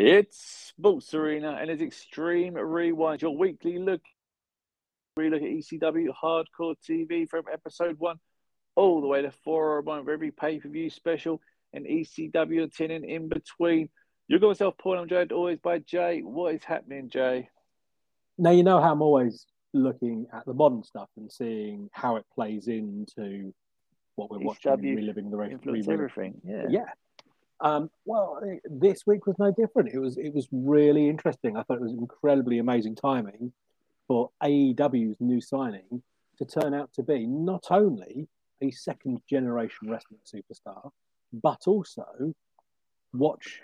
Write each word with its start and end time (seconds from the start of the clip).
It's 0.00 0.38
Sports 0.68 1.12
Arena 1.12 1.58
and 1.60 1.68
it's 1.68 1.82
Extreme 1.82 2.54
Rewind, 2.54 3.20
your 3.20 3.36
weekly 3.36 3.80
look, 3.80 4.00
relook 5.18 5.38
at 5.38 5.42
ECW 5.42 6.10
Hardcore 6.22 6.76
TV 6.88 7.28
from 7.28 7.46
episode 7.52 7.98
one 7.98 8.20
all 8.76 9.00
the 9.00 9.08
way 9.08 9.22
to 9.22 9.32
four 9.32 9.72
or 9.72 9.80
one 9.80 10.04
for 10.04 10.12
every 10.12 10.30
pay 10.30 10.60
per 10.60 10.68
view 10.68 10.88
special 10.88 11.40
and 11.72 11.84
ECW 11.84 12.72
10 12.72 12.92
and 12.92 13.04
in 13.04 13.28
between. 13.28 13.88
You've 14.28 14.40
got 14.40 14.46
myself, 14.46 14.74
Paul. 14.78 15.00
I'm 15.00 15.08
joined 15.08 15.32
always 15.32 15.58
by 15.58 15.80
Jay. 15.80 16.20
What 16.20 16.54
is 16.54 16.62
happening, 16.62 17.10
Jay? 17.10 17.48
Now, 18.38 18.52
you 18.52 18.62
know 18.62 18.80
how 18.80 18.92
I'm 18.92 19.02
always 19.02 19.46
looking 19.74 20.28
at 20.32 20.46
the 20.46 20.54
modern 20.54 20.84
stuff 20.84 21.08
and 21.16 21.28
seeing 21.30 21.90
how 21.90 22.14
it 22.14 22.24
plays 22.32 22.68
into 22.68 23.52
what 24.14 24.30
we're 24.30 24.38
watching, 24.38 24.70
and 24.70 24.84
reliving 24.84 25.28
the 25.28 25.36
race. 25.36 25.58
Everything. 25.88 26.40
Yeah. 26.44 26.66
Yeah. 26.70 26.84
Um, 27.60 27.90
well, 28.04 28.40
this 28.64 29.06
week 29.06 29.26
was 29.26 29.36
no 29.38 29.52
different. 29.52 29.90
It 29.92 29.98
was 29.98 30.16
it 30.16 30.32
was 30.32 30.48
really 30.52 31.08
interesting. 31.08 31.56
I 31.56 31.62
thought 31.62 31.78
it 31.78 31.82
was 31.82 31.92
incredibly 31.92 32.58
amazing 32.58 32.94
timing 32.94 33.52
for 34.06 34.30
AEW's 34.42 35.20
new 35.20 35.40
signing 35.40 36.02
to 36.38 36.44
turn 36.44 36.72
out 36.72 36.92
to 36.94 37.02
be 37.02 37.26
not 37.26 37.66
only 37.70 38.28
a 38.62 38.70
second 38.70 39.20
generation 39.28 39.90
wrestling 39.90 40.20
superstar, 40.24 40.90
but 41.32 41.62
also 41.66 42.34
watch 43.12 43.60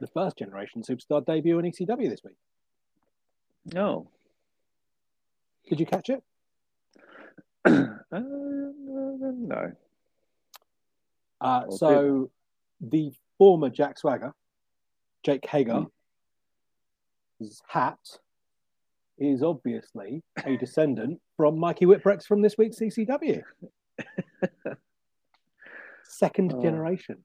the 0.00 0.06
first 0.06 0.38
generation 0.38 0.82
superstar 0.82 1.24
debut 1.24 1.58
in 1.58 1.64
ECW 1.64 2.08
this 2.08 2.22
week. 2.22 2.36
No. 3.72 4.10
Did 5.68 5.80
you 5.80 5.86
catch 5.86 6.10
it? 6.10 6.22
uh, 7.64 7.88
no. 8.12 9.72
Uh, 11.40 11.70
so 11.70 12.30
the 12.80 13.12
former 13.38 13.70
Jack 13.70 13.98
Swagger, 13.98 14.34
Jake 15.22 15.46
Hager, 15.46 15.86
his 17.38 17.62
hat 17.66 17.98
is 19.16 19.42
obviously 19.42 20.22
a 20.44 20.56
descendant 20.56 21.20
from 21.36 21.58
Mikey 21.58 21.86
Whipwreck 21.86 22.24
from 22.24 22.42
this 22.42 22.56
week's 22.58 22.78
ECW. 22.78 23.42
Second 26.04 26.52
oh. 26.54 26.62
generation. 26.62 27.18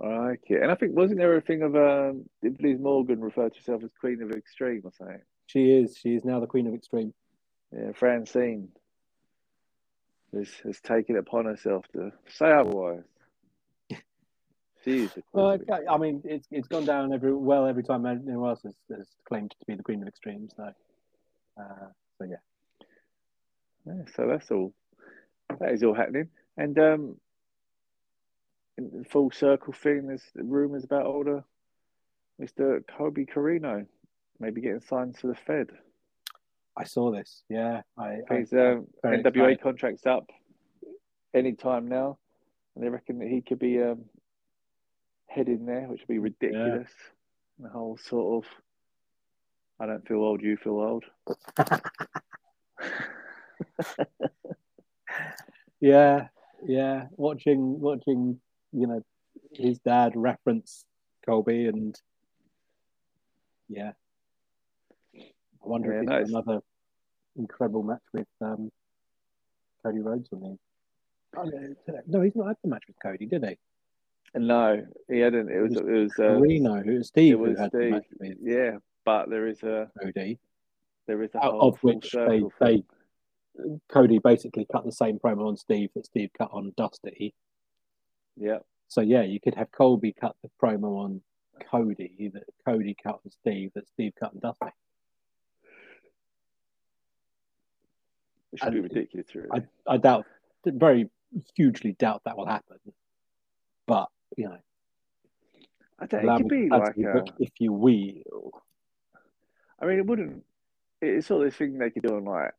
I 0.00 0.06
like 0.06 0.42
it. 0.46 0.62
And 0.62 0.70
I 0.70 0.74
think, 0.74 0.96
wasn't 0.96 1.18
there 1.18 1.36
a 1.36 1.40
thing 1.40 1.62
of 1.62 1.74
um, 1.74 2.24
did 2.40 2.62
Liv 2.62 2.80
Morgan 2.80 3.20
refer 3.20 3.48
to 3.48 3.56
herself 3.56 3.82
as 3.82 3.90
Queen 3.98 4.22
of 4.22 4.30
Extreme 4.30 4.82
or 4.84 4.92
something? 4.96 5.20
She 5.46 5.72
is. 5.72 5.96
She 5.96 6.14
is 6.14 6.24
now 6.24 6.40
the 6.40 6.46
Queen 6.46 6.66
of 6.66 6.74
Extreme. 6.74 7.12
Yeah, 7.72 7.92
Francine 7.94 8.68
has, 10.32 10.48
has 10.64 10.80
taken 10.80 11.16
it 11.16 11.20
upon 11.20 11.46
herself 11.46 11.84
to 11.94 12.12
say 12.28 12.52
otherwise. 12.52 13.02
She's 14.88 15.10
well, 15.32 15.58
I 15.88 15.98
mean, 15.98 16.22
it's 16.24 16.46
it's 16.50 16.68
gone 16.68 16.84
down 16.84 17.12
every 17.12 17.34
well 17.34 17.66
every 17.66 17.82
time 17.82 18.06
anyone 18.06 18.50
else 18.50 18.62
has, 18.62 18.74
has 18.96 19.06
claimed 19.26 19.50
to 19.50 19.66
be 19.66 19.74
the 19.74 19.82
Queen 19.82 20.02
of 20.02 20.08
Extreme. 20.08 20.48
So, 20.56 20.72
uh, 21.58 21.86
so 22.18 22.24
yeah. 22.24 22.36
yeah. 23.86 24.02
So 24.14 24.26
that's 24.28 24.50
all. 24.50 24.72
That 25.60 25.72
is 25.72 25.82
all 25.82 25.94
happening, 25.94 26.28
and 26.56 26.78
um, 26.78 27.16
in 28.78 29.04
full 29.10 29.30
circle 29.30 29.72
thing. 29.72 30.06
There's 30.06 30.22
rumours 30.34 30.84
about 30.84 31.06
older 31.06 31.44
Mister 32.38 32.82
Colby 32.96 33.26
Corino 33.26 33.86
maybe 34.38 34.60
getting 34.60 34.80
signed 34.80 35.18
to 35.18 35.26
the 35.26 35.34
Fed. 35.34 35.68
I 36.76 36.84
saw 36.84 37.10
this. 37.10 37.42
Yeah, 37.48 37.82
I, 37.98 38.18
his 38.30 38.52
um, 38.52 38.86
NWA 39.04 39.26
excited. 39.26 39.62
contract's 39.62 40.06
up 40.06 40.30
any 41.34 41.52
time 41.52 41.88
now, 41.88 42.18
and 42.74 42.84
they 42.84 42.88
reckon 42.88 43.18
that 43.18 43.28
he 43.28 43.40
could 43.40 43.58
be 43.58 43.82
um, 43.82 44.04
heading 45.38 45.66
there, 45.66 45.82
which 45.82 46.00
would 46.00 46.08
be 46.08 46.18
ridiculous. 46.18 46.90
Yeah. 47.58 47.66
The 47.66 47.68
whole 47.70 47.96
sort 47.96 48.44
of, 48.44 48.50
I 49.80 49.86
don't 49.86 50.06
feel 50.06 50.18
old, 50.18 50.42
you 50.42 50.56
feel 50.56 50.80
old. 50.80 51.04
yeah, 55.80 56.28
yeah. 56.66 57.06
Watching, 57.16 57.80
watching, 57.80 58.40
you 58.72 58.86
know, 58.86 59.02
his 59.52 59.78
dad 59.78 60.12
reference 60.14 60.84
Colby, 61.24 61.66
and 61.66 61.98
yeah, 63.68 63.92
I 65.14 65.22
wonder 65.62 65.92
yeah, 65.92 66.00
if 66.00 66.06
nice. 66.06 66.28
another 66.28 66.60
incredible 67.36 67.82
match 67.82 68.02
with 68.12 68.26
um, 68.40 68.70
Cody 69.84 70.00
Rhodes 70.00 70.28
on 70.32 70.42
him. 70.42 70.58
Oh, 71.36 71.44
no, 72.06 72.22
he's 72.22 72.34
not 72.34 72.48
had 72.48 72.56
the 72.62 72.70
match 72.70 72.84
with 72.88 72.96
Cody, 73.02 73.26
did 73.26 73.44
he? 73.44 73.58
No, 74.34 74.86
he 75.08 75.20
hadn't. 75.20 75.50
It 75.50 75.60
was 75.60 75.76
it 75.76 75.84
was, 75.84 75.88
it 75.88 75.92
was 75.92 76.12
uh, 76.18 76.40
Reno. 76.40 76.74
It 76.76 76.98
was 76.98 77.08
Steve. 77.08 77.34
It 77.34 77.38
was 77.38 77.58
Steve. 77.68 78.36
Yeah, 78.42 78.78
but 79.04 79.30
there 79.30 79.46
is 79.46 79.62
a 79.62 79.90
Cody. 80.02 80.38
There 81.06 81.22
is 81.22 81.34
a 81.34 81.38
of 81.40 81.78
which 81.82 82.12
they, 82.12 82.42
they 82.60 82.84
Cody 83.88 84.18
basically 84.18 84.66
cut 84.70 84.84
the 84.84 84.92
same 84.92 85.18
promo 85.18 85.48
on 85.48 85.56
Steve 85.56 85.90
that 85.94 86.06
Steve 86.06 86.30
cut 86.36 86.50
on 86.52 86.72
Dusty. 86.76 87.34
Yeah. 88.36 88.58
So 88.88 89.00
yeah, 89.00 89.22
you 89.22 89.40
could 89.40 89.54
have 89.54 89.72
Colby 89.72 90.12
cut 90.12 90.36
the 90.42 90.50
promo 90.62 91.02
on 91.02 91.22
Cody 91.70 92.30
that 92.34 92.44
Cody 92.64 92.96
cut 93.02 93.20
on 93.24 93.30
Steve 93.30 93.72
that 93.74 93.88
Steve 93.88 94.12
cut 94.18 94.32
on 94.32 94.40
Dusty. 94.40 94.74
It 98.52 98.60
should 98.60 98.68
and 98.68 98.74
be 98.76 98.80
ridiculous, 98.80 99.34
really. 99.34 99.48
I, 99.52 99.94
I 99.94 99.96
doubt, 99.98 100.26
very 100.64 101.10
hugely 101.54 101.92
doubt 101.92 102.22
that 102.24 102.36
will 102.36 102.46
happen. 102.46 102.78
But 103.86 104.08
you 104.38 104.48
know, 104.48 104.58
I 105.98 106.06
don't. 106.06 106.24
It 106.24 106.36
could 106.38 106.48
be 106.48 106.68
like 106.68 106.96
a, 106.96 107.24
if 107.38 107.50
you 107.58 107.72
will. 107.72 108.52
I 109.80 109.86
mean, 109.86 109.98
it 109.98 110.06
wouldn't. 110.06 110.44
It's 111.00 111.26
sort 111.26 111.44
of 111.44 111.50
this 111.50 111.56
thing 111.56 111.78
they 111.78 111.90
could 111.90 112.02
do 112.02 112.16
on 112.16 112.24
like 112.24 112.52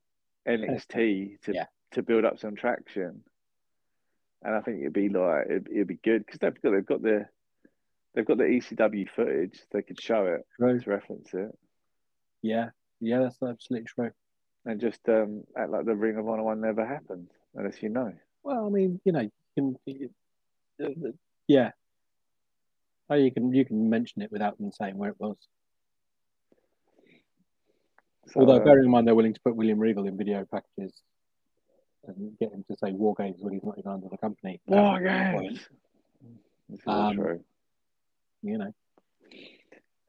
NXT 0.48 1.42
to 1.42 1.54
yeah. 1.54 1.66
to 1.92 2.04
build 2.04 2.26
up 2.26 2.40
some 2.40 2.56
traction, 2.56 3.24
and 4.44 4.56
I 4.56 4.62
think 4.62 4.82
it'd 4.82 4.94
be 4.94 5.10
like 5.10 5.46
it'd, 5.46 5.68
it'd 5.72 5.88
be 5.88 6.00
good 6.04 6.26
because 6.26 6.40
they've 6.40 6.62
got 6.62 6.72
they've 6.72 6.86
got 6.86 7.02
the 7.02 7.26
they've 8.14 8.26
got 8.26 8.38
the 8.38 8.44
ECW 8.44 9.10
footage. 9.16 9.60
They 9.72 9.82
could 9.82 10.02
show 10.02 10.26
it 10.26 10.46
true. 10.58 10.80
to 10.80 10.90
reference 10.90 11.34
it. 11.34 11.58
Yeah, 12.42 12.70
yeah, 13.00 13.20
that's 13.20 13.42
absolutely 13.42 13.88
true 13.88 14.12
and 14.66 14.80
just 14.80 15.08
um, 15.10 15.44
act 15.58 15.72
like 15.72 15.86
the 15.86 15.96
Ring 15.96 16.18
of 16.18 16.28
Honor 16.28 16.44
one 16.44 16.62
never 16.62 16.86
happened, 16.86 17.30
unless 17.56 17.82
you 17.82 17.90
know. 17.90 18.14
Well, 18.44 18.66
I 18.66 18.70
mean, 18.70 19.00
you 19.04 19.12
know, 19.12 19.30
you 19.56 19.78
can, 19.88 20.06
uh, 20.84 21.10
yeah. 21.50 21.72
Oh, 23.10 23.16
you 23.16 23.32
can 23.32 23.52
you 23.54 23.66
can 23.66 23.90
mention 23.90 24.22
it 24.22 24.32
without 24.32 24.58
them 24.60 24.72
saying 24.72 24.96
where 24.96 25.10
it 25.10 25.16
was. 25.20 25.36
So, 28.28 28.42
Although, 28.42 28.58
uh, 28.58 28.64
bearing 28.64 28.86
in 28.86 28.92
mind 28.92 29.08
they're 29.08 29.16
willing 29.16 29.34
to 29.34 29.40
put 29.44 29.56
William 29.56 29.80
Regal 29.80 30.06
in 30.06 30.16
video 30.16 30.46
packages 30.46 30.94
and 32.06 32.38
get 32.38 32.52
him 32.52 32.64
to 32.70 32.78
say 32.78 32.92
War 32.92 33.16
Games 33.18 33.38
when 33.40 33.54
he's 33.54 33.64
not 33.64 33.80
even 33.80 33.92
under 33.92 34.08
the 34.10 34.18
company. 34.18 34.62
War 34.68 35.02
Games. 35.02 35.60
Um, 36.86 37.16
true. 37.16 37.44
You 38.44 38.60
know. 38.60 38.74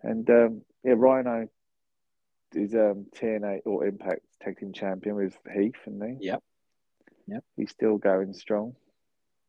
And 0.03 0.29
um, 0.29 0.63
yeah, 0.85 0.93
Rhino 0.95 1.49
is 2.53 2.75
um, 2.75 3.07
TNA 3.17 3.61
or 3.65 3.87
Impact 3.87 4.21
tag 4.43 4.59
team 4.59 4.75
champion 4.75 5.17
with 5.17 5.39
Heath, 5.51 5.73
and 5.87 5.99
not 5.99 6.09
he? 6.11 6.17
Yep. 6.27 6.43
Yep. 7.29 7.45
He's 7.57 7.71
still 7.71 7.97
going 7.97 8.35
strong. 8.35 8.75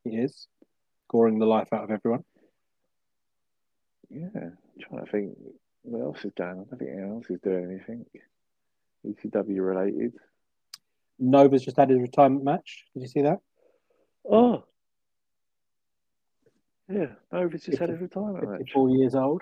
He 0.05 0.11
is. 0.11 0.47
Scoring 1.11 1.39
the 1.39 1.45
life 1.45 1.67
out 1.73 1.83
of 1.83 1.91
everyone. 1.91 2.23
Yeah. 4.09 4.27
I'm 4.33 4.57
trying 4.79 5.05
to 5.05 5.11
think 5.11 5.37
what 5.81 6.01
else 6.01 6.23
is 6.23 6.31
going 6.37 6.51
on. 6.51 6.59
I 6.59 6.63
don't 6.69 6.79
think 6.79 6.91
anyone 6.93 7.15
else 7.15 7.29
is 7.29 7.41
doing 7.41 7.65
anything. 7.65 8.05
ECW 9.05 9.59
related. 9.59 10.13
Nova's 11.19 11.65
just 11.65 11.75
had 11.75 11.89
his 11.89 11.99
retirement 11.99 12.45
match. 12.45 12.85
Did 12.93 13.01
you 13.01 13.09
see 13.09 13.23
that? 13.23 13.39
Oh. 14.23 14.63
Yeah, 16.89 17.07
Nova's 17.33 17.63
just 17.63 17.77
50, 17.77 17.79
had 17.79 17.89
his 17.89 17.99
retirement 17.99 18.39
54 18.39 18.57
match. 18.57 18.71
Four 18.71 18.89
years 18.91 19.13
old. 19.13 19.41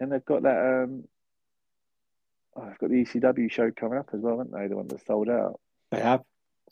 And 0.00 0.12
they've 0.12 0.22
got 0.22 0.42
that 0.42 0.82
um, 0.84 1.04
oh, 2.56 2.62
I've 2.62 2.78
got 2.78 2.90
the 2.90 3.06
ECW 3.06 3.50
show 3.50 3.70
coming 3.70 3.98
up 3.98 4.10
as 4.12 4.20
well, 4.20 4.36
haven't 4.36 4.52
they? 4.52 4.66
The 4.66 4.76
one 4.76 4.88
that 4.88 5.06
sold 5.06 5.30
out. 5.30 5.58
They 5.92 6.00
have. 6.00 6.20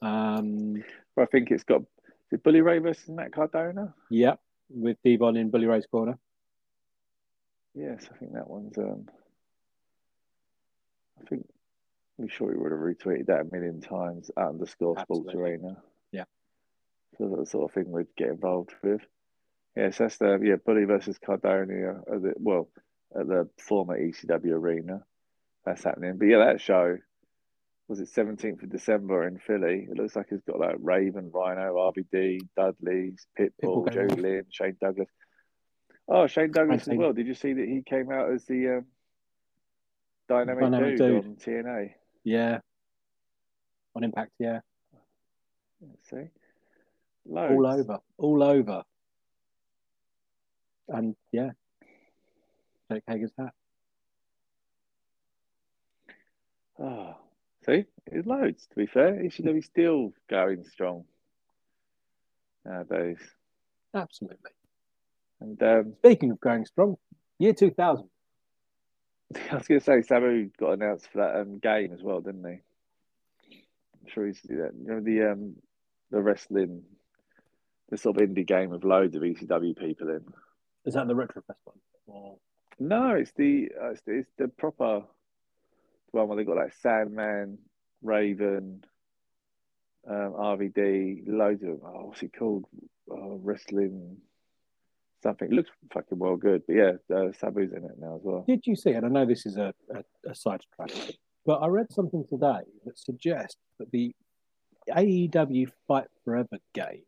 Um, 0.03 0.85
I 1.17 1.25
think 1.25 1.51
it's 1.51 1.65
got 1.65 1.81
is 2.35 2.41
Bully 2.41 2.61
Ray 2.61 2.79
versus 2.79 3.09
Matt 3.09 3.33
Cardona. 3.33 3.95
Yep, 4.11 4.41
with 4.71 4.97
Devon 5.05 5.37
in 5.37 5.51
Bully 5.51 5.67
Ray's 5.67 5.87
corner. 5.87 6.19
Yes, 7.75 8.07
I 8.13 8.17
think 8.19 8.33
that 8.35 8.49
one's. 8.49 8.77
Um, 8.79 9.09
I 11.21 11.27
think 11.29 11.47
I'm 12.19 12.29
sure 12.29 12.49
we 12.49 12.57
would 12.57 12.73
have 12.73 12.81
retweeted 12.81 13.27
that 13.27 13.41
a 13.41 13.45
million 13.51 13.81
times 13.81 14.31
at 14.37 14.47
underscore 14.47 14.99
Absolutely. 14.99 15.33
Sports 15.33 15.43
Arena. 15.43 15.83
Yeah, 16.13 16.25
so 17.19 17.29
that's 17.29 17.41
the 17.41 17.47
sort 17.47 17.71
of 17.71 17.75
thing 17.75 17.91
we'd 17.91 18.07
get 18.17 18.29
involved 18.29 18.75
with. 18.83 19.01
Yes, 19.77 19.99
that's 19.99 20.19
the 20.19 20.39
yeah 20.43 20.57
Bully 20.65 20.85
versus 20.85 21.19
Cardona. 21.19 22.01
At 22.13 22.23
the, 22.23 22.35
well, 22.37 22.69
at 23.19 23.27
the 23.27 23.49
former 23.59 23.99
ECW 23.99 24.53
arena 24.53 25.05
that's 25.65 25.85
happening. 25.85 26.17
But 26.19 26.27
yeah, 26.27 26.39
that 26.39 26.61
show 26.61 26.99
was 27.89 28.01
it 28.01 28.09
17th 28.09 28.63
of 28.63 28.71
December 28.71 29.27
in 29.27 29.39
Philly. 29.39 29.87
It 29.91 29.97
looks 29.97 30.17
like 30.17 30.27
he's 30.31 30.41
got 30.43 30.59
like 30.59 30.77
Raven, 30.79 31.31
Rhino, 31.33 31.75
RVD, 31.75 32.41
Dudley, 32.57 33.15
Pitbull, 33.39 33.93
Joe 33.93 34.15
Lynn, 34.15 34.47
Shane 34.51 34.77
Douglas. 34.81 35.09
Oh, 36.09 36.27
Shane 36.27 36.51
Douglas 36.51 36.89
as 36.89 36.97
well. 36.97 37.13
Did 37.13 37.27
you 37.27 37.35
see 37.35 37.53
that 37.53 37.69
he 37.69 37.83
came 37.83 38.11
out 38.11 38.31
as 38.33 38.45
the 38.47 38.79
um, 38.79 38.87
dynamic, 40.29 40.63
Dynamic 40.63 40.97
dude, 40.97 40.99
dude. 40.99 41.25
on 41.27 41.37
TNA? 41.37 41.91
Yeah. 42.25 42.59
On 43.95 44.05
Impact, 44.05 44.33
yeah. 44.39 44.61
Let's 45.81 46.11
see, 46.11 46.31
loads. 47.27 47.53
All 47.53 47.67
over. 47.67 47.99
All 48.17 48.43
over. 48.43 48.83
And 50.89 51.15
yeah. 51.33 51.51
Jake 52.91 53.03
Hager's 53.07 53.33
hat. 53.39 53.53
Oh, 56.79 57.17
see, 57.65 57.85
there's 58.11 58.27
loads. 58.27 58.67
To 58.67 58.77
be 58.77 58.87
fair, 58.87 59.15
ECW 59.15 59.59
is 59.59 59.67
still 59.67 60.13
going 60.29 60.65
strong 60.65 61.05
nowadays. 62.65 63.19
Absolutely. 63.95 64.51
And 65.41 65.63
um, 65.63 65.95
Speaking 65.99 66.31
of 66.31 66.41
going 66.41 66.65
strong, 66.65 66.97
year 67.39 67.53
2000. 67.53 68.09
I 69.51 69.57
was 69.57 69.67
going 69.67 69.81
to 69.81 69.85
say, 69.85 70.03
Sabu 70.03 70.51
got 70.59 70.73
announced 70.73 71.09
for 71.13 71.19
that 71.19 71.41
um, 71.41 71.59
game 71.59 71.93
as 71.93 72.03
well, 72.03 72.21
didn't 72.21 72.45
he? 72.45 72.61
I'm 74.05 74.11
sure 74.13 74.27
he's 74.27 74.41
you 74.49 74.71
know 74.85 75.01
the 75.01 75.33
um, 75.33 75.57
the 76.11 76.21
wrestling, 76.21 76.83
the 77.91 77.97
sort 77.97 78.21
of 78.21 78.29
indie 78.29 78.47
game 78.47 78.71
with 78.71 78.85
loads 78.85 79.17
of 79.17 79.23
ECW 79.23 79.77
people 79.77 80.09
in. 80.11 80.25
Is 80.85 80.95
that 80.95 81.09
the 81.09 81.15
Retrofest 81.15 81.57
one? 81.65 81.79
Or... 82.07 82.37
No, 82.79 83.15
it's 83.15 83.33
the 83.33 83.71
uh, 83.81 83.91
it's, 83.91 84.03
the 84.03 84.13
it's 84.13 84.31
the 84.37 84.49
proper 84.49 85.03
one 86.15 86.29
where 86.29 86.37
they 86.37 86.45
got 86.45 86.57
like 86.57 86.75
Sandman, 86.81 87.59
Raven, 88.03 88.85
um, 90.09 90.35
RVD, 90.39 91.23
loads 91.27 91.63
of 91.63 91.69
them. 91.69 91.81
Oh, 91.85 92.07
what's 92.07 92.23
it 92.23 92.33
called? 92.37 92.65
Oh, 93.11 93.41
wrestling 93.43 94.19
something. 95.23 95.49
It 95.51 95.55
looks 95.55 95.71
fucking 95.93 96.19
well 96.19 96.37
good, 96.37 96.63
but 96.67 96.77
yeah, 96.77 96.93
uh, 97.11 97.33
Sabu's 97.33 97.73
in 97.73 97.85
it 97.85 97.99
now 97.99 98.17
as 98.17 98.21
well. 98.23 98.45
Did 98.47 98.67
you 98.67 98.77
see, 98.77 98.91
and 98.91 99.05
I 99.05 99.09
know 99.09 99.27
this 99.27 99.47
is 99.47 99.57
a, 99.57 99.75
a, 99.93 100.31
a 100.31 100.35
sidetrack, 100.35 100.91
but 101.45 101.57
I 101.57 101.67
read 101.67 101.93
something 101.93 102.25
today 102.29 102.61
that 102.85 102.99
suggests 102.99 103.57
that 103.79 103.91
the 103.91 104.15
AEW 104.91 105.71
Fight 105.89 106.07
Forever 106.25 106.59
game, 106.73 107.03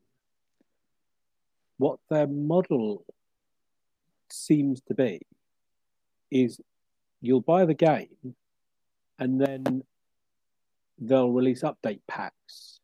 what 1.77 1.99
their 2.11 2.27
model 2.27 3.05
seems 4.31 4.81
to 4.89 4.95
be, 4.95 5.21
is 6.31 6.61
you'll 7.21 7.41
buy 7.41 7.65
the 7.65 7.75
game 7.75 8.35
and 9.19 9.41
then 9.41 9.83
they'll 10.99 11.31
release 11.31 11.63
update 11.63 12.01
packs 12.09 12.81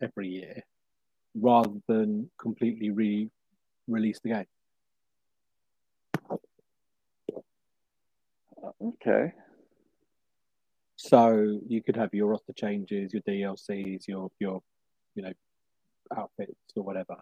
every 0.00 0.28
year 0.28 0.62
rather 1.34 1.72
than 1.88 2.30
completely 2.38 2.90
re 2.90 3.30
release 3.88 4.20
the 4.20 4.28
game. 4.28 4.46
Okay. 8.80 9.32
So 10.96 11.60
you 11.66 11.82
could 11.82 11.96
have 11.96 12.14
your 12.14 12.28
roster 12.28 12.52
changes, 12.52 13.12
your 13.12 13.22
DLCs, 13.22 14.06
your 14.06 14.30
your 14.38 14.62
you 15.14 15.22
know 15.22 15.32
outfits 16.16 16.54
or 16.76 16.84
whatever. 16.84 17.16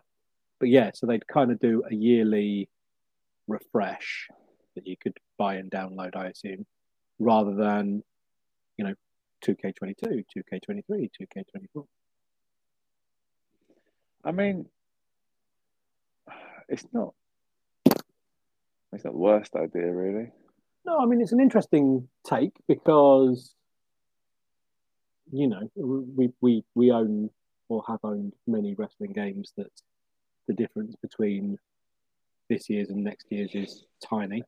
But 0.59 0.69
yeah, 0.69 0.91
so 0.95 1.07
they'd 1.07 1.27
kind 1.27 1.51
of 1.51 1.59
do 1.61 1.83
a 1.91 1.95
yearly 1.95 2.69
refresh 3.49 4.29
that 4.75 4.87
you 4.87 4.97
could 4.97 5.19
buy 5.39 5.55
and 5.55 5.71
download, 5.71 6.15
I 6.15 6.27
assume, 6.27 6.67
rather 7.19 7.55
than 7.55 8.03
you 8.81 8.87
know 8.87 8.95
2K22, 9.45 10.25
2K23, 10.35 11.11
2K24. 11.21 11.87
I 14.25 14.33
mean, 14.33 14.67
it's 16.67 16.87
not. 16.93 17.13
It's 18.93 19.05
not 19.05 19.13
the 19.13 19.19
worst 19.19 19.55
idea, 19.55 19.93
really. 19.93 20.31
No, 20.87 20.99
I 20.99 21.05
mean 21.05 21.21
it's 21.21 21.33
an 21.33 21.41
interesting 21.41 22.09
take 22.27 22.53
because 22.67 23.55
you 25.31 25.47
know 25.47 25.71
we 25.77 26.31
we 26.41 26.65
we 26.75 26.91
own 26.91 27.29
or 27.69 27.85
have 27.87 28.01
owned 28.03 28.33
many 28.47 28.75
wrestling 28.75 29.13
games 29.13 29.53
that 29.59 29.71
the 30.49 30.55
difference 30.55 30.97
between 30.97 31.59
this 32.49 32.71
year's 32.71 32.89
and 32.89 33.05
next 33.05 33.27
year's 33.31 33.55
is 33.55 33.85
tiny. 34.03 34.43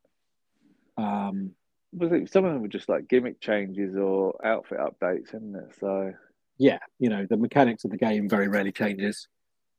Um, 0.97 1.53
Was 1.93 2.13
it 2.13 2.31
some 2.33 2.45
of 2.45 2.53
them 2.53 2.63
were 2.63 2.69
just 2.69 2.89
like 2.89 3.09
gimmick 3.09 3.41
changes 3.41 3.97
or 3.97 4.35
outfit 4.45 4.79
updates, 4.79 5.29
isn't 5.29 5.55
it? 5.55 5.75
So 5.79 6.13
yeah, 6.59 6.79
you 6.99 7.09
know 7.11 7.27
the 7.29 7.37
mechanics 7.37 7.85
of 7.85 7.91
the 7.91 7.99
game 7.99 8.29
very 8.29 8.49
rarely 8.49 8.73
changes. 8.73 9.29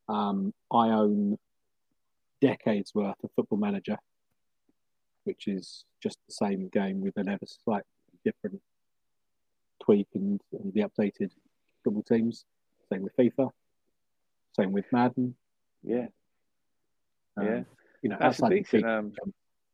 Um, 0.07 0.53
I 0.71 0.89
own 0.89 1.37
decades 2.41 2.93
worth 2.93 3.15
of 3.23 3.31
Football 3.35 3.57
Manager, 3.59 3.97
which 5.23 5.47
is 5.47 5.85
just 6.01 6.17
the 6.27 6.33
same 6.33 6.67
game 6.67 7.01
with 7.01 7.17
an 7.17 7.29
ever 7.29 7.45
slightly 7.45 7.85
different 8.23 8.61
tweak 9.81 10.07
and, 10.13 10.41
and 10.51 10.73
the 10.73 10.81
updated 10.81 11.31
football 11.83 12.03
teams. 12.03 12.45
Same 12.91 13.01
with 13.01 13.15
FIFA. 13.15 13.49
Same 14.59 14.71
with 14.71 14.85
Madden. 14.91 15.35
yeah, 15.83 16.07
Um, 17.37 17.45
yeah, 17.45 17.63
You 18.01 18.09
know, 18.09 18.17
that's 18.19 18.41
outside 18.41 18.51
the 18.51 18.59
decent 18.59 18.83
big 18.83 18.85
um, 18.85 19.13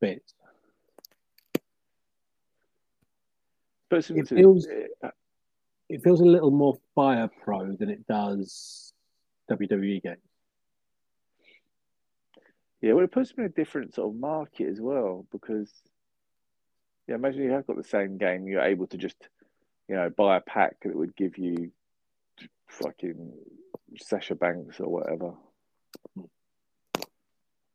bits. 0.00 0.34
It 4.18 4.28
feels- 4.36 4.66
uh, 5.02 5.10
It 5.88 6.02
feels 6.04 6.20
a 6.20 6.24
little 6.24 6.52
more 6.52 6.78
Fire 6.94 7.28
Pro 7.42 7.74
than 7.74 7.90
it 7.90 8.06
does 8.06 8.92
WWE 9.50 10.00
games. 10.00 10.18
Yeah, 12.80 12.92
well, 12.92 13.04
it 13.04 13.10
puts 13.10 13.32
them 13.32 13.44
in 13.44 13.50
a 13.50 13.54
different 13.54 13.94
sort 13.94 14.14
of 14.14 14.20
market 14.20 14.68
as 14.68 14.80
well 14.80 15.26
because, 15.32 15.70
yeah, 17.08 17.16
imagine 17.16 17.42
you 17.42 17.50
have 17.50 17.66
got 17.66 17.76
the 17.76 17.82
same 17.84 18.16
game, 18.18 18.46
you're 18.46 18.62
able 18.62 18.86
to 18.86 18.96
just, 18.96 19.16
you 19.88 19.96
know, 19.96 20.08
buy 20.10 20.36
a 20.36 20.40
pack 20.40 20.76
that 20.84 20.94
would 20.94 21.14
give 21.16 21.36
you 21.36 21.72
fucking 22.68 23.32
Sasha 23.98 24.36
Banks 24.36 24.78
or 24.80 24.88
whatever, 24.88 25.34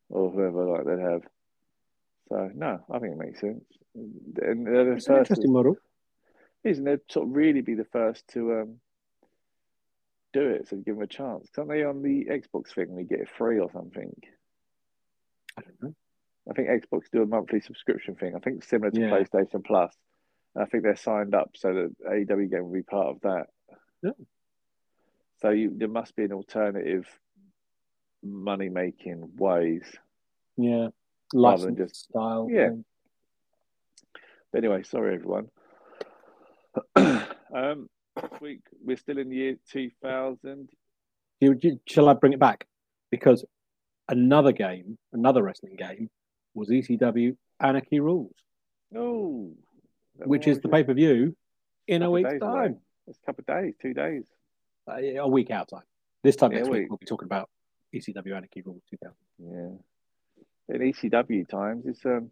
or 0.09 0.31
whoever 0.31 0.63
like 0.65 0.85
they'd 0.85 1.00
have. 1.00 1.23
So 2.29 2.50
no, 2.56 2.83
I 2.89 3.00
think 3.00 3.13
it 3.13 3.17
makes 3.19 3.41
sense. 3.41 3.63
And 3.94 4.65
the 4.65 4.94
It's 4.94 5.07
an 5.07 5.17
interesting 5.17 5.51
model. 5.51 5.75
Isn't 6.65 6.83
they'd 6.83 7.00
sort 7.09 7.27
of 7.29 7.35
really 7.35 7.62
be 7.62 7.75
the 7.75 7.85
first 7.85 8.27
to 8.29 8.53
um 8.62 8.75
do 10.33 10.50
it, 10.50 10.67
so 10.67 10.75
give 10.75 10.95
them 10.95 11.03
a 11.03 11.07
chance. 11.07 11.47
Can't 11.56 11.69
they 11.69 11.83
on 11.85 12.01
the 12.01 12.25
Xbox 12.25 12.73
thing? 12.73 12.94
We 12.94 13.06
get 13.06 13.21
it 13.21 13.29
free 13.38 13.57
or 13.59 13.71
something. 13.71 14.13
I 15.57 15.62
don't 15.62 15.81
know. 15.81 15.95
I 16.50 16.53
think 16.53 16.67
Xbox 16.67 17.03
do 17.12 17.21
a 17.21 17.25
monthly 17.25 17.62
subscription 17.62 18.15
thing. 18.15 18.35
I 18.35 18.39
think 18.39 18.63
similar 18.63 18.91
to 18.91 19.00
Yeah. 19.00 19.10
PlayStation 19.12 19.63
Plus. 19.63 19.95
I 20.57 20.65
think 20.65 20.84
they're 20.84 20.95
signed 20.98 21.34
up 21.36 21.51
so 21.55 21.74
that 21.74 21.95
AEW 22.12 22.50
game 22.51 22.63
will 22.63 22.74
be 22.74 22.81
part 22.81 23.07
of 23.15 23.22
that. 23.22 23.48
Yeah. 24.03 24.12
So 25.41 25.50
you, 25.51 25.72
there 25.75 25.88
must 25.88 26.15
be 26.15 26.24
an 26.25 26.34
alternative 26.34 27.07
money 28.24 28.69
making 28.69 29.36
ways. 29.38 29.84
Yeah. 30.57 30.89
Rather 31.34 31.65
than 31.65 31.77
just- 31.77 31.95
style. 32.10 32.48
Yeah. 32.51 32.69
thing. 32.69 32.86
But 34.51 34.63
anyway, 34.63 34.84
sorry 34.84 35.15
everyone. 35.15 35.50
um, 37.53 37.89
week 38.41 38.62
we're 38.84 38.98
still 38.98 39.17
in 39.17 39.29
the 39.29 39.36
year 39.36 39.55
two 39.72 39.89
thousand. 40.01 40.70
Do 41.41 41.48
you- 41.48 41.55
do 41.55 41.67
you- 41.70 41.79
shall 41.88 42.10
I 42.10 42.13
bring 42.13 42.34
it 42.34 42.39
back? 42.39 42.67
Because 43.12 43.46
another 44.10 44.51
game, 44.51 44.98
another 45.13 45.44
wrestling 45.44 45.75
game, 45.75 46.10
was 46.53 46.70
ECW 46.70 47.36
Anarchy 47.60 48.00
Rules, 48.00 48.34
Oh, 48.96 49.53
which 50.17 50.48
is 50.48 50.60
the 50.62 50.70
pay 50.70 50.84
per 50.84 50.94
view 50.94 51.36
in 51.88 52.01
a 52.03 52.10
week's 52.12 52.32
days 52.32 52.41
away. 52.41 52.51
time, 52.67 52.82
It's 53.08 53.20
a 53.20 53.25
couple 53.25 53.44
of 53.48 53.62
days, 53.63 53.75
two 53.82 53.94
days. 53.94 54.25
Uh, 54.88 54.96
a 54.96 55.27
week 55.27 55.51
out 55.51 55.67
time. 55.70 55.84
This 56.24 56.36
time 56.36 56.51
Yeah, 56.51 56.60
next 56.60 56.70
week, 56.70 56.82
week. 56.82 56.89
we'll 56.89 56.98
be 56.98 57.05
talking 57.05 57.25
about 57.25 57.50
ECW 57.94 58.36
Anarchy 58.36 58.62
Rules 58.62 58.84
2000. 58.89 59.15
Yeah. 59.39 60.75
In 60.75 60.82
ECW 60.82 61.48
times, 61.48 61.86
it's 61.86 62.05
um 62.05 62.32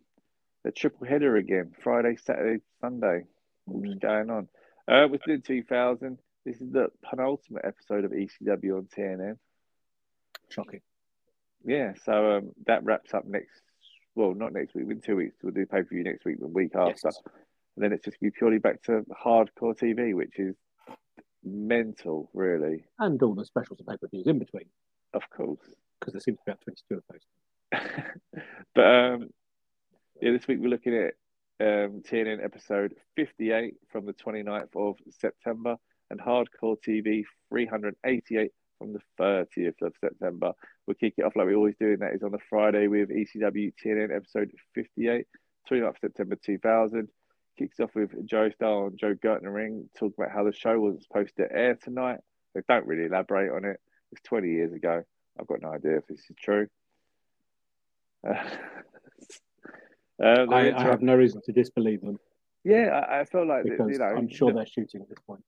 a 0.66 0.72
triple 0.72 1.06
header 1.06 1.36
again. 1.36 1.74
Friday, 1.84 2.16
Saturday, 2.16 2.64
Sunday. 2.82 3.26
What's 3.66 3.96
going 3.96 4.30
on? 4.30 4.48
Uh, 4.88 5.08
we're 5.10 5.20
still 5.22 5.36
in 5.36 5.42
2000. 5.42 6.18
This 6.46 6.60
is 6.60 6.72
the 6.72 6.88
penultimate 7.02 7.64
episode 7.66 8.04
of 8.04 8.12
ECW 8.12 8.78
on 8.78 8.88
TNN. 8.98 9.38
Shocking. 10.50 10.82
Yeah, 11.66 11.94
so 12.04 12.38
um, 12.38 12.50
that 12.68 12.84
wraps 12.84 13.14
up 13.14 13.26
next. 13.26 13.62
Well, 14.16 14.34
not 14.34 14.54
next 14.54 14.76
week. 14.76 14.86
In 14.90 15.00
two 15.00 15.16
weeks, 15.16 15.38
we'll 15.42 15.54
do 15.54 15.66
pay 15.66 15.84
per 15.84 15.90
view 15.90 16.04
next 16.04 16.26
week. 16.26 16.40
The 16.40 16.48
week 16.48 16.76
after, 16.76 17.00
Yes. 17.06 17.22
and 17.76 17.84
then 17.84 17.94
it's 17.94 18.04
just 18.04 18.20
be 18.20 18.30
purely 18.32 18.58
back 18.60 18.84
to 18.84 19.04
hardcore 19.26 19.76
TV, 19.78 20.14
which 20.14 20.38
is 20.38 20.56
mental, 21.44 22.30
really. 22.34 22.84
And 23.00 23.22
all 23.24 23.34
the 23.34 23.46
specials 23.46 23.80
and 23.80 23.88
pay 23.88 23.96
per 23.98 24.08
views 24.10 24.28
in 24.28 24.40
between, 24.40 24.66
Of 25.14 25.24
course. 25.30 25.60
because 26.00 26.14
there 26.14 26.20
seems 26.22 26.38
to 26.40 26.44
be 26.46 26.52
about 26.52 26.62
22 26.62 26.96
of 26.98 27.04
those. 27.10 28.02
but 28.76 28.86
um, 28.86 29.30
yeah, 30.22 30.32
this 30.34 30.46
week 30.48 30.60
we're 30.60 30.68
looking 30.68 30.96
at 30.96 31.14
um, 31.60 32.02
TNN 32.10 32.44
episode 32.44 32.96
58 33.16 33.76
from 33.92 34.06
the 34.06 34.14
29th 34.14 34.76
of 34.76 34.98
September 35.10 35.78
and 36.10 36.20
Hardcore 36.20 36.78
TV 36.86 37.24
388 37.50 38.52
from 38.78 38.94
the 38.94 39.00
30th 39.20 39.82
of 39.82 39.94
September. 40.00 40.54
We'll 40.86 40.96
kick 40.96 41.16
it 41.18 41.24
off 41.24 41.36
like 41.36 41.48
we 41.48 41.56
always 41.56 41.76
do, 41.80 41.92
and 41.94 42.02
that 42.02 42.14
is 42.14 42.24
on 42.24 42.34
a 42.34 42.40
Friday 42.50 42.88
with 42.88 43.10
ECW 43.10 43.74
TNN 43.84 44.16
episode 44.16 44.52
58, 44.76 45.26
29th 45.70 46.00
September 46.02 46.36
2000. 46.36 47.08
Kicks 47.58 47.80
off 47.80 47.92
with 47.94 48.26
Joe 48.26 48.50
Style 48.50 48.88
and 48.88 48.98
Joel 48.98 49.14
Gertner 49.16 49.54
Ring, 49.54 49.90
talking 49.98 50.16
about 50.18 50.32
how 50.32 50.44
the 50.44 50.54
show 50.54 50.80
wasn't 50.80 51.04
supposed 51.04 51.36
to 51.38 51.52
air 51.52 51.76
tonight. 51.76 52.20
They 52.56 52.62
don't 52.68 52.88
really 52.88 53.06
elaborate 53.06 53.52
on 53.52 53.66
it. 53.66 53.80
It's 54.12 54.22
20 54.24 54.50
years 54.50 54.74
ago. 54.74 55.04
I've 55.40 55.48
got 55.48 55.62
no 55.62 55.72
idea 55.74 55.98
if 55.98 56.08
this 56.08 56.20
is 56.20 56.36
true. 56.40 56.68
Uh, 58.28 58.34
uh, 60.22 60.46
I, 60.52 60.76
I, 60.76 60.84
have 60.84 61.02
no 61.02 61.16
reason 61.16 61.42
to 61.46 61.52
disbelieve 61.52 62.02
them. 62.02 62.20
Yeah, 62.64 62.90
I, 62.90 63.22
I 63.22 63.26
felt 63.26 63.48
like 63.48 63.64
because 63.64 63.92
you 63.92 63.98
know, 63.98 64.06
I'm 64.06 64.30
sure 64.30 64.52
the, 64.52 64.58
they're 64.58 64.66
shooting 64.66 65.02
at 65.02 65.10
this 65.10 65.20
point. 65.26 65.44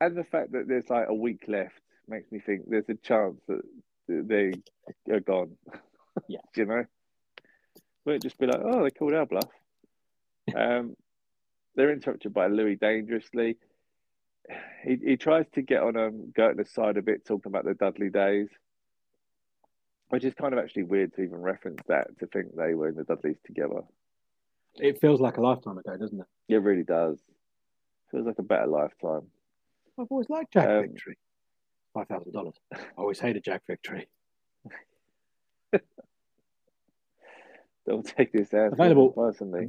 And 0.00 0.16
the 0.16 0.24
fact 0.24 0.52
that 0.52 0.66
there's 0.66 0.88
like 0.88 1.06
a 1.08 1.14
week 1.14 1.44
left 1.48 1.80
makes 2.08 2.30
me 2.32 2.40
think 2.40 2.62
there's 2.68 2.88
a 2.88 2.94
chance 2.94 3.40
that 3.48 3.62
they 4.08 4.54
are 5.12 5.20
gone. 5.20 5.56
Yeah, 6.28 6.40
you 6.56 6.64
know, 6.64 6.84
won't 8.04 8.22
just 8.22 8.38
be 8.38 8.46
like, 8.46 8.60
oh, 8.62 8.82
they 8.82 8.90
called 8.90 9.14
our 9.14 9.26
bluff. 9.26 9.50
um, 10.56 10.96
they're 11.76 11.92
interrupted 11.92 12.32
by 12.32 12.48
Louis 12.48 12.76
dangerously. 12.76 13.56
He 14.84 14.98
he 15.04 15.16
tries 15.16 15.46
to 15.54 15.62
get 15.62 15.82
on 15.82 15.96
um 15.96 16.32
Gertner's 16.36 16.70
side 16.70 16.96
a 16.96 17.02
bit, 17.02 17.24
talking 17.24 17.50
about 17.50 17.64
the 17.64 17.74
Dudley 17.74 18.10
days, 18.10 18.48
which 20.10 20.24
is 20.24 20.34
kind 20.34 20.52
of 20.52 20.58
actually 20.58 20.82
weird 20.82 21.14
to 21.14 21.22
even 21.22 21.40
reference 21.40 21.80
that 21.88 22.18
to 22.18 22.26
think 22.26 22.54
they 22.54 22.74
were 22.74 22.88
in 22.88 22.96
the 22.96 23.04
Dudleys 23.04 23.38
together. 23.46 23.82
It 24.74 25.00
feels 25.00 25.20
like 25.20 25.36
a 25.36 25.40
lifetime 25.40 25.78
ago, 25.78 25.96
doesn't 25.96 26.20
it? 26.20 26.26
It 26.48 26.62
really 26.62 26.82
does. 26.82 27.18
Feels 28.10 28.26
like 28.26 28.38
a 28.38 28.42
better 28.42 28.66
lifetime. 28.66 29.22
I've 29.98 30.08
always 30.10 30.28
liked 30.28 30.52
Jack 30.52 30.68
um, 30.68 30.82
Victory. 30.82 31.16
Five 31.94 32.08
thousand 32.08 32.32
dollars. 32.32 32.54
I 32.72 32.78
always 32.96 33.20
hated 33.20 33.44
Jack 33.44 33.62
Victory. 33.66 34.08
Don't 37.86 38.06
take 38.06 38.32
this 38.32 38.52
as 38.52 38.72
available 38.72 39.10
personally. 39.10 39.66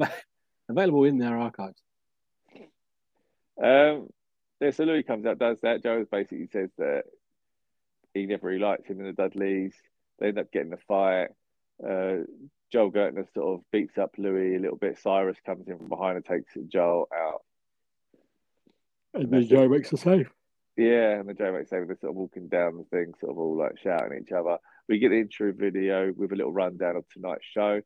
Available 0.69 1.03
in 1.05 1.17
their 1.17 1.37
archives. 1.37 1.81
Um, 3.61 4.07
yeah, 4.59 4.71
so 4.71 4.83
Louis 4.85 5.03
comes 5.03 5.25
out, 5.25 5.39
does 5.39 5.59
that. 5.61 5.83
Joe 5.83 6.05
basically 6.09 6.47
says 6.47 6.69
that 6.77 7.03
he 8.13 8.25
never 8.25 8.47
really 8.47 8.59
liked 8.59 8.87
him 8.87 8.99
in 8.99 9.05
the 9.05 9.13
Dudleys. 9.13 9.73
They 10.19 10.27
end 10.27 10.39
up 10.39 10.51
getting 10.51 10.71
the 10.71 10.77
fight. 10.87 11.29
Uh, 11.83 12.25
Joel 12.71 12.91
Gertner 12.91 13.25
sort 13.33 13.59
of 13.59 13.65
beats 13.71 13.97
up 13.97 14.15
Louis 14.17 14.55
a 14.55 14.59
little 14.59 14.77
bit. 14.77 14.99
Cyrus 14.99 15.37
comes 15.45 15.67
in 15.67 15.77
from 15.77 15.89
behind 15.89 16.15
and 16.15 16.25
takes 16.25 16.53
Joel 16.67 17.07
out. 17.13 17.41
And 19.13 19.31
then 19.31 19.47
Joe 19.47 19.67
makes 19.67 19.91
a 19.91 19.97
save. 19.97 20.29
Yeah, 20.77 21.19
and 21.19 21.27
the 21.27 21.33
Joe 21.33 21.51
makes 21.51 21.71
a 21.71 21.75
save. 21.75 21.87
They're 21.87 21.97
sort 21.99 22.11
of 22.11 22.15
walking 22.15 22.47
down 22.47 22.77
the 22.77 22.85
thing, 22.85 23.13
sort 23.19 23.31
of 23.31 23.37
all 23.37 23.57
like 23.57 23.77
shouting 23.83 24.13
at 24.15 24.21
each 24.23 24.31
other. 24.31 24.57
We 24.87 24.99
get 24.99 25.09
the 25.09 25.19
intro 25.19 25.51
video 25.51 26.13
with 26.15 26.31
a 26.31 26.35
little 26.35 26.53
rundown 26.53 26.95
of 26.95 27.07
tonight's 27.09 27.45
show. 27.53 27.81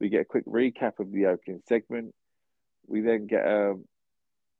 We 0.00 0.08
get 0.08 0.22
a 0.22 0.24
quick 0.24 0.46
recap 0.46 0.98
of 1.00 1.12
the 1.12 1.26
opening 1.26 1.62
segment. 1.68 2.14
We 2.86 3.02
then 3.02 3.26
get 3.26 3.46
um, 3.46 3.84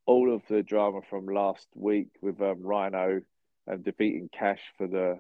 all 0.07 0.35
of 0.35 0.43
the 0.49 0.63
drama 0.63 1.01
from 1.09 1.27
last 1.27 1.67
week 1.75 2.09
with 2.21 2.41
um, 2.41 2.63
Rhino 2.63 3.21
um, 3.71 3.83
defeating 3.83 4.29
Cash 4.33 4.61
for 4.77 4.87
the 4.87 5.19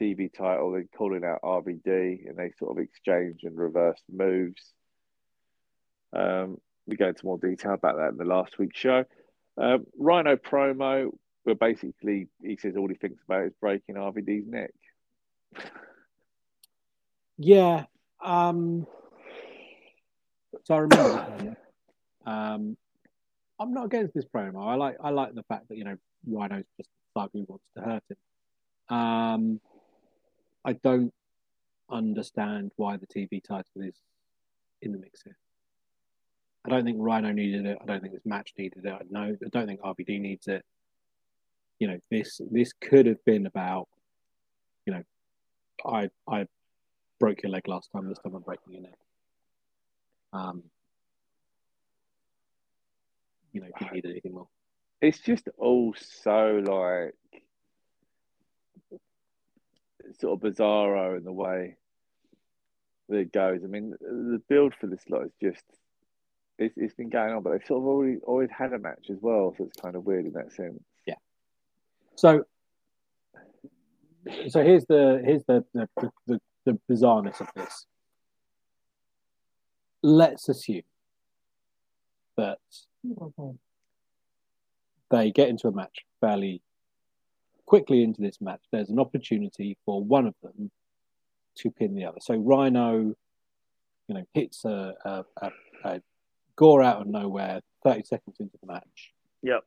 TV 0.00 0.32
title, 0.32 0.72
then 0.72 0.88
calling 0.96 1.24
out 1.24 1.42
RVD, 1.42 2.28
and 2.28 2.36
they 2.36 2.52
sort 2.58 2.76
of 2.76 2.82
exchange 2.82 3.40
and 3.44 3.56
reverse 3.56 4.00
moves. 4.10 4.72
Um, 6.12 6.58
we 6.86 6.96
go 6.96 7.08
into 7.08 7.26
more 7.26 7.38
detail 7.38 7.74
about 7.74 7.96
that 7.96 8.10
in 8.10 8.16
the 8.16 8.24
last 8.24 8.58
week's 8.58 8.78
show. 8.78 9.04
Um, 9.58 9.86
Rhino 9.98 10.36
promo, 10.36 11.10
where 11.44 11.54
basically 11.54 12.28
he 12.42 12.56
says 12.56 12.76
all 12.76 12.88
he 12.88 12.94
thinks 12.94 13.22
about 13.24 13.46
is 13.46 13.52
breaking 13.60 13.96
RVD's 13.96 14.46
neck. 14.48 14.74
yeah. 17.38 17.84
Um, 18.24 18.86
so 20.64 20.74
I 20.74 20.78
remember. 20.78 21.56
um, 22.26 22.76
I'm 23.58 23.72
not 23.72 23.86
against 23.86 24.14
this 24.14 24.24
promo. 24.24 24.66
I 24.66 24.74
like 24.74 24.96
I 25.02 25.10
like 25.10 25.34
the 25.34 25.44
fact 25.44 25.68
that 25.68 25.78
you 25.78 25.84
know 25.84 25.96
Rhino's 26.26 26.64
just 26.76 26.90
like 27.14 27.30
who 27.32 27.46
wants 27.48 27.64
to 27.76 27.82
hurt 27.82 28.02
him. 28.08 28.96
Um, 28.96 29.60
I 30.66 30.72
don't 30.72 31.14
understand 31.88 32.72
why 32.74 32.96
the 32.96 33.06
TV 33.06 33.42
title 33.42 33.82
is 33.82 33.94
in 34.82 34.90
the 34.90 34.98
mix 34.98 35.22
here. 35.22 35.36
I 36.64 36.70
don't 36.70 36.84
think 36.84 36.98
Rhino 37.00 37.30
needed 37.30 37.64
it. 37.66 37.78
I 37.80 37.86
don't 37.86 38.00
think 38.00 38.12
this 38.12 38.26
match 38.26 38.52
needed 38.58 38.84
it. 38.84 38.92
I 38.92 39.02
know. 39.08 39.36
I 39.40 39.48
don't 39.48 39.68
think 39.68 39.80
RVD 39.80 40.20
needs 40.20 40.48
it. 40.48 40.64
You 41.78 41.86
know, 41.88 41.98
this 42.10 42.40
this 42.50 42.72
could 42.72 43.06
have 43.06 43.24
been 43.24 43.46
about, 43.46 43.88
you 44.84 44.94
know, 44.94 45.02
I 45.86 46.10
I 46.28 46.48
broke 47.20 47.44
your 47.44 47.52
leg 47.52 47.68
last 47.68 47.92
time. 47.92 48.08
This 48.08 48.18
time 48.18 48.34
I'm 48.34 48.42
breaking 48.42 48.72
your 48.72 48.82
neck. 48.82 48.98
Um, 50.32 50.64
you 53.52 53.60
know, 53.60 53.68
didn't 53.78 53.94
need 53.94 54.06
anything 54.06 54.34
more. 54.34 54.48
It's 55.00 55.20
just 55.20 55.48
all 55.58 55.94
so 55.96 56.62
like 56.66 57.14
sort 60.20 60.34
of 60.34 60.52
bizarro 60.52 61.16
in 61.16 61.24
the 61.24 61.32
way 61.32 61.76
that 63.08 63.16
it 63.16 63.32
goes. 63.32 63.60
I 63.62 63.66
mean, 63.66 63.94
the 64.00 64.42
build 64.48 64.74
for 64.80 64.86
this 64.86 65.02
lot 65.08 65.22
is 65.22 65.32
just 65.40 65.64
it's, 66.58 66.74
it's 66.76 66.94
been 66.94 67.10
going 67.10 67.32
on, 67.34 67.42
but 67.42 67.52
they've 67.52 67.66
sort 67.66 67.82
of 67.82 67.86
already 67.86 68.18
always 68.22 68.50
had 68.50 68.72
a 68.72 68.78
match 68.78 69.06
as 69.10 69.18
well, 69.20 69.54
so 69.56 69.64
it's 69.64 69.80
kind 69.80 69.94
of 69.94 70.04
weird 70.04 70.26
in 70.26 70.32
that 70.32 70.52
sense. 70.52 70.82
Yeah. 71.06 71.14
So, 72.14 72.44
so 74.48 74.62
here's 74.62 74.86
the 74.86 75.22
here's 75.24 75.44
the 75.44 75.64
the, 75.74 75.88
the, 76.26 76.40
the 76.64 76.80
bizarreness 76.90 77.40
of 77.40 77.48
this. 77.54 77.86
Let's 80.02 80.48
assume 80.48 80.82
that 82.36 82.58
mm-hmm. 83.06 83.50
they 85.10 85.30
get 85.30 85.48
into 85.48 85.68
a 85.68 85.72
match 85.72 86.04
fairly 86.20 86.62
quickly 87.66 88.02
into 88.02 88.22
this 88.22 88.40
match. 88.40 88.62
There's 88.72 88.90
an 88.90 88.98
opportunity 88.98 89.76
for 89.84 90.02
one 90.02 90.26
of 90.26 90.34
them 90.42 90.70
to 91.58 91.70
pin 91.70 91.94
the 91.94 92.04
other. 92.04 92.18
So 92.20 92.34
Rhino, 92.36 93.14
you 94.08 94.14
know, 94.14 94.24
hits 94.32 94.64
a, 94.64 94.94
a, 95.04 95.24
a, 95.42 95.50
a 95.84 96.00
Gore 96.56 96.82
out 96.82 97.02
of 97.02 97.06
nowhere, 97.06 97.60
30 97.84 98.04
seconds 98.04 98.36
into 98.40 98.56
the 98.60 98.72
match. 98.72 99.12
Yep. 99.42 99.64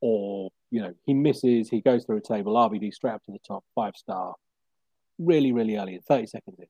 Or, 0.00 0.50
you 0.70 0.80
know, 0.80 0.94
he 1.04 1.12
misses, 1.12 1.68
he 1.68 1.80
goes 1.80 2.04
through 2.04 2.18
a 2.18 2.20
table, 2.20 2.54
RVD 2.54 2.94
straight 2.94 3.14
up 3.14 3.24
to 3.24 3.32
the 3.32 3.40
top, 3.40 3.64
five 3.74 3.96
star, 3.96 4.36
really, 5.18 5.50
really 5.50 5.76
early, 5.76 5.98
30 6.06 6.26
seconds 6.28 6.56
in. 6.60 6.66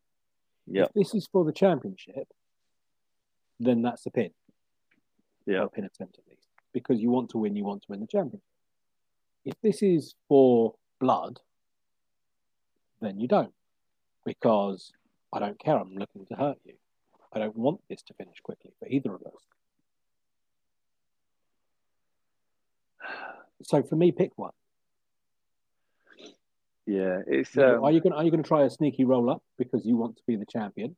Yeah. 0.67 0.85
If 0.85 0.95
this 0.95 1.15
is 1.15 1.29
for 1.31 1.45
the 1.45 1.53
championship, 1.53 2.27
then 3.61 3.83
that's 3.83 4.07
a 4.07 4.11
pin. 4.11 4.31
Yeah. 5.45 5.65
A 5.65 5.69
pin 5.69 5.85
attempt 5.85 6.17
at 6.19 6.27
least. 6.31 6.47
Because 6.73 7.01
you 7.01 7.11
want 7.11 7.29
to 7.31 7.39
win, 7.39 7.55
you 7.55 7.65
want 7.65 7.83
to 7.83 7.87
win 7.91 8.01
the 8.01 8.07
championship. 8.07 8.41
If 9.45 9.55
this 9.63 9.83
is 9.83 10.15
for 10.29 10.75
blood, 11.01 11.41
then 13.01 13.19
you 13.21 13.29
don't. 13.29 13.53
Because 14.25 14.93
I 15.33 15.39
don't 15.39 15.59
care, 15.59 15.79
I'm 15.79 15.95
looking 15.97 16.27
to 16.27 16.35
hurt 16.35 16.59
you. 16.65 16.75
I 17.33 17.39
don't 17.39 17.57
want 17.57 17.81
this 17.89 18.03
to 18.03 18.15
finish 18.15 18.41
quickly 18.43 18.73
for 18.79 18.89
either 18.89 19.15
of 19.15 19.23
us. 19.23 19.33
So 23.63 23.83
for 23.83 23.97
me, 23.97 24.13
pick 24.13 24.33
one. 24.37 24.53
Yeah, 26.87 27.21
it's. 27.27 27.57
Um... 27.57 27.85
Are 27.85 27.93
you 27.93 28.01
going? 28.01 28.15
Are 28.15 28.25
you 28.25 28.31
going 28.31 28.43
to 28.43 28.49
try 28.49 28.63
a 28.65 28.71
sneaky 28.71 29.05
roll 29.05 29.29
up 29.31 29.43
because 29.59 29.85
you 29.85 29.97
want 29.97 30.17
to 30.17 30.23
be 30.27 30.37
the 30.37 30.47
champion, 30.47 30.97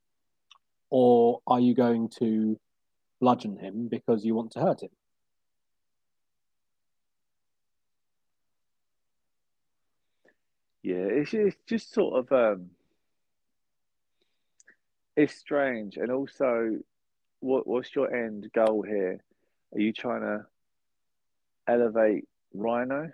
or 0.88 1.40
are 1.47 1.59
you 1.59 1.75
going 1.75 2.09
to 2.20 2.59
bludgeon 3.20 3.56
him 3.56 3.88
because 3.88 4.25
you 4.25 4.35
want 4.35 4.52
to 4.52 4.61
hurt 4.61 4.82
him? 4.82 4.90
Yeah, 10.83 10.97
it's, 10.97 11.35
it's 11.35 11.57
just 11.67 11.93
sort 11.93 12.19
of 12.19 12.33
um, 12.33 12.71
it's 15.17 15.35
strange, 15.35 15.97
and 15.97 16.11
also, 16.11 16.79
what 17.41 17.67
what's 17.67 17.95
your 17.95 18.15
end 18.15 18.51
goal 18.55 18.83
here? 18.83 19.21
Are 19.75 19.81
you 19.81 19.93
trying 19.93 20.23
to 20.23 20.47
elevate 21.67 22.27
Rhino, 22.55 23.11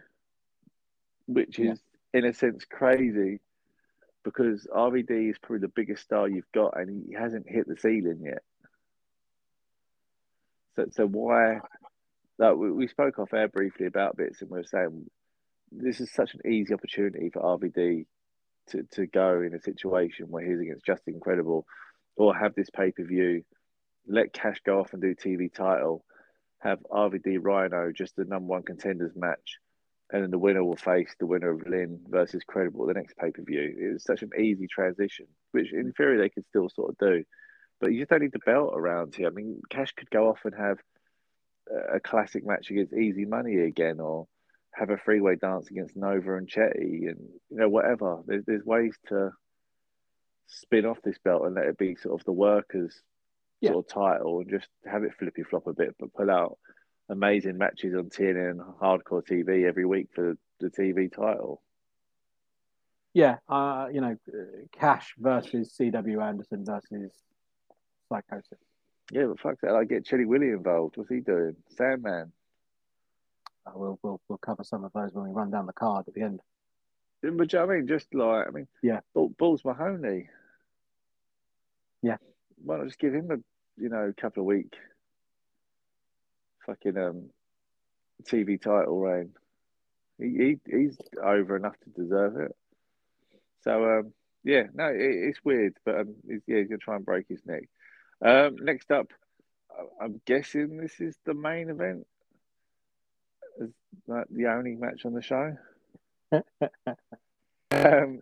which 1.27 1.59
is 1.59 1.81
yeah. 2.13 2.21
in 2.21 2.25
a 2.25 2.33
sense 2.33 2.65
crazy, 2.65 3.41
because 4.23 4.67
RVD 4.73 5.31
is 5.31 5.39
probably 5.39 5.61
the 5.61 5.69
biggest 5.69 6.03
star 6.03 6.29
you've 6.29 6.51
got, 6.53 6.79
and 6.79 7.05
he 7.07 7.15
hasn't 7.15 7.49
hit 7.49 7.67
the 7.69 7.77
ceiling 7.77 8.21
yet. 8.25 8.43
So, 10.77 10.87
so 10.93 11.07
why? 11.07 11.61
Like 12.39 12.57
we, 12.57 12.71
we 12.71 12.89
spoke 12.89 13.19
off 13.19 13.35
air 13.35 13.49
briefly 13.49 13.87
about 13.87 14.17
bits, 14.17 14.41
and 14.41 14.51
we 14.51 14.59
were 14.59 14.65
saying 14.65 15.11
this 15.71 16.01
is 16.01 16.13
such 16.13 16.35
an 16.35 16.51
easy 16.51 16.75
opportunity 16.75 17.31
for 17.31 17.43
RVD 17.43 18.07
to, 18.69 18.83
to 18.93 19.07
go 19.07 19.43
in 19.43 19.55
a 19.55 19.61
situation 19.61 20.27
where 20.29 20.45
he's 20.45 20.61
against 20.61 20.87
Justin 20.87 21.21
Credible 21.21 21.67
or 22.17 22.35
have 22.35 22.55
this 22.55 22.71
pay 22.71 22.91
per 22.93 23.05
view, 23.05 23.43
let 24.07 24.33
Cash 24.33 24.61
go 24.65 24.81
off 24.81 24.93
and 24.93 25.03
do 25.03 25.15
TV 25.15 25.53
title, 25.53 26.05
have 26.59 26.79
RVD 26.91 27.39
Rhino 27.41 27.93
just 27.93 28.17
the 28.17 28.25
number 28.25 28.47
one 28.47 28.63
contenders 28.63 29.13
match 29.15 29.59
and 30.13 30.23
then 30.23 30.31
the 30.31 30.39
winner 30.39 30.63
will 30.63 30.77
face 30.77 31.15
the 31.19 31.27
winner 31.27 31.51
of 31.51 31.67
Lynn 31.67 32.01
versus 32.09 32.43
Credible 32.47 32.87
the 32.87 32.95
next 32.95 33.17
pay 33.17 33.31
per 33.31 33.43
view. 33.43 33.93
It's 33.95 34.05
such 34.05 34.23
an 34.23 34.31
easy 34.39 34.67
transition, 34.69 35.27
which 35.51 35.73
in 35.73 35.93
theory 35.93 36.19
they 36.19 36.29
could 36.29 36.47
still 36.47 36.69
sort 36.69 36.91
of 36.91 36.99
do, 36.99 37.25
but 37.81 37.93
you 37.93 37.99
just 37.99 38.11
don't 38.11 38.23
need 38.23 38.33
the 38.33 38.39
belt 38.41 38.73
around 38.75 39.15
here. 39.17 39.27
I 39.27 39.31
mean, 39.31 39.61
Cash 39.69 39.93
could 39.93 40.11
go 40.11 40.29
off 40.29 40.41
and 40.45 40.55
have 40.57 40.79
a 41.93 41.99
classic 41.99 42.47
match 42.47 42.71
against 42.71 42.95
Easy 42.95 43.25
Money 43.25 43.57
again, 43.57 43.99
or 43.99 44.29
have 44.77 44.91
a 44.91 44.99
freeway 44.99 45.37
dance 45.37 45.71
against 45.71 45.97
Nova 45.97 46.37
and 46.37 46.49
Chetti, 46.49 47.09
and 47.09 47.19
you 47.51 47.57
know 47.57 47.69
whatever. 47.69 48.21
There's 48.27 48.45
there's 48.45 48.65
ways 48.65 48.95
to 49.09 49.31
spin 50.49 50.85
off 50.87 50.99
this 51.03 51.19
belt 51.25 51.45
and 51.47 51.55
let 51.55 51.67
it 51.67 51.79
be 51.79 51.97
sort 51.97 52.21
of 52.21 52.25
the 52.25 52.33
workers 52.33 53.03
Yeah. 53.61 53.73
sort 53.73 53.87
of 53.87 53.93
title 53.93 54.41
and 54.41 54.51
just 54.51 54.69
have 54.85 55.03
it 55.03 55.15
flippy 55.19 55.43
flop 55.43 55.67
a 55.67 55.73
bit, 55.73 55.97
but 55.99 56.13
pull 56.13 56.31
out 56.31 56.59
amazing 57.09 57.57
matches 57.59 57.95
on 57.95 58.11
TNN 58.11 58.51
and 58.51 58.61
Hardcore 58.61 59.25
TV 59.27 59.67
every 59.67 59.85
week 59.87 60.09
for 60.15 60.37
the 60.61 60.69
TV 60.71 61.11
title. 61.13 61.63
Yeah, 63.15 63.37
uh, 63.49 63.89
you 63.91 64.01
know, 64.03 64.17
Cash 64.73 65.15
versus 65.19 65.73
C.W. 65.75 66.21
Anderson 66.21 66.65
versus 66.67 67.13
Psychosis. 68.11 68.59
Yeah, 69.11 69.27
but 69.27 69.41
fuck 69.41 69.61
that. 69.63 69.75
I 69.75 69.85
get 69.85 70.05
Chilly 70.05 70.27
Willy 70.27 70.49
involved. 70.51 70.97
What's 70.99 71.09
he 71.09 71.21
doing? 71.21 71.57
Sandman. 71.71 72.33
Uh, 73.67 73.73
we'll, 73.75 73.99
we'll 74.03 74.21
we'll 74.29 74.39
cover 74.39 74.65
some 74.65 74.85
of 74.85 74.93
those 74.93 75.13
when 75.13 75.25
we 75.27 75.33
run 75.33 75.51
down 75.51 75.67
the 75.67 75.73
card 75.73 76.07
at 76.09 76.15
the 76.15 76.23
end. 76.23 76.41
But 77.23 77.53
you 77.53 77.59
know 77.59 77.65
I 77.65 77.77
mean, 77.77 77.87
just 77.89 78.15
like 78.15 78.47
I 78.47 78.51
mean, 78.51 78.69
Yeah. 78.83 79.01
Bull, 79.15 79.31
Balls 79.31 79.65
Mahoney. 79.65 80.29
Yeah. 82.03 82.19
Why 82.65 82.77
not 82.79 82.87
just 82.87 82.99
give 82.99 83.15
him 83.15 83.31
a 83.31 83.37
you 83.83 83.89
know 83.89 84.13
couple 84.17 84.43
of 84.43 84.47
week 84.47 84.75
fucking 86.67 86.97
um 86.97 87.31
TV 88.25 88.61
title 88.61 89.01
reign? 89.01 89.31
He, 90.19 90.59
he 90.67 90.77
he's 90.77 90.99
over 91.23 91.57
enough 91.57 91.77
to 91.85 91.91
deserve 91.91 92.37
it. 92.37 92.57
So 93.63 93.99
um 93.99 94.13
yeah, 94.45 94.65
no, 94.75 94.87
it, 94.87 95.01
it's 95.01 95.45
weird, 95.45 95.77
but 95.85 96.01
um, 96.01 96.15
he's, 96.29 96.41
yeah, 96.47 96.59
he's 96.59 96.69
gonna 96.69 96.79
try 96.79 96.95
and 96.95 97.05
break 97.05 97.27
his 97.29 97.45
neck. 97.45 97.65
Um, 98.25 98.57
next 98.63 98.93
up, 98.93 99.13
I'm 100.01 100.21
guessing 100.25 100.77
this 100.77 101.01
is 101.01 101.17
the 101.25 101.35
main 101.35 101.69
event. 101.69 102.07
Is 103.61 103.71
that 104.09 104.27
the 104.31 104.47
only 104.47 104.75
match 104.75 105.05
on 105.05 105.13
the 105.15 105.23
show? 105.23 105.57
Um, 107.73 108.21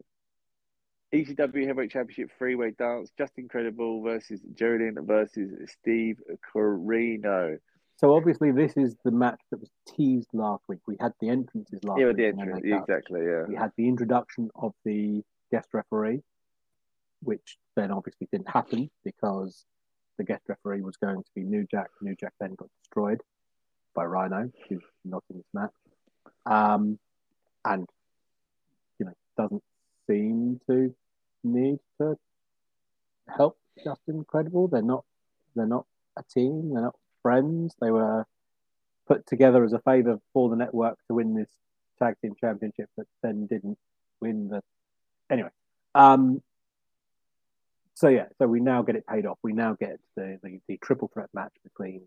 ECW 1.12 1.67
Heavyweight 1.67 1.91
Championship 1.91 2.31
Freeway 2.38 2.73
Dance, 2.73 3.11
Justin 3.17 3.47
Credible 3.47 4.03
versus 4.03 4.41
Lynn 4.61 4.97
versus 5.03 5.71
Steve 5.71 6.19
Corino. 6.53 7.59
So 7.97 8.14
obviously, 8.17 8.50
this 8.50 8.76
is 8.76 8.97
the 9.05 9.12
match 9.12 9.41
that 9.50 9.61
was 9.61 9.71
teased 9.87 10.31
last 10.33 10.64
week. 10.67 10.81
We 10.88 10.97
had 10.99 11.12
the 11.21 11.29
entrances 11.29 11.85
last 11.85 12.00
Yeah, 12.00 12.09
week. 12.09 12.17
the 12.17 12.26
entrance, 12.26 12.62
exactly, 12.64 13.21
yeah. 13.25 13.45
We 13.47 13.55
had 13.55 13.71
the 13.76 13.87
introduction 13.87 14.50
of 14.57 14.73
the 14.85 15.23
guest 15.53 15.69
referee, 15.73 16.23
which 17.23 17.59
then 17.76 17.93
obviously 17.93 18.26
didn't 18.33 18.49
happen 18.49 18.91
because 19.05 19.64
the 20.19 20.25
guest 20.25 20.43
referee 20.49 20.81
was 20.83 20.97
going 20.97 21.23
to 21.23 21.31
be 21.37 21.43
New 21.43 21.64
Jack. 21.71 21.91
New 22.03 22.17
Jack 22.17 22.33
then 22.41 22.55
got 22.57 22.69
destroyed 22.83 23.21
by 23.95 24.05
Rhino, 24.05 24.51
who's 24.69 24.83
not 25.05 25.23
in 25.31 25.37
this 25.39 25.47
match, 25.53 25.71
um, 26.47 26.99
and 27.65 27.89
you 28.99 29.07
know 29.07 29.15
doesn't 29.37 29.63
seem 30.07 30.61
to 30.69 30.95
need 31.43 31.79
to 32.01 32.17
help 33.29 33.59
Justin 33.83 34.25
Credible. 34.25 34.69
They're 34.69 34.83
not. 34.83 35.05
They're 35.55 35.67
not 35.67 35.87
a 36.17 36.23
team. 36.23 36.73
They're 36.73 36.83
not 36.83 36.97
friends. 37.23 37.75
They 37.81 37.91
were 37.91 38.27
put 39.07 39.27
together 39.27 39.65
as 39.65 39.73
a 39.73 39.81
favour 39.81 40.19
for 40.33 40.49
the 40.49 40.57
network 40.57 40.99
to 41.07 41.15
win 41.15 41.35
this 41.35 41.51
tag 41.99 42.17
team 42.21 42.35
championship, 42.41 42.89
but 42.97 43.07
then 43.23 43.47
didn't 43.47 43.79
win 44.21 44.49
the. 44.49 44.63
Anyway, 45.31 45.51
um, 45.95 46.43
so 47.95 48.09
yeah, 48.09 48.27
so 48.39 48.47
we 48.47 48.61
now 48.61 48.83
get 48.83 48.97
it 48.97 49.07
paid 49.07 49.27
off. 49.27 49.39
We 49.43 49.53
now 49.53 49.75
get 49.75 49.99
the 50.17 50.39
the, 50.43 50.61
the 50.69 50.79
triple 50.79 51.11
threat 51.13 51.29
match 51.33 51.53
between 51.63 52.03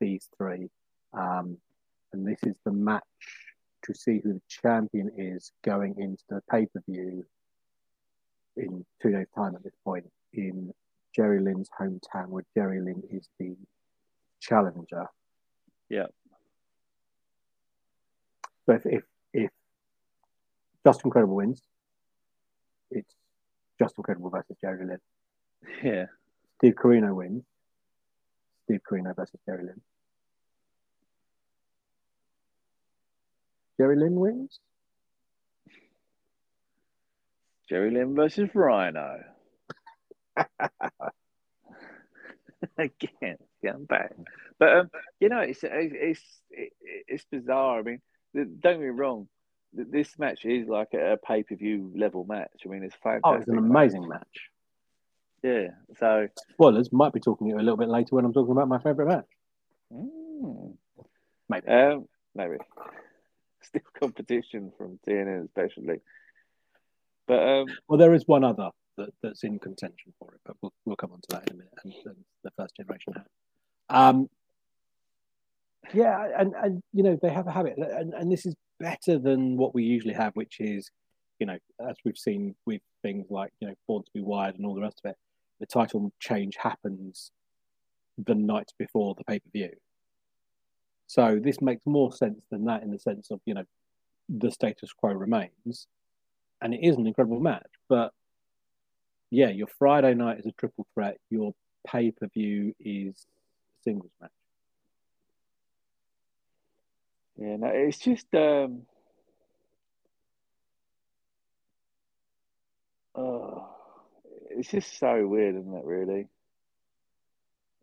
these 0.00 0.28
three, 0.36 0.70
um, 1.12 1.56
and 2.12 2.26
this 2.26 2.42
is 2.42 2.54
the 2.64 2.72
match 2.72 3.02
to 3.84 3.94
see 3.94 4.20
who 4.22 4.34
the 4.34 4.42
champion 4.48 5.10
is 5.16 5.52
going 5.64 5.94
into 5.98 6.22
the 6.28 6.42
pay 6.50 6.66
per 6.66 6.82
view 6.88 7.24
in 8.56 8.84
two 9.02 9.10
days' 9.10 9.26
time. 9.34 9.54
At 9.54 9.62
this 9.62 9.76
point, 9.84 10.06
in 10.32 10.72
Jerry 11.14 11.40
Lynn's 11.40 11.68
hometown, 11.78 12.28
where 12.28 12.44
Jerry 12.54 12.80
Lynn 12.80 13.02
is 13.10 13.28
the 13.38 13.56
challenger. 14.40 15.06
Yeah. 15.88 16.06
So 18.66 18.74
if 18.74 18.86
if, 18.86 19.02
if 19.32 19.50
Justin 20.86 21.10
Credible 21.10 21.36
wins, 21.36 21.62
it's 22.90 23.14
Justin 23.78 24.04
Credible 24.04 24.30
versus 24.30 24.56
Jerry 24.60 24.86
Lynn. 24.86 24.98
Yeah. 25.82 26.06
Steve 26.58 26.74
Corino 26.74 27.14
wins. 27.14 27.44
Steve 28.64 28.80
Corino 28.88 29.16
versus 29.16 29.40
Jerry 29.46 29.64
Lynn. 29.64 29.80
Jerry 33.80 33.96
Lynn 33.96 34.20
wins. 34.20 34.60
Jerry 37.66 37.90
Lynn 37.90 38.14
versus 38.14 38.50
Rhino. 38.52 39.22
Again, 42.76 43.38
yeah, 43.62 43.72
I'm 43.72 43.86
back. 43.86 44.12
But 44.58 44.76
um, 44.76 44.90
you 45.18 45.30
know, 45.30 45.38
it's 45.38 45.60
it's 45.62 45.94
it's 45.98 46.20
it's 47.08 47.24
bizarre. 47.32 47.78
I 47.78 47.82
mean, 47.82 48.00
don't 48.34 48.60
get 48.60 48.80
me 48.80 48.88
wrong. 48.88 49.28
This 49.72 50.18
match 50.18 50.44
is 50.44 50.68
like 50.68 50.92
a 50.92 51.16
pay 51.26 51.42
per 51.42 51.54
view 51.54 51.90
level 51.96 52.26
match. 52.28 52.50
I 52.66 52.68
mean, 52.68 52.82
it's 52.82 52.96
fantastic. 53.02 53.22
Oh, 53.24 53.32
it's 53.32 53.48
an 53.48 53.56
amazing 53.56 54.06
match. 54.06 54.50
Yeah. 55.42 55.68
So, 55.98 56.28
Spoilers. 56.50 56.92
Might 56.92 57.14
be 57.14 57.20
talking 57.20 57.46
to 57.46 57.54
you 57.54 57.58
a 57.58 57.64
little 57.64 57.78
bit 57.78 57.88
later 57.88 58.14
when 58.14 58.26
I'm 58.26 58.34
talking 58.34 58.52
about 58.52 58.68
my 58.68 58.78
favourite 58.78 59.08
match. 59.08 59.28
mm, 59.90 60.74
Maybe. 61.48 61.66
um, 61.66 62.06
maybe 62.34 62.56
still 63.62 63.82
competition 64.00 64.72
from 64.76 64.98
TNN 65.06 65.44
especially. 65.44 66.00
But 67.26 67.48
um, 67.48 67.66
Well, 67.88 67.98
there 67.98 68.14
is 68.14 68.26
one 68.26 68.44
other 68.44 68.70
that, 68.96 69.10
that's 69.22 69.44
in 69.44 69.58
contention 69.58 70.12
for 70.18 70.34
it, 70.34 70.40
but 70.44 70.56
we'll, 70.60 70.72
we'll 70.84 70.96
come 70.96 71.12
on 71.12 71.20
to 71.20 71.28
that 71.30 71.48
in 71.48 71.54
a 71.54 71.58
minute. 71.58 71.72
And, 71.84 71.94
and 72.06 72.16
the 72.44 72.50
first 72.56 72.76
generation. 72.76 73.14
Um, 73.88 74.28
yeah, 75.92 76.28
and, 76.38 76.54
and 76.54 76.82
you 76.92 77.02
know 77.02 77.18
they 77.20 77.30
have 77.30 77.46
a 77.46 77.50
habit, 77.50 77.76
and, 77.78 78.14
and 78.14 78.30
this 78.30 78.46
is 78.46 78.54
better 78.78 79.18
than 79.18 79.56
what 79.56 79.74
we 79.74 79.82
usually 79.82 80.14
have, 80.14 80.34
which 80.34 80.60
is, 80.60 80.90
you 81.38 81.46
know, 81.46 81.58
as 81.80 81.96
we've 82.04 82.18
seen 82.18 82.54
with 82.66 82.80
things 83.02 83.26
like 83.30 83.52
you 83.60 83.68
know 83.68 83.74
Born 83.88 84.02
to 84.04 84.10
Be 84.14 84.20
Wired 84.20 84.56
and 84.56 84.66
all 84.66 84.74
the 84.74 84.82
rest 84.82 85.00
of 85.04 85.10
it, 85.10 85.16
the 85.58 85.66
title 85.66 86.12
change 86.20 86.56
happens 86.56 87.32
the 88.18 88.34
night 88.34 88.70
before 88.78 89.14
the 89.16 89.24
pay 89.24 89.38
per 89.40 89.50
view. 89.52 89.70
So 91.10 91.40
this 91.42 91.60
makes 91.60 91.84
more 91.86 92.12
sense 92.12 92.40
than 92.52 92.66
that 92.66 92.84
in 92.84 92.92
the 92.92 92.98
sense 93.00 93.32
of 93.32 93.40
you 93.44 93.54
know 93.54 93.64
the 94.28 94.48
status 94.48 94.92
quo 94.92 95.12
remains, 95.12 95.88
and 96.62 96.72
it 96.72 96.84
is 96.84 96.94
an 96.94 97.04
incredible 97.04 97.40
match. 97.40 97.66
But 97.88 98.12
yeah, 99.28 99.48
your 99.48 99.66
Friday 99.66 100.14
night 100.14 100.38
is 100.38 100.46
a 100.46 100.52
triple 100.52 100.86
threat. 100.94 101.16
Your 101.28 101.52
pay 101.84 102.12
per 102.12 102.28
view 102.28 102.76
is 102.78 103.26
a 103.26 103.82
singles 103.82 104.12
match. 104.20 104.30
yeah, 107.38 107.56
no, 107.56 107.66
it's 107.72 107.98
just 107.98 108.32
um, 108.36 108.82
oh, 113.16 113.68
it's 114.50 114.70
just 114.70 114.96
so 114.96 115.26
weird, 115.26 115.56
isn't 115.56 115.74
it? 115.74 115.84
Really, 115.84 116.28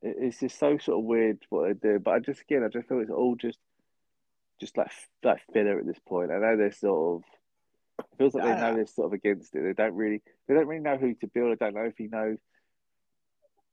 it's 0.01 0.39
just 0.39 0.59
so 0.59 0.77
sort 0.77 0.99
of 0.99 1.05
weird 1.05 1.39
what 1.49 1.67
they 1.67 1.89
do. 1.89 1.99
But 1.99 2.11
I 2.11 2.19
just 2.19 2.41
again, 2.41 2.63
I 2.63 2.69
just 2.69 2.87
feel 2.87 2.99
it's 2.99 3.11
all 3.11 3.35
just 3.35 3.59
just 4.59 4.77
like 4.77 4.91
like 5.23 5.41
filler 5.53 5.79
at 5.79 5.85
this 5.85 5.99
point. 6.07 6.31
I 6.31 6.37
know 6.37 6.57
they're 6.57 6.71
sort 6.71 7.17
of 7.17 7.23
it 7.99 8.17
feels 8.17 8.33
like 8.33 8.43
they 8.43 8.61
know 8.61 8.75
they're 8.75 8.87
sort 8.87 9.07
of 9.07 9.13
against 9.13 9.55
it. 9.55 9.63
They 9.63 9.73
don't 9.73 9.95
really 9.95 10.21
they 10.47 10.53
don't 10.53 10.67
really 10.67 10.83
know 10.83 10.97
who 10.97 11.13
to 11.15 11.27
build. 11.27 11.51
I 11.53 11.65
don't 11.65 11.75
know 11.75 11.85
if 11.85 11.97
he 11.97 12.07
knows. 12.07 12.37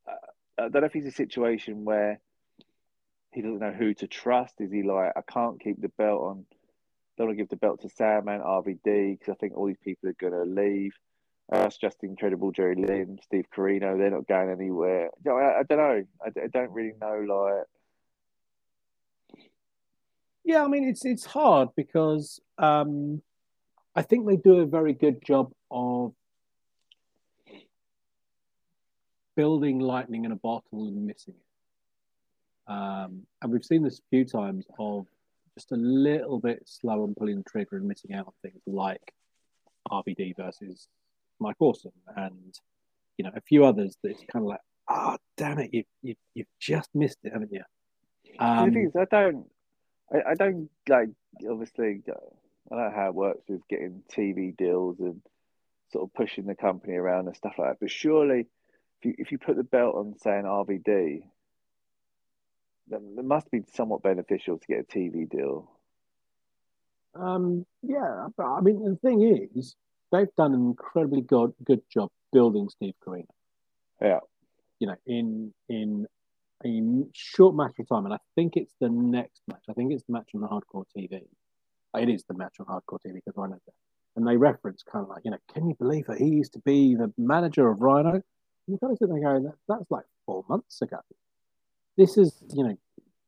Uh, 0.07 0.13
I 0.57 0.69
don't 0.69 0.81
know 0.81 0.85
if 0.87 0.93
he's 0.93 1.05
a 1.05 1.11
situation 1.11 1.85
where 1.85 2.19
he 3.31 3.41
doesn't 3.41 3.59
know 3.59 3.73
who 3.73 3.93
to 3.95 4.07
trust. 4.07 4.55
Is 4.59 4.71
he 4.71 4.83
like 4.83 5.13
I 5.15 5.21
can't 5.21 5.59
keep 5.59 5.81
the 5.81 5.89
belt 5.89 6.21
on? 6.21 6.45
Don't 7.17 7.27
want 7.27 7.37
to 7.37 7.41
give 7.41 7.49
the 7.49 7.55
belt 7.55 7.81
to 7.81 7.89
Sandman, 7.89 8.41
RVD 8.41 9.19
because 9.19 9.31
I 9.31 9.35
think 9.35 9.55
all 9.55 9.67
these 9.67 9.77
people 9.83 10.09
are 10.09 10.13
going 10.13 10.33
to 10.33 10.43
leave. 10.43 10.93
Uh, 11.51 11.59
that's 11.59 11.77
Justin 11.77 12.15
Credible. 12.15 12.51
Jerry 12.51 12.75
Lynn, 12.75 13.19
Steve 13.23 13.45
Corino, 13.55 13.97
they're 13.97 14.09
not 14.09 14.27
going 14.27 14.49
anywhere. 14.49 15.11
You 15.23 15.31
know, 15.31 15.37
I, 15.37 15.59
I 15.59 15.63
don't 15.63 15.77
know. 15.77 16.03
I, 16.23 16.43
I 16.43 16.47
don't 16.47 16.71
really 16.71 16.93
know. 16.99 17.63
Like, 19.33 19.39
Yeah, 20.43 20.63
I 20.63 20.67
mean 20.67 20.87
it's 20.87 21.05
it's 21.05 21.25
hard 21.25 21.69
because 21.75 22.39
um, 22.57 23.21
I 23.95 24.01
think 24.01 24.27
they 24.27 24.37
do 24.37 24.59
a 24.59 24.65
very 24.65 24.93
good 24.93 25.23
job 25.23 25.51
of 25.69 26.13
building 29.35 29.79
lightning 29.79 30.25
in 30.25 30.31
a 30.31 30.35
bottle 30.35 30.87
and 30.87 31.05
missing 31.05 31.35
it. 31.35 32.71
Um, 32.71 33.27
and 33.41 33.51
we've 33.51 33.63
seen 33.63 33.83
this 33.83 33.99
a 33.99 34.09
few 34.09 34.25
times 34.25 34.65
of 34.79 35.05
just 35.55 35.71
a 35.71 35.75
little 35.75 36.39
bit 36.39 36.63
slow 36.65 37.03
on 37.03 37.13
pulling 37.15 37.37
the 37.37 37.43
trigger 37.43 37.77
and 37.77 37.87
missing 37.87 38.13
out 38.13 38.27
on 38.27 38.33
things 38.41 38.61
like 38.65 39.13
RVD 39.91 40.35
versus 40.35 40.87
Mike 41.39 41.55
Awesome 41.59 41.91
and 42.15 42.53
you 43.17 43.25
know 43.25 43.31
a 43.35 43.41
few 43.41 43.65
others 43.65 43.97
that 44.03 44.11
it's 44.11 44.23
kind 44.31 44.43
of 44.43 44.49
like, 44.49 44.59
oh 44.89 45.17
damn 45.37 45.59
it, 45.59 45.69
you 45.73 45.83
you 46.01 46.15
you've 46.33 46.47
just 46.59 46.89
missed 46.93 47.19
it, 47.23 47.33
haven't 47.33 47.51
you? 47.51 47.63
Um, 48.39 48.69
the 48.69 48.73
thing 48.73 48.85
is, 48.87 48.95
I 48.95 49.05
don't, 49.05 49.45
I, 50.13 50.31
I 50.31 50.33
don't 50.35 50.69
like 50.87 51.09
obviously. 51.49 52.01
I 52.71 52.75
don't 52.75 52.85
know 52.85 52.95
how 52.95 53.07
it 53.09 53.15
works 53.15 53.43
with 53.47 53.61
getting 53.67 54.01
TV 54.11 54.55
deals 54.57 54.99
and 54.99 55.21
sort 55.91 56.03
of 56.03 56.13
pushing 56.15 56.45
the 56.45 56.55
company 56.55 56.95
around 56.95 57.27
and 57.27 57.35
stuff 57.35 57.53
like 57.57 57.69
that. 57.69 57.77
But 57.79 57.91
surely, 57.91 58.47
if 58.99 59.05
you 59.05 59.15
if 59.17 59.31
you 59.31 59.37
put 59.37 59.55
the 59.55 59.63
belt 59.63 59.95
on 59.95 60.15
saying 60.19 60.43
RVD, 60.43 61.23
then 62.87 63.15
it 63.17 63.25
must 63.25 63.49
be 63.51 63.63
somewhat 63.73 64.03
beneficial 64.03 64.57
to 64.57 64.67
get 64.67 64.79
a 64.79 64.83
TV 64.83 65.29
deal. 65.29 65.71
Um, 67.13 67.65
yeah, 67.81 68.27
but 68.35 68.45
I 68.45 68.61
mean 68.61 68.83
the 68.83 68.95
thing 68.97 69.21
is, 69.21 69.75
they've 70.11 70.33
done 70.37 70.53
an 70.53 70.61
incredibly 70.61 71.21
good 71.21 71.53
good 71.63 71.81
job 71.91 72.09
building 72.31 72.69
Steve 72.69 72.95
Corino. 73.05 73.25
Yeah, 74.01 74.19
you 74.79 74.87
know, 74.87 74.95
in 75.05 75.53
in 75.69 76.07
a 76.65 76.81
short 77.13 77.55
match 77.55 77.73
of 77.79 77.87
time, 77.87 78.05
and 78.05 78.13
I 78.13 78.19
think 78.35 78.55
it's 78.55 78.73
the 78.79 78.89
next 78.89 79.41
match. 79.47 79.63
I 79.69 79.73
think 79.73 79.93
it's 79.93 80.03
the 80.03 80.13
match 80.13 80.29
on 80.33 80.41
the 80.41 80.47
Hardcore 80.47 80.85
TV. 80.95 81.21
It 81.97 82.09
is 82.09 82.23
the 82.27 82.33
match 82.33 82.55
on 82.59 82.65
Hardcore 82.65 82.99
TV 83.05 83.15
because 83.15 83.37
Rhino's 83.37 83.61
there 83.65 83.73
and 84.15 84.27
they 84.27 84.37
reference 84.37 84.83
kind 84.83 85.03
of 85.03 85.09
like, 85.09 85.23
you 85.25 85.31
know, 85.31 85.37
can 85.53 85.67
you 85.67 85.75
believe 85.75 86.07
that 86.07 86.17
he 86.17 86.27
used 86.27 86.53
to 86.53 86.59
be 86.59 86.95
the 86.95 87.11
manager 87.17 87.69
of 87.69 87.81
Rhino? 87.81 88.11
And 88.11 88.23
you 88.67 88.77
kind 88.77 88.93
of 88.93 88.97
sit 88.97 89.09
there 89.09 89.19
going, 89.19 89.43
that, 89.43 89.55
that's 89.67 89.91
like 89.91 90.05
four 90.25 90.45
months 90.47 90.81
ago. 90.81 90.99
This 91.97 92.17
is, 92.17 92.33
you 92.53 92.63
know, 92.63 92.77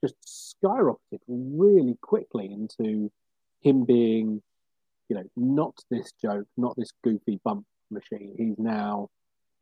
just 0.04 0.16
skyrocketed 0.64 1.20
really 1.28 1.98
quickly 2.02 2.52
into 2.52 3.12
him 3.62 3.84
being, 3.84 4.42
you 5.10 5.16
know, 5.16 5.24
not 5.36 5.76
this 5.90 6.12
joke, 6.22 6.48
not 6.58 6.76
this 6.76 6.92
goofy 7.04 7.40
bump 7.44 7.66
machine. 7.90 8.36
He's 8.38 8.58
now 8.58 9.10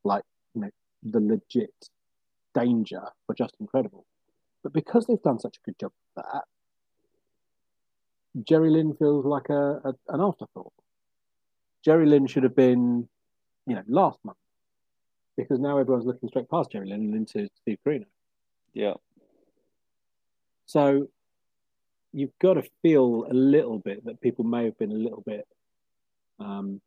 like, 0.04 0.24
you 0.54 0.62
know, 0.62 0.70
the 1.04 1.20
legit 1.20 1.74
danger 2.54 3.04
for 3.26 3.36
Justin 3.36 3.68
Credible. 3.68 4.06
But 4.64 4.74
because 4.74 5.06
they've 5.06 5.22
done 5.22 5.40
such 5.40 5.58
a 5.58 5.66
good 5.66 5.80
job 5.80 5.92
of 6.18 6.24
that, 6.24 6.44
Jerry 8.44 8.70
Lynn 8.70 8.96
feels 8.96 9.26
like 9.26 9.50
a, 9.50 9.82
a 9.86 9.94
an 10.10 10.22
afterthought. 10.22 10.74
Jerry 11.84 12.06
Lynn 12.06 12.28
should 12.28 12.44
have 12.44 12.56
been, 12.56 13.08
you 13.68 13.76
know, 13.76 13.84
last 13.88 14.20
month 14.26 14.38
because 15.38 15.60
now 15.60 15.78
everyone's 15.78 16.06
looking 16.06 16.30
straight 16.30 16.50
past 16.50 16.72
Jerry 16.72 16.88
Lynn 16.90 17.02
and 17.02 17.16
into 17.16 17.48
Steve 17.62 17.78
Corino. 17.86 18.06
Yeah. 18.74 18.94
So 20.66 21.08
you've 22.16 22.40
got 22.40 22.54
to 22.54 22.64
feel 22.82 23.28
a 23.30 23.34
little 23.34 23.78
bit 23.78 24.06
that 24.06 24.22
people 24.22 24.46
may 24.46 24.64
have 24.64 24.78
been 24.78 24.92
a 24.92 24.96
little 24.96 25.22
bit 25.26 25.46
um, 26.40 26.80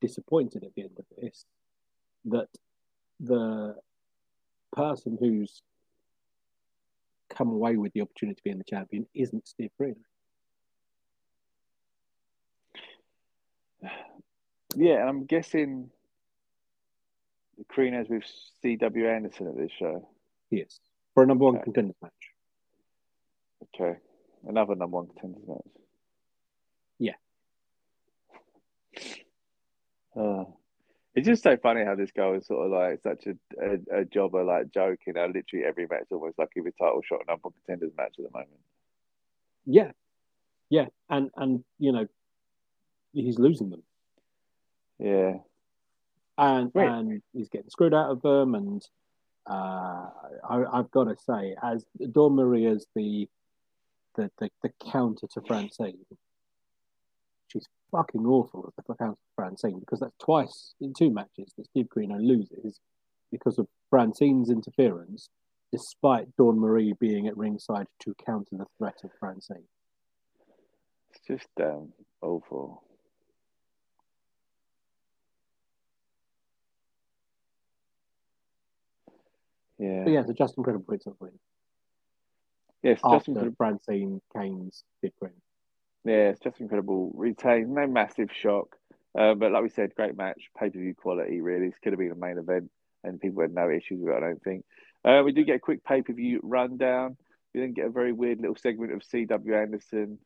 disappointed 0.00 0.64
at 0.64 0.74
the 0.74 0.82
end 0.82 0.96
of 0.98 1.04
this 1.20 1.44
that 2.24 2.48
the 3.20 3.76
person 4.72 5.18
who's 5.20 5.60
come 7.28 7.50
away 7.50 7.76
with 7.76 7.92
the 7.92 8.00
opportunity 8.00 8.38
of 8.40 8.44
being 8.44 8.56
the 8.56 8.64
champion 8.64 9.06
isn't 9.14 9.46
Steve 9.46 9.70
Corino. 9.78 9.96
Yeah, 14.76 15.00
and 15.00 15.08
I'm 15.08 15.24
guessing 15.26 15.90
the 17.58 17.64
Corino's 17.64 18.08
with 18.08 18.24
C.W. 18.62 19.08
Anderson 19.08 19.46
at 19.46 19.56
this 19.56 19.70
show. 19.78 20.08
Yes, 20.50 20.80
for 21.12 21.22
a 21.22 21.26
number 21.26 21.44
one 21.44 21.56
okay. 21.56 21.64
contenders 21.64 21.96
match. 22.02 22.12
Okay, 23.74 23.98
another 24.48 24.74
number 24.74 24.96
one 24.96 25.06
contenders 25.08 25.46
match. 25.46 25.58
Yeah. 26.98 27.12
Uh, 30.16 30.44
it's 31.14 31.26
just 31.26 31.42
so 31.42 31.56
funny 31.56 31.84
how 31.84 31.94
this 31.94 32.10
guy 32.10 32.30
is 32.30 32.46
sort 32.46 32.66
of 32.66 32.72
like 32.72 33.00
such 33.02 33.26
a, 33.26 33.36
a, 33.60 34.00
a 34.00 34.04
jobber, 34.04 34.44
like 34.44 34.70
joking. 34.72 35.14
How 35.16 35.26
literally 35.26 35.64
every 35.64 35.86
match 35.86 36.06
almost 36.10 36.38
like 36.38 36.50
a 36.56 36.60
title 36.82 37.02
shot, 37.04 37.20
number 37.28 37.40
one 37.42 37.54
contenders 37.64 37.92
match 37.96 38.14
at 38.18 38.24
the 38.24 38.30
moment. 38.32 38.50
Yeah, 39.66 39.92
yeah, 40.70 40.86
and 41.08 41.30
and 41.36 41.64
you 41.78 41.92
know, 41.92 42.06
he's 43.12 43.38
losing 43.38 43.70
them. 43.70 43.82
Yeah. 44.98 45.34
And 46.36 46.72
and 46.74 47.22
he's 47.32 47.48
getting 47.48 47.70
screwed 47.70 47.94
out 47.94 48.10
of 48.10 48.22
them. 48.22 48.54
And 48.54 48.82
uh, 49.46 50.08
I, 50.48 50.64
have 50.72 50.90
got 50.90 51.04
to 51.04 51.16
say, 51.24 51.54
as 51.62 51.86
Dawn 52.10 52.34
Marie 52.34 52.66
is 52.66 52.86
the, 52.94 53.28
the 54.14 54.30
the, 54.38 54.50
the 54.62 54.70
counter 54.90 55.26
to 55.32 55.40
Francine, 55.42 56.04
she's 57.48 57.66
fucking 57.90 58.26
awful 58.26 58.66
as 58.66 58.84
the 58.86 58.94
counter 58.94 59.14
to 59.14 59.34
Francine 59.36 59.80
because 59.80 60.00
that's 60.00 60.16
twice 60.18 60.74
in 60.80 60.92
two 60.96 61.10
matches 61.10 61.52
that 61.56 61.66
Steve 61.66 61.86
Corino 61.94 62.18
loses 62.20 62.80
because 63.30 63.58
of 63.58 63.66
Francine's 63.90 64.50
interference, 64.50 65.28
despite 65.72 66.34
Dawn 66.36 66.58
Marie 66.58 66.94
being 67.00 67.26
at 67.26 67.36
ringside 67.36 67.86
to 68.00 68.14
counter 68.24 68.56
the 68.56 68.66
threat 68.78 68.98
of 69.04 69.10
Francine. 69.18 69.64
It's 71.10 71.20
just 71.26 71.48
um, 71.60 71.92
awful. 72.22 72.82
Yeah. 79.78 80.02
But 80.04 80.12
yeah, 80.12 80.24
so 80.24 80.32
Justin 80.32 80.64
Credible 80.64 80.86
picks 80.88 81.06
up 81.06 81.14
win. 81.20 81.32
Yes, 82.84 83.00
After 83.02 83.16
Justin 83.16 83.34
Credible. 83.34 83.56
Francine 83.56 84.20
Kane's 84.36 84.84
big 85.00 85.12
win. 85.20 85.32
Yeah, 86.04 86.28
it's 86.28 86.40
just 86.40 86.60
incredible. 86.60 87.12
Retain, 87.14 87.72
no 87.72 87.86
massive 87.86 88.28
shock. 88.30 88.76
Uh, 89.18 89.34
but 89.34 89.52
like 89.52 89.62
we 89.62 89.70
said, 89.70 89.94
great 89.94 90.16
match, 90.16 90.50
pay 90.58 90.68
per 90.68 90.78
view 90.78 90.94
quality, 90.94 91.40
really. 91.40 91.68
This 91.68 91.78
could 91.82 91.92
have 91.92 91.98
been 91.98 92.12
a 92.12 92.14
main 92.14 92.36
event, 92.36 92.70
and 93.02 93.20
people 93.20 93.40
had 93.40 93.54
no 93.54 93.70
issues 93.70 94.00
with 94.00 94.14
it, 94.14 94.16
I 94.16 94.20
don't 94.20 94.42
think. 94.42 94.64
Uh, 95.02 95.22
we 95.24 95.32
do 95.32 95.44
get 95.44 95.56
a 95.56 95.60
quick 95.60 95.82
pay 95.82 96.02
per 96.02 96.12
view 96.12 96.40
rundown. 96.42 97.16
We 97.54 97.60
then 97.60 97.72
get 97.72 97.86
a 97.86 97.90
very 97.90 98.12
weird 98.12 98.40
little 98.40 98.56
segment 98.56 98.92
of 98.92 99.02
C.W. 99.02 99.56
Anderson 99.56 100.18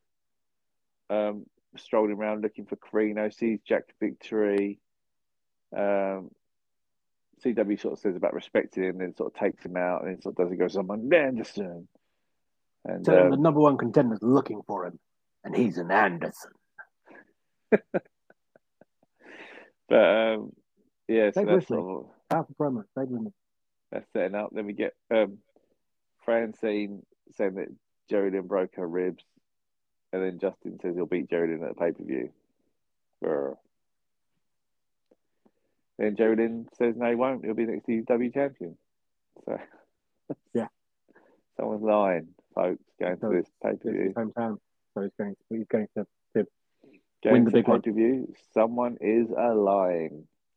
um, 1.10 1.46
strolling 1.76 2.12
around 2.12 2.42
looking 2.42 2.66
for 2.66 2.76
Corino, 2.76 3.32
sees 3.32 3.60
Jack 3.66 3.84
Victory. 4.00 4.80
Um, 5.76 6.30
CW 7.44 7.80
sort 7.80 7.92
of 7.92 8.00
says 8.00 8.16
about 8.16 8.34
respecting 8.34 8.82
him, 8.82 8.98
then 8.98 9.14
sort 9.14 9.32
of 9.32 9.38
takes 9.38 9.64
him 9.64 9.76
out, 9.76 10.02
and 10.02 10.10
then 10.10 10.22
sort 10.22 10.38
of 10.38 10.44
does 10.44 10.52
it 10.52 10.58
go 10.58 10.66
someone 10.66 11.12
Anderson. 11.12 11.86
And 12.84 13.04
so 13.04 13.24
um, 13.24 13.30
the 13.30 13.36
number 13.36 13.60
one 13.60 13.76
contender's 13.76 14.22
looking 14.22 14.62
for 14.66 14.86
him, 14.86 14.98
and 15.44 15.54
he's 15.54 15.78
an 15.78 15.90
Anderson. 15.90 16.52
but 17.70 17.82
um, 19.92 20.52
yeah, 21.06 21.30
so 21.32 21.44
that's 21.44 21.68
sort 21.68 22.04
of 22.04 22.10
half 22.30 22.46
a 22.48 22.54
promo. 22.54 22.84
That's 23.92 24.06
setting 24.12 24.34
up. 24.34 24.50
Then 24.52 24.66
we 24.66 24.72
get 24.72 24.94
um, 25.10 25.38
Francine 26.24 27.02
saying 27.36 27.54
that 27.54 27.68
Jerry 28.08 28.30
Lynn 28.30 28.46
broke 28.46 28.76
her 28.76 28.86
ribs, 28.86 29.24
and 30.12 30.22
then 30.22 30.38
Justin 30.38 30.78
says 30.80 30.94
he'll 30.94 31.06
beat 31.06 31.28
Jerry 31.28 31.48
Lynn 31.48 31.62
at 31.62 31.74
the 31.76 31.80
pay 31.80 31.92
per 31.92 32.04
view. 32.04 32.30
Then 35.98 36.14
Joe 36.14 36.34
Lynn 36.36 36.68
says 36.78 36.94
no, 36.96 37.08
he 37.08 37.16
won't. 37.16 37.44
He'll 37.44 37.54
be 37.54 37.66
next 37.66 37.86
to 37.86 38.02
W 38.02 38.30
champion. 38.30 38.78
So 39.44 39.58
yeah, 40.54 40.68
someone's 41.56 41.82
lying, 41.82 42.28
folks. 42.54 42.82
Going 43.00 43.18
so 43.20 43.30
to 43.30 43.36
this 43.36 43.50
pay 43.62 43.76
per 43.76 43.92
view. 43.92 44.12
Hometown, 44.16 44.58
so 44.94 45.02
he's 45.02 45.12
going. 45.18 45.34
To, 45.34 45.56
he's 45.56 45.66
going 45.68 45.88
to, 45.96 46.06
to 46.34 46.46
win 47.24 47.44
the 47.44 47.50
big 47.50 47.66
pay 47.66 47.78
per 47.78 47.92
view. 47.92 48.32
Someone 48.52 48.96
is 49.00 49.28
a 49.30 49.54
lying. 49.54 50.26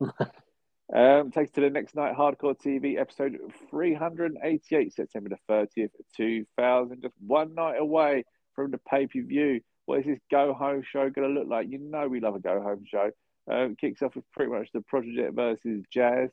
um, 0.94 1.30
takes 1.30 1.52
to 1.52 1.60
the 1.60 1.70
next 1.70 1.94
night, 1.94 2.16
Hardcore 2.16 2.56
TV 2.58 2.98
episode 2.98 3.38
388, 3.70 4.92
September 4.92 5.30
the 5.30 5.52
30th, 5.52 5.90
2000. 6.16 7.02
Just 7.02 7.14
one 7.24 7.54
night 7.54 7.76
away 7.78 8.24
from 8.54 8.70
the 8.70 8.78
pay 8.78 9.06
per 9.06 9.22
view. 9.22 9.60
What 9.86 10.00
is 10.00 10.06
this 10.06 10.18
go 10.30 10.54
home 10.54 10.82
show 10.82 11.10
going 11.10 11.34
to 11.34 11.40
look 11.40 11.48
like? 11.48 11.68
You 11.68 11.78
know, 11.78 12.08
we 12.08 12.20
love 12.20 12.34
a 12.34 12.40
go 12.40 12.60
home 12.62 12.84
show. 12.86 13.10
Um, 13.50 13.74
kicks 13.74 14.02
off 14.02 14.14
with 14.14 14.24
pretty 14.32 14.52
much 14.52 14.68
the 14.72 14.82
Project 14.82 15.34
versus 15.34 15.84
Jazz. 15.92 16.30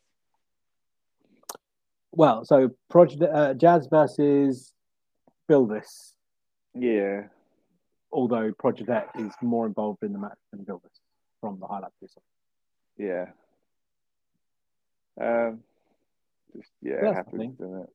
Well, 2.12 2.46
so 2.46 2.70
Project 2.90 3.24
uh, 3.24 3.54
Jazz 3.56 3.88
versus 3.90 4.74
Bilvis. 5.50 6.14
Yeah. 6.76 7.24
Although 8.12 8.54
Project 8.58 9.20
is 9.20 9.32
more 9.42 9.66
involved 9.68 10.04
in 10.04 10.14
the 10.14 10.20
match 10.20 10.38
than 10.52 10.66
Bilvis 10.66 11.00
from 11.42 11.60
the 11.60 11.68
highlight 11.68 11.92
Yeah. 12.98 13.26
Um, 15.20 15.60
just 16.56 16.70
yeah, 16.82 17.10
it 17.10 17.14
happens, 17.14 17.58
doesn't 17.58 17.82
it? 17.82 17.90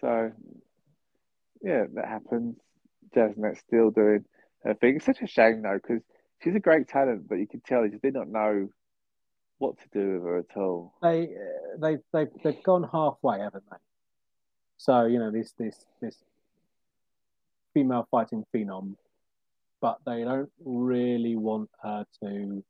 So, 0.00 0.32
yeah, 1.62 1.84
that 1.94 2.06
happens. 2.06 2.56
Jasnet's 3.14 3.60
still 3.60 3.90
doing 3.90 4.24
her 4.64 4.74
thing. 4.74 4.96
It's 4.96 5.06
such 5.06 5.22
a 5.22 5.26
shame 5.26 5.62
though, 5.62 5.78
because 5.80 6.02
she's 6.42 6.54
a 6.54 6.60
great 6.60 6.88
talent, 6.88 7.28
but 7.28 7.36
you 7.36 7.46
can 7.46 7.60
tell 7.60 7.82
they 7.82 7.88
just 7.88 8.02
did 8.02 8.14
not 8.14 8.28
know 8.28 8.68
what 9.58 9.76
to 9.78 9.84
do 9.92 10.14
with 10.14 10.22
her 10.22 10.38
at 10.38 10.56
all. 10.56 10.94
They 11.02 11.24
uh, 11.24 11.78
they 11.80 11.96
they 12.12 12.30
they've 12.42 12.62
gone 12.62 12.88
halfway, 12.90 13.40
haven't 13.40 13.64
they? 13.70 13.76
So 14.82 15.06
you 15.06 15.20
know 15.20 15.30
this 15.30 15.52
this 15.56 15.76
this 16.00 16.16
female 17.72 18.08
fighting 18.10 18.44
phenom, 18.52 18.96
but 19.80 19.98
they 20.04 20.24
don't 20.24 20.50
really 20.64 21.36
want 21.36 21.70
her 21.84 22.04
to. 22.20 22.26
And 22.26 22.64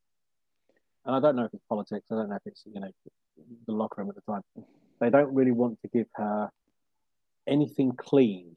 I 1.06 1.20
don't 1.20 1.36
know 1.36 1.46
if 1.46 1.54
it's 1.54 1.64
politics. 1.70 2.04
I 2.10 2.16
don't 2.16 2.28
know 2.28 2.36
if 2.36 2.42
it's 2.44 2.64
you 2.66 2.80
know 2.82 2.90
the 3.66 3.72
locker 3.72 4.02
room 4.02 4.10
at 4.10 4.16
the 4.16 4.30
time. 4.30 4.42
They 5.00 5.08
don't 5.08 5.34
really 5.34 5.52
want 5.52 5.80
to 5.80 5.88
give 5.88 6.06
her 6.16 6.50
anything 7.46 7.92
clean 7.96 8.56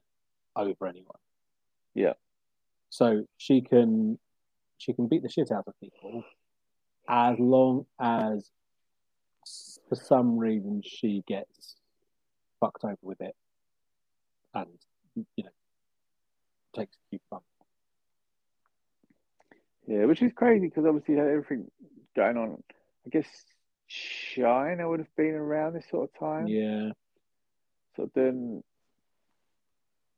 over 0.58 0.86
anyone. 0.86 1.20
Yeah. 1.94 2.14
So 2.90 3.24
she 3.38 3.62
can 3.62 4.20
she 4.80 4.92
can 4.92 5.08
beat 5.08 5.24
the 5.24 5.30
shit 5.30 5.50
out 5.50 5.64
of 5.66 5.80
people 5.80 6.26
as 7.08 7.40
long 7.40 7.86
as 8.02 8.52
for 9.88 9.96
some 9.96 10.38
reason 10.38 10.82
she 10.86 11.24
gets 11.26 11.78
fucked 12.60 12.84
over 12.84 12.98
with 13.02 13.22
it 13.22 13.34
and 14.56 15.26
you 15.36 15.44
know 15.44 15.50
takes 16.76 16.96
a 16.96 17.10
few 17.10 17.20
bumps. 17.30 17.46
Yeah, 19.88 20.06
which 20.06 20.22
is 20.22 20.32
crazy 20.36 20.68
because 20.68 20.86
obviously 20.86 21.20
everything 21.20 21.70
going 22.16 22.38
on. 22.38 22.64
I 23.06 23.10
guess 23.10 23.28
Chyna 23.90 24.90
would 24.90 25.00
have 25.00 25.16
been 25.16 25.36
around 25.36 25.74
this 25.74 25.86
sort 25.90 26.10
of 26.10 26.20
time. 26.20 26.48
Yeah. 26.48 26.92
So 27.96 28.10
then, 28.16 28.64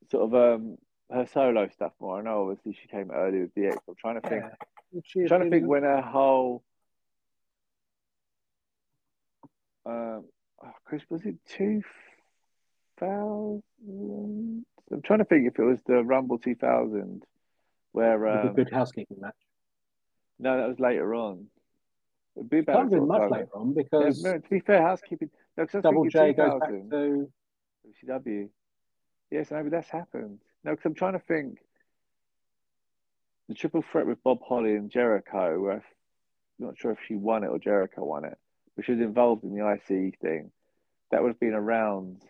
sort 0.09 0.23
of 0.23 0.33
um 0.33 0.77
her 1.11 1.27
solo 1.33 1.67
stuff 1.73 1.93
more. 1.99 2.19
I 2.19 2.23
know 2.23 2.49
obviously 2.49 2.77
she 2.81 2.87
came 2.87 3.11
early 3.11 3.41
with 3.41 3.55
DX. 3.55 3.77
I'm 3.87 3.95
trying 3.99 4.21
to 4.21 4.29
think. 4.29 4.43
Yeah. 5.15 5.27
trying 5.27 5.43
to 5.43 5.49
think 5.49 5.67
when 5.67 5.83
her 5.83 6.01
whole 6.01 6.63
um 9.85 10.25
oh, 10.63 10.71
Chris 10.85 11.03
was 11.09 11.25
it 11.25 11.35
two 11.47 11.81
thousand? 12.97 14.65
I'm 14.91 15.01
trying 15.03 15.19
to 15.19 15.25
think 15.25 15.47
if 15.47 15.59
it 15.59 15.63
was 15.63 15.79
the 15.85 16.03
Rumble 16.03 16.37
two 16.39 16.55
thousand 16.55 17.23
where 17.91 18.27
um, 18.27 18.47
a 18.49 18.53
good 18.53 18.71
housekeeping 18.71 19.17
match. 19.19 19.33
No, 20.39 20.57
that 20.57 20.67
was 20.67 20.79
later 20.79 21.15
on. 21.15 21.47
It'd 22.35 22.49
be 22.49 22.59
about 22.59 22.75
Can't 22.77 22.91
be 22.91 22.99
much 22.99 23.21
time. 23.21 23.29
later 23.31 23.49
on 23.55 23.67
Yeah, 23.75 23.83
because 23.83 24.23
no, 24.23 24.33
to 24.37 24.49
be 24.49 24.59
fair, 24.59 24.81
housekeeping. 24.81 25.29
No, 25.57 25.65
'cause 25.65 25.75
I 25.75 25.77
was 25.79 25.83
Double 25.83 26.05
J 26.09 26.33
goes 26.33 26.59
back 26.59 26.69
to 26.69 27.27
WCW. 28.05 28.49
Yes, 29.31 29.49
maybe 29.51 29.69
that's 29.69 29.89
happened. 29.89 30.39
No, 30.63 30.71
because 30.71 30.85
I'm 30.85 30.93
trying 30.93 31.13
to 31.13 31.19
think. 31.19 31.59
The 33.49 33.55
triple 33.55 33.81
threat 33.91 34.05
with 34.05 34.21
Bob 34.23 34.39
Holly 34.45 34.75
and 34.75 34.89
Jericho, 34.91 35.59
where 35.61 35.71
I'm 35.75 35.81
not 36.59 36.77
sure 36.77 36.91
if 36.91 36.99
she 37.07 37.15
won 37.15 37.43
it 37.45 37.47
or 37.47 37.57
Jericho 37.57 38.03
won 38.03 38.25
it, 38.25 38.37
but 38.75 38.83
she 38.85 38.91
was 38.91 38.99
involved 39.01 39.43
in 39.45 39.55
the 39.55 39.65
IC 39.65 40.19
thing. 40.19 40.51
That 41.11 41.23
would 41.23 41.29
have 41.29 41.39
been 41.39 41.53
around 41.53 42.21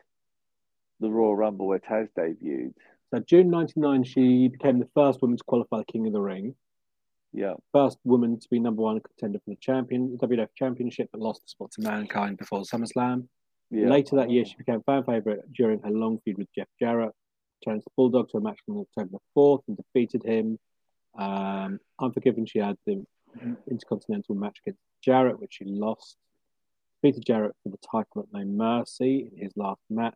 the 0.99 1.09
Royal 1.09 1.35
Rumble 1.35 1.67
where 1.67 1.79
Taz 1.79 2.09
debuted. 2.17 2.73
so 3.13 3.19
June 3.19 3.49
'99. 3.49 4.03
She 4.03 4.47
became 4.47 4.79
the 4.79 4.89
first 4.95 5.21
woman 5.21 5.37
to 5.37 5.43
qualify 5.43 5.77
the 5.79 5.85
King 5.85 6.07
of 6.07 6.13
the 6.13 6.21
Ring. 6.21 6.55
Yeah, 7.33 7.53
First 7.73 7.97
woman 8.03 8.39
to 8.39 8.47
be 8.49 8.59
number 8.59 8.81
one 8.81 8.99
contender 9.01 9.39
for 9.39 9.51
the 9.51 9.57
champion 9.57 10.17
WWF 10.17 10.47
Championship, 10.55 11.09
but 11.11 11.21
lost 11.21 11.41
the 11.43 11.49
spot 11.49 11.71
to 11.73 11.81
Mankind 11.81 12.37
before 12.37 12.61
SummerSlam. 12.61 13.27
yeah. 13.69 13.87
Later 13.89 14.15
that 14.15 14.31
year, 14.31 14.45
she 14.45 14.55
became 14.55 14.81
fan 14.83 15.03
favorite 15.03 15.41
during 15.53 15.79
her 15.81 15.91
long 15.91 16.19
feud 16.23 16.37
with 16.37 16.47
Jeff 16.55 16.67
Jarrett. 16.79 17.11
Challenged 17.63 17.85
the 17.85 17.91
Bulldog 17.95 18.29
to 18.29 18.37
a 18.37 18.41
match 18.41 18.59
on 18.69 18.77
October 18.77 19.17
4th 19.35 19.61
and 19.67 19.77
defeated 19.77 20.23
him. 20.23 20.57
Um, 21.17 21.79
Unforgiven, 21.99 22.45
she 22.45 22.59
had 22.59 22.77
the 22.85 23.05
Intercontinental 23.69 24.35
match 24.35 24.59
against 24.65 24.81
Jarrett, 25.03 25.39
which 25.39 25.55
she 25.55 25.65
lost. 25.65 26.17
Defeated 27.01 27.25
Jarrett 27.25 27.55
for 27.61 27.69
the 27.69 27.77
title 27.77 28.21
at 28.21 28.25
No 28.33 28.45
Mercy 28.45 29.29
in 29.35 29.43
his 29.43 29.51
last 29.55 29.81
match. 29.89 30.15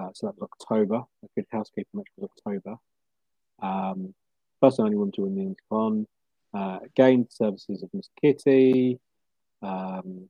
Uh, 0.00 0.08
so 0.14 0.26
that 0.26 0.40
was 0.40 0.48
October. 0.60 0.96
A 0.96 1.26
good 1.36 1.46
housekeeping 1.50 1.86
match 1.92 2.06
was 2.16 2.30
October. 2.30 2.76
Um, 3.60 4.14
first 4.60 4.78
and 4.78 4.86
only 4.86 4.96
woman 4.96 5.12
to 5.12 5.22
win 5.22 5.34
the 5.34 5.76
Intercon. 5.76 6.06
Uh, 6.52 6.78
gained 6.96 7.26
services 7.30 7.82
of 7.82 7.90
Miss 7.92 8.08
Kitty. 8.20 8.98
Um, 9.62 10.28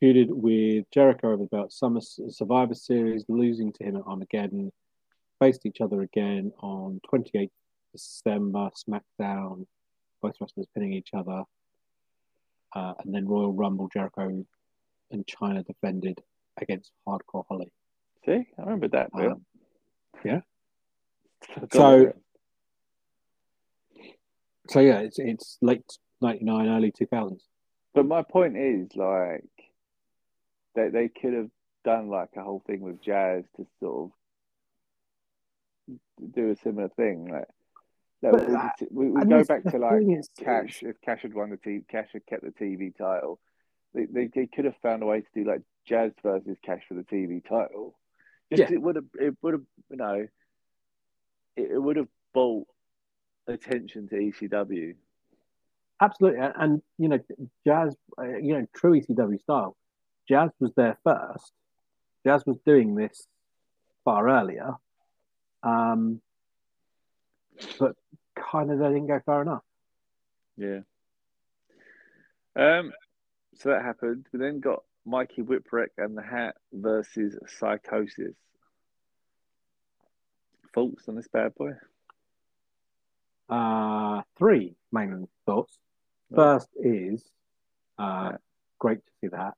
feuded 0.00 0.28
with 0.28 0.86
Jericho 0.92 1.32
over 1.32 1.42
about 1.42 1.72
Summer 1.72 2.00
Survivor 2.00 2.74
Series, 2.74 3.24
losing 3.28 3.72
to 3.74 3.84
him 3.84 3.96
at 3.96 4.02
Armageddon. 4.06 4.72
Faced 5.40 5.66
each 5.66 5.80
other 5.80 6.02
again 6.02 6.52
on 6.60 7.00
28th 7.12 7.50
December, 7.92 8.70
SmackDown. 8.88 9.66
Both 10.22 10.34
wrestlers 10.40 10.66
pinning 10.74 10.92
each 10.92 11.10
other. 11.14 11.42
Uh, 12.72 12.94
and 13.02 13.12
then 13.12 13.26
Royal 13.26 13.52
Rumble, 13.52 13.88
Jericho 13.92 14.44
and 15.10 15.26
Chyna 15.26 15.64
defended 15.66 16.22
against 16.60 16.92
Hardcore 17.06 17.44
Holly. 17.48 17.72
See, 18.26 18.46
I 18.58 18.62
remember 18.62 18.88
that. 18.88 19.10
Um, 19.14 19.44
yeah. 20.24 20.40
So- 21.72 22.12
So 24.68 24.78
yeah, 24.80 25.00
it's 25.00 25.18
it's 25.18 25.58
late 25.60 25.98
'99, 26.20 26.68
early 26.68 26.92
2000s. 26.92 27.40
But 27.92 28.06
my 28.06 28.22
point 28.22 28.56
is, 28.56 28.94
like, 28.94 29.44
they 30.76 30.88
they 30.90 31.08
could 31.08 31.32
have 31.34 31.50
done 31.84 32.08
like 32.08 32.28
a 32.36 32.42
whole 32.44 32.62
thing 32.66 32.80
with 32.80 33.00
Jazz 33.02 33.44
to 33.56 33.66
sort 33.80 34.12
of 35.88 35.98
do 36.32 36.50
a 36.50 36.56
similar 36.56 36.88
thing. 36.90 37.26
Like, 37.26 37.48
that 38.22 38.32
we, 38.92 39.10
we, 39.10 39.20
go 39.24 39.42
back 39.48 39.64
to 39.64 39.78
like 39.78 39.92
Cash. 40.38 40.82
If 40.84 41.00
Cash 41.00 41.22
had 41.22 41.34
won 41.34 41.50
the 41.50 41.56
TV, 41.56 41.88
Cash 41.88 42.10
had 42.12 42.26
kept 42.26 42.44
the 42.44 42.50
TV 42.52 42.94
title. 42.96 43.40
They, 43.94 44.06
they 44.06 44.30
they 44.34 44.46
could 44.46 44.64
have 44.64 44.76
found 44.82 45.02
a 45.02 45.06
way 45.06 45.20
to 45.20 45.26
do 45.34 45.44
like 45.44 45.62
Jazz 45.84 46.12
versus 46.22 46.56
Cash 46.62 46.82
for 46.88 46.94
the 46.94 47.02
TV 47.02 47.42
title. 47.42 47.96
Just 48.50 48.70
Yeah. 48.70 48.76
it 48.76 48.82
would 48.82 48.96
have 48.96 49.06
it 49.18 49.36
would 49.42 49.54
have 49.54 49.62
you 49.90 49.96
know 49.96 50.26
it, 51.56 51.70
it 51.72 51.78
would 51.78 51.96
have 51.96 52.08
brought 52.32 52.66
attention 53.46 54.08
to 54.08 54.14
ECW. 54.16 54.94
Absolutely, 56.00 56.40
and, 56.40 56.54
and 56.56 56.82
you 56.98 57.08
know, 57.08 57.18
Jazz, 57.66 57.94
uh, 58.18 58.24
you 58.38 58.54
know, 58.54 58.66
true 58.74 58.98
ECW 58.98 59.40
style. 59.40 59.76
Jazz 60.28 60.50
was 60.58 60.72
there 60.74 60.96
first. 61.04 61.52
Jazz 62.24 62.42
was 62.46 62.56
doing 62.64 62.94
this 62.94 63.26
far 64.04 64.28
earlier, 64.28 64.76
um, 65.62 66.20
but 67.78 67.96
kind 68.34 68.70
of 68.70 68.78
they 68.78 68.88
didn't 68.88 69.08
go 69.08 69.20
far 69.26 69.42
enough. 69.42 69.62
Yeah. 70.56 70.80
Um. 72.56 72.92
So 73.60 73.68
that 73.68 73.82
happened. 73.82 74.26
We 74.32 74.38
then 74.38 74.60
got 74.60 74.82
Mikey 75.04 75.42
Whipwreck 75.42 75.88
and 75.98 76.16
the 76.16 76.22
Hat 76.22 76.56
versus 76.72 77.36
Psychosis. 77.58 78.34
Thoughts 80.74 81.08
on 81.08 81.16
this 81.16 81.28
bad 81.28 81.54
boy? 81.54 81.72
Uh, 83.48 84.22
three 84.38 84.76
main 84.92 85.26
thoughts. 85.44 85.78
First 86.34 86.68
is 86.76 87.22
uh, 87.98 88.30
Yeah. 88.32 88.36
great 88.78 89.04
to 89.04 89.12
see 89.20 89.26
that, 89.28 89.54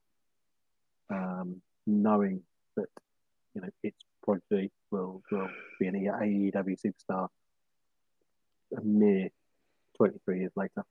um, 1.09 1.61
knowing 1.85 2.43
that 2.75 2.89
you 3.53 3.61
know 3.61 3.69
its 3.83 4.03
prodigy 4.23 4.71
will 4.89 5.21
will 5.31 5.49
be 5.79 5.87
an 5.87 5.95
AEW 5.95 6.75
superstar 6.81 7.29
a 8.75 8.81
mere 8.81 9.29
twenty 9.95 10.17
three 10.25 10.39
years 10.39 10.51
later, 10.55 10.83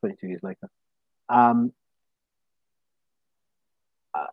twenty 0.00 0.16
two 0.20 0.28
years 0.28 0.42
later. 0.44 0.70
Um, 1.28 1.72
uh, 4.14 4.26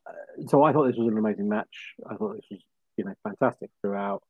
so 0.47 0.63
I 0.63 0.73
thought 0.73 0.87
this 0.87 0.97
was 0.97 1.07
an 1.07 1.17
amazing 1.17 1.49
match. 1.49 1.95
I 2.09 2.15
thought 2.15 2.35
this 2.35 2.45
was 2.49 2.61
you 2.97 3.05
know 3.05 3.13
fantastic 3.23 3.69
throughout. 3.81 4.23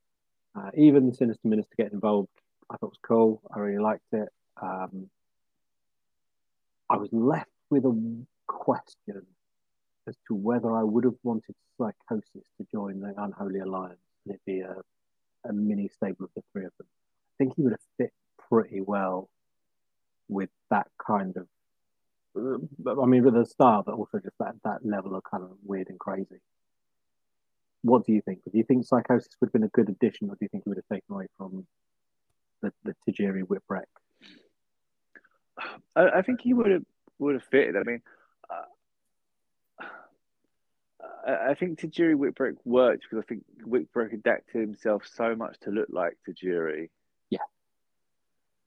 Uh, 0.55 0.69
even 0.75 1.09
the 1.09 1.15
Sinister 1.15 1.47
Minister 1.47 1.73
getting 1.77 1.93
involved, 1.93 2.29
I 2.69 2.77
thought 2.77 2.89
was 2.89 2.99
cool. 3.01 3.41
I 3.53 3.59
really 3.59 3.81
liked 3.81 4.03
it. 4.11 4.29
Um, 4.61 5.09
I 6.89 6.97
was 6.97 7.09
left 7.13 7.49
with 7.69 7.85
a 7.85 8.25
question 8.47 9.25
as 10.07 10.15
to 10.27 10.35
whether 10.35 10.75
I 10.75 10.83
would 10.83 11.05
have 11.05 11.15
wanted 11.23 11.55
Psychosis 11.77 12.47
to 12.57 12.67
join 12.71 12.99
the 12.99 13.13
Unholy 13.17 13.59
Alliance 13.59 13.99
and 14.25 14.35
it 14.35 14.41
be 14.45 14.59
a, 14.59 14.75
a 15.47 15.53
mini 15.53 15.89
stable 15.95 16.25
of 16.25 16.31
the 16.35 16.43
three 16.51 16.65
of 16.65 16.71
them. 16.77 16.87
I 16.87 17.33
think 17.37 17.55
he 17.55 17.61
would 17.61 17.73
have 17.73 17.79
fit 17.97 18.11
pretty 18.49 18.81
well 18.81 19.29
with 20.27 20.49
that 20.69 20.87
kind 21.05 21.37
of, 21.37 21.47
I 22.35 23.05
mean, 23.05 23.23
with 23.23 23.33
the 23.33 23.45
style, 23.45 23.83
but 23.85 23.95
also 23.95 24.19
just 24.19 24.37
that, 24.39 24.55
that 24.63 24.85
level 24.85 25.15
of 25.15 25.23
kind 25.23 25.43
of 25.43 25.51
weird 25.63 25.89
and 25.89 25.99
crazy. 25.99 26.39
What 27.81 28.05
do 28.05 28.13
you 28.13 28.21
think? 28.21 28.43
Do 28.43 28.57
you 28.57 28.63
think 28.63 28.85
Psychosis 28.85 29.35
would 29.39 29.47
have 29.47 29.53
been 29.53 29.63
a 29.63 29.69
good 29.69 29.89
addition, 29.89 30.29
or 30.29 30.35
do 30.35 30.39
you 30.41 30.49
think 30.49 30.63
he 30.63 30.69
would 30.69 30.77
have 30.77 30.95
taken 30.95 31.13
away 31.13 31.27
from 31.37 31.65
the, 32.61 32.71
the 32.83 32.95
Tajiri 33.07 33.43
Whipwreck? 33.43 33.87
I, 35.95 36.19
I 36.19 36.21
think 36.21 36.41
he 36.41 36.53
would 36.53 36.71
have 36.71 36.85
would 37.19 37.33
have 37.33 37.43
fitted. 37.43 37.75
I 37.75 37.83
mean, 37.83 38.01
uh, 38.49 39.85
I, 41.27 41.49
I 41.49 41.53
think 41.55 41.79
Tajiri 41.79 42.15
Whipwreck 42.15 42.55
worked 42.65 43.03
because 43.03 43.23
I 43.23 43.27
think 43.27 43.43
Whipwreck 43.65 44.13
adapted 44.13 44.61
himself 44.61 45.03
so 45.13 45.35
much 45.35 45.59
to 45.61 45.71
look 45.71 45.87
like 45.91 46.17
Tajiri. 46.27 46.89
Yeah. 47.29 47.39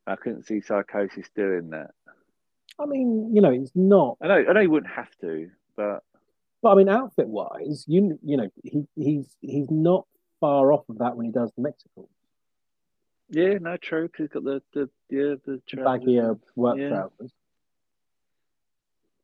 I 0.06 0.16
couldn't 0.16 0.46
see 0.46 0.60
Psychosis 0.60 1.28
doing 1.34 1.70
that. 1.70 1.90
I 2.78 2.86
mean, 2.86 3.34
you 3.34 3.40
know, 3.40 3.50
it's 3.50 3.72
not 3.74 4.18
I 4.20 4.28
know, 4.28 4.44
I 4.48 4.52
know 4.52 4.60
he 4.60 4.66
wouldn't 4.66 4.92
have 4.92 5.10
to, 5.20 5.50
but 5.76 6.02
But 6.62 6.70
I 6.70 6.74
mean, 6.76 6.88
outfit 6.88 7.28
wise, 7.28 7.84
you 7.86 8.18
you 8.24 8.38
know, 8.38 8.48
he 8.62 8.86
he's 8.96 9.36
he's 9.40 9.70
not 9.70 10.06
far 10.40 10.72
off 10.72 10.88
of 10.88 10.98
that 10.98 11.14
when 11.14 11.26
he 11.26 11.32
does 11.32 11.52
the 11.56 11.62
Mexico. 11.62 12.08
Yeah, 13.28 13.58
no, 13.60 13.76
true. 13.76 14.08
Cause 14.08 14.24
he's 14.24 14.28
got 14.28 14.44
the 14.44 14.62
the 14.72 14.88
yeah 15.10 15.34
the 15.44 15.60
baggier 15.74 16.38
work 16.56 16.78
yeah. 16.78 16.88
trousers. 16.88 17.32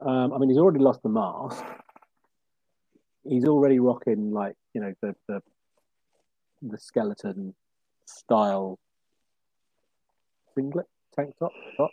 Um, 0.00 0.32
I 0.32 0.38
mean, 0.38 0.50
he's 0.50 0.58
already 0.58 0.80
lost 0.80 1.02
the 1.02 1.08
mask. 1.08 1.64
He's 3.26 3.46
already 3.46 3.78
rocking 3.78 4.32
like 4.32 4.56
you 4.74 4.80
know 4.80 4.94
the 5.00 5.14
the 5.26 5.42
the 6.62 6.78
skeleton 6.78 7.54
style 8.06 8.78
singlet, 10.54 10.86
tank 11.14 11.34
top, 11.38 11.52
top. 11.76 11.90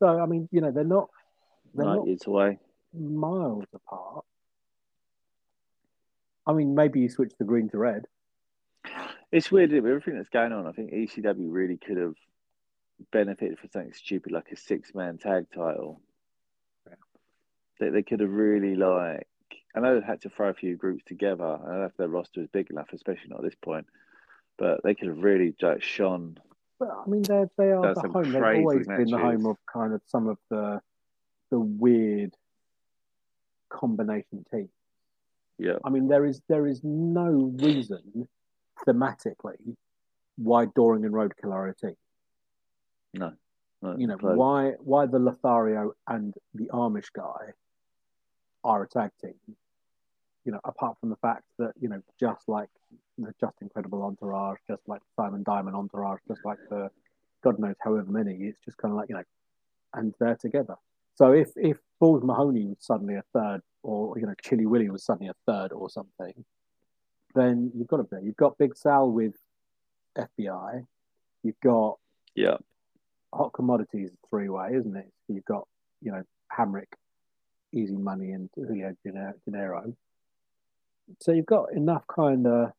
So 0.00 0.18
I 0.18 0.26
mean, 0.26 0.48
you 0.50 0.60
know, 0.60 0.72
they're 0.72 0.84
not 0.84 1.08
they're 1.74 1.86
not 1.86 2.06
years 2.06 2.26
away, 2.26 2.58
miles 2.92 3.64
apart. 3.72 4.24
I 6.46 6.52
mean, 6.52 6.74
maybe 6.74 7.00
you 7.00 7.08
switch 7.08 7.32
the 7.38 7.44
green 7.44 7.68
to 7.70 7.78
red. 7.78 8.06
It's 9.30 9.52
weird 9.52 9.70
with 9.70 9.86
everything 9.86 10.16
that's 10.16 10.30
going 10.30 10.52
on. 10.52 10.66
I 10.66 10.72
think 10.72 10.90
ECW 10.92 11.46
really 11.48 11.76
could 11.76 11.98
have 11.98 12.14
benefited 13.12 13.58
from 13.58 13.70
something 13.72 13.92
stupid 13.92 14.32
like 14.32 14.50
a 14.50 14.56
six 14.56 14.94
man 14.94 15.18
tag 15.18 15.46
title. 15.54 16.00
Yeah. 16.88 16.96
They, 17.78 17.90
they 17.90 18.02
could 18.02 18.20
have 18.20 18.32
really 18.32 18.74
like. 18.74 19.26
I 19.74 19.80
know 19.80 20.00
they 20.00 20.04
had 20.04 20.22
to 20.22 20.30
throw 20.30 20.48
a 20.48 20.54
few 20.54 20.76
groups 20.76 21.04
together. 21.04 21.44
I 21.44 21.58
don't 21.58 21.80
know 21.80 21.84
if 21.84 21.96
their 21.96 22.08
roster 22.08 22.40
is 22.40 22.48
big 22.48 22.70
enough, 22.70 22.88
especially 22.92 23.28
not 23.28 23.38
at 23.38 23.44
this 23.44 23.54
point. 23.62 23.86
But 24.58 24.82
they 24.82 24.94
could 24.94 25.08
have 25.08 25.22
really 25.22 25.54
like 25.62 25.82
shone. 25.82 26.38
But 26.80 26.88
I 27.06 27.08
mean, 27.08 27.22
they 27.22 27.44
they 27.58 27.70
are 27.72 27.94
the 27.94 28.08
home. 28.08 28.32
They've 28.32 28.42
always 28.42 28.88
matches. 28.88 29.10
been 29.10 29.18
the 29.18 29.22
home 29.22 29.46
of 29.46 29.58
kind 29.72 29.92
of 29.92 30.00
some 30.06 30.28
of 30.28 30.38
the 30.48 30.80
the 31.50 31.60
weird 31.60 32.34
combination 33.68 34.44
teams. 34.50 34.70
Yeah. 35.58 35.76
I 35.84 35.90
mean, 35.90 36.08
there 36.08 36.24
is 36.24 36.40
there 36.48 36.66
is 36.66 36.80
no 36.82 37.54
reason 37.60 38.26
thematically 38.86 39.76
why 40.36 40.64
Doring 40.74 41.04
and 41.04 41.12
Roadkill 41.12 41.52
are 41.52 41.68
a 41.68 41.74
team. 41.74 41.96
No. 43.12 43.32
no 43.82 43.96
you 43.98 44.06
know 44.06 44.16
why 44.16 44.72
why 44.78 45.04
the 45.04 45.18
Lothario 45.18 45.92
and 46.08 46.32
the 46.54 46.70
Amish 46.72 47.12
guy 47.14 47.52
are 48.64 48.84
a 48.84 48.88
tag 48.88 49.10
team. 49.20 49.34
You 50.44 50.52
know, 50.52 50.60
apart 50.64 50.96
from 51.00 51.10
the 51.10 51.16
fact 51.16 51.44
that 51.58 51.72
you 51.80 51.88
know, 51.88 52.02
just 52.18 52.48
like 52.48 52.68
the 53.18 53.34
Justin 53.40 53.68
Credible 53.68 54.02
entourage, 54.02 54.58
just 54.68 54.82
like 54.86 55.02
Simon 55.16 55.42
Diamond 55.42 55.76
entourage, 55.76 56.20
just 56.26 56.44
like 56.44 56.58
the 56.68 56.90
God 57.42 57.58
knows 57.58 57.76
however 57.80 58.10
many, 58.10 58.34
it's 58.34 58.60
just 58.64 58.78
kind 58.78 58.92
of 58.92 58.98
like 58.98 59.08
you 59.08 59.16
know, 59.16 59.24
and 59.94 60.14
they're 60.18 60.36
together. 60.36 60.76
So 61.16 61.32
if 61.32 61.50
if 61.56 61.78
Balls 61.98 62.22
Mahoney 62.22 62.66
was 62.66 62.78
suddenly 62.80 63.14
a 63.14 63.24
third, 63.34 63.60
or 63.82 64.18
you 64.18 64.26
know, 64.26 64.34
Chilly 64.42 64.66
Willy 64.66 64.88
was 64.88 65.04
suddenly 65.04 65.30
a 65.30 65.34
third 65.46 65.72
or 65.72 65.90
something, 65.90 66.44
then 67.34 67.70
you've 67.74 67.88
got 67.88 67.98
to 67.98 68.04
be. 68.04 68.24
You've 68.24 68.36
got 68.36 68.58
Big 68.58 68.76
Sal 68.76 69.10
with 69.10 69.34
FBI. 70.16 70.86
You've 71.42 71.60
got 71.60 71.98
yeah, 72.34 72.56
hot 73.32 73.52
commodities 73.52 74.10
three 74.28 74.48
way, 74.48 74.70
isn't 74.74 74.96
it? 74.96 75.10
You've 75.28 75.44
got 75.44 75.66
you 76.02 76.12
know 76.12 76.22
Hamrick, 76.56 76.92
Easy 77.72 77.96
Money, 77.96 78.32
and 78.32 78.48
Julio 78.54 78.94
Dinero. 79.04 79.94
So 81.20 81.32
you've 81.32 81.46
got 81.46 81.72
enough 81.72 82.04
kind 82.06 82.46
of 82.46 82.72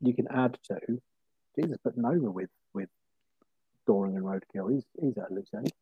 you 0.00 0.14
can 0.14 0.28
add 0.28 0.58
to. 0.64 1.00
Jesus, 1.56 1.78
but 1.82 1.96
Nova 1.96 2.30
with 2.30 2.50
with 2.72 2.88
Doring 3.86 4.16
and 4.16 4.24
Roadkill, 4.24 4.72
he's 4.72 4.84
he's 5.00 5.18
at 5.18 5.32
loose 5.32 5.48
end. 5.54 5.72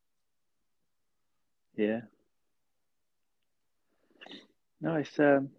Yeah. 1.77 2.01
Nice. 4.81 5.19
Um... 5.19 5.51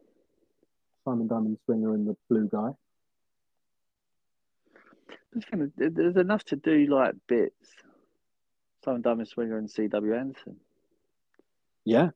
Simon 1.05 1.27
Diamond 1.27 1.57
Swinger 1.63 1.93
and 1.93 2.05
the 2.05 2.17
blue 2.29 2.49
guy. 2.49 2.71
There's 5.77 6.17
enough 6.17 6.43
to 6.45 6.57
do 6.57 6.85
like 6.87 7.15
bits. 7.25 7.71
Simon 8.83 9.01
Diamond 9.01 9.29
Swinger 9.29 9.57
and 9.57 9.71
C.W. 9.71 10.13
Anderson. 10.13 10.57
Yeah. 11.85 12.09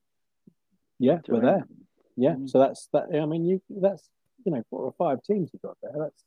Yeah, 0.99 1.19
we're 1.29 1.39
there. 1.39 1.67
Yeah. 2.15 2.31
Mm-hmm. 2.31 2.47
So 2.47 2.59
that's 2.59 2.87
that. 2.93 3.07
I 3.13 3.25
mean, 3.25 3.45
you 3.45 3.61
that's 3.69 4.07
you 4.45 4.51
know 4.51 4.63
four 4.69 4.81
or 4.81 4.93
five 4.97 5.23
teams 5.23 5.49
you've 5.53 5.61
got 5.61 5.77
there. 5.81 5.93
That's 5.97 6.23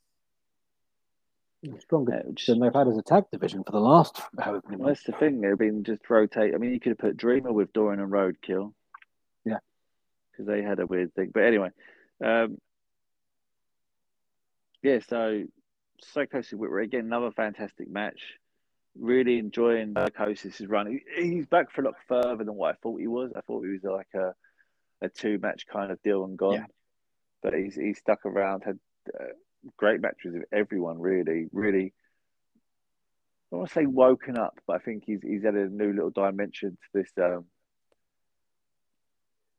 stronger 1.81 2.23
than 2.47 2.61
they've 2.61 2.75
had 2.75 2.89
as 2.89 2.99
a 2.99 3.03
tag 3.03 3.25
division 3.33 3.65
for 3.65 3.73
the 3.73 3.81
last 3.81 4.21
however 4.39 4.63
many 4.69 4.83
months. 4.83 5.03
That's 5.05 5.19
the 5.19 5.25
thing. 5.25 5.41
They've 5.41 5.57
been 5.57 5.85
just 5.85 6.09
rotate. 6.09 6.55
I 6.55 6.59
mean, 6.59 6.73
you 6.73 6.81
could 6.81 6.91
have 6.91 6.99
put 6.99 7.17
Dreamer 7.17 7.53
with 7.53 7.73
Doring 7.73 8.01
and 8.01 8.11
Roadkill. 8.11 8.73
Yeah, 9.45 9.59
because 10.31 10.47
they 10.47 10.63
had 10.63 10.81
a 10.81 10.87
weird 10.87 11.15
thing. 11.15 11.31
But 11.33 11.45
anyway, 11.45 11.71
um, 12.25 12.59
yeah. 14.83 14.99
So 15.09 15.45
Psicosis 16.15 16.53
Whipwreck 16.53 16.85
again, 16.85 17.07
another 17.07 17.31
fantastic 17.31 17.91
match. 17.91 18.21
Really 18.99 19.39
enjoying 19.39 19.95
Psicosis' 19.95 20.69
run. 20.69 21.01
he's 21.17 21.47
back 21.47 21.73
for 21.73 21.83
a 21.83 21.85
lot 21.87 21.95
further 22.07 22.45
than 22.45 22.55
what 22.55 22.75
I 22.75 22.79
thought 22.83 23.01
he 23.01 23.09
was. 23.09 23.33
I 23.35 23.41
thought 23.41 23.65
he 23.65 23.73
was 23.73 23.83
like 23.83 24.09
a 24.15 24.35
a 25.05 25.09
two 25.09 25.39
match 25.39 25.67
kind 25.71 25.91
of 25.91 26.03
deal 26.03 26.25
and 26.25 26.37
gone. 26.37 26.55
Yeah. 26.55 26.67
But 27.43 27.55
he's 27.55 27.75
he's 27.75 27.99
stuck 27.99 28.25
around. 28.25 28.63
Had 28.65 28.79
uh, 29.09 29.25
great 29.77 30.01
matches 30.01 30.35
with 30.35 30.45
everyone. 30.53 30.99
Really, 30.99 31.47
really. 31.53 31.93
I 33.53 33.57
don't 33.57 33.61
want 33.61 33.69
to 33.71 33.75
say 33.75 33.87
woken 33.87 34.37
up, 34.37 34.59
but 34.67 34.77
I 34.77 34.79
think 34.79 35.05
he's 35.07 35.21
he's 35.23 35.45
added 35.45 35.71
a 35.71 35.75
new 35.75 35.93
little 35.93 36.11
dimension 36.11 36.71
to 36.71 37.01
this 37.01 37.11
um, 37.23 37.45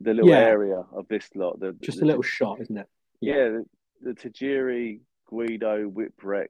the 0.01 0.13
little 0.13 0.29
yeah. 0.29 0.39
area 0.39 0.84
of 0.93 1.08
this 1.08 1.29
lot. 1.36 1.60
The, 1.60 1.75
Just 1.81 1.99
the, 1.99 2.05
a 2.05 2.08
little 2.08 2.23
shot, 2.23 2.62
isn't 2.62 2.77
it? 2.77 2.88
Yeah, 3.21 3.36
yeah 3.36 3.49
the, 3.49 3.65
the 4.01 4.13
Tajiri, 4.13 4.99
Guido, 5.29 5.89
Whipwreck 5.89 6.49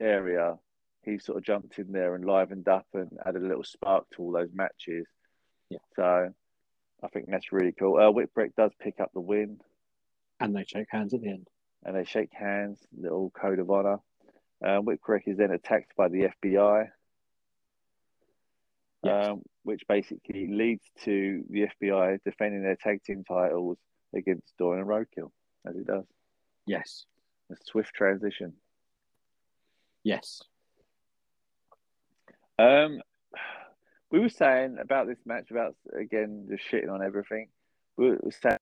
area. 0.00 0.56
He 1.04 1.18
sort 1.18 1.38
of 1.38 1.44
jumped 1.44 1.78
in 1.78 1.90
there 1.90 2.14
and 2.14 2.24
livened 2.24 2.68
up 2.68 2.86
and 2.94 3.10
added 3.26 3.42
a 3.42 3.46
little 3.46 3.64
spark 3.64 4.04
to 4.10 4.22
all 4.22 4.32
those 4.32 4.50
matches. 4.54 5.06
Yeah. 5.68 5.78
So 5.96 6.32
I 7.02 7.08
think 7.08 7.26
that's 7.28 7.52
really 7.52 7.72
cool. 7.72 7.96
Uh, 7.96 8.12
Whipwreck 8.12 8.54
does 8.56 8.72
pick 8.80 9.00
up 9.00 9.10
the 9.12 9.20
win. 9.20 9.60
And 10.40 10.54
they 10.56 10.64
shake 10.64 10.88
hands 10.90 11.14
at 11.14 11.20
the 11.20 11.28
end 11.28 11.48
and 11.84 11.96
they 11.96 12.04
shake 12.04 12.32
hands, 12.32 12.78
little 12.96 13.30
code 13.30 13.58
of 13.58 13.70
honor. 13.70 13.98
Uh, 14.64 14.80
Whipwreck 14.80 15.22
is 15.26 15.36
then 15.38 15.50
attacked 15.50 15.96
by 15.96 16.08
the 16.08 16.30
FBI, 16.42 16.88
yes. 19.02 19.28
um, 19.28 19.42
which 19.64 19.82
basically 19.88 20.46
leads 20.46 20.84
to 21.04 21.44
the 21.50 21.68
FBI 21.82 22.18
defending 22.24 22.62
their 22.62 22.76
tag 22.76 23.02
team 23.02 23.24
titles 23.24 23.78
against 24.14 24.56
Doring 24.58 24.80
and 24.80 24.88
Roadkill, 24.88 25.30
as 25.66 25.76
it 25.76 25.86
does. 25.86 26.04
Yes. 26.66 27.06
A 27.50 27.56
swift 27.64 27.92
transition. 27.92 28.52
Yes. 30.04 30.42
Um, 32.58 33.00
we 34.12 34.20
were 34.20 34.28
saying 34.28 34.76
about 34.80 35.08
this 35.08 35.18
match 35.24 35.50
about 35.50 35.74
again 35.98 36.46
just 36.50 36.70
shitting 36.70 36.92
on 36.92 37.02
everything. 37.02 37.48
We 37.96 38.10
were 38.10 38.18
saying 38.42 38.58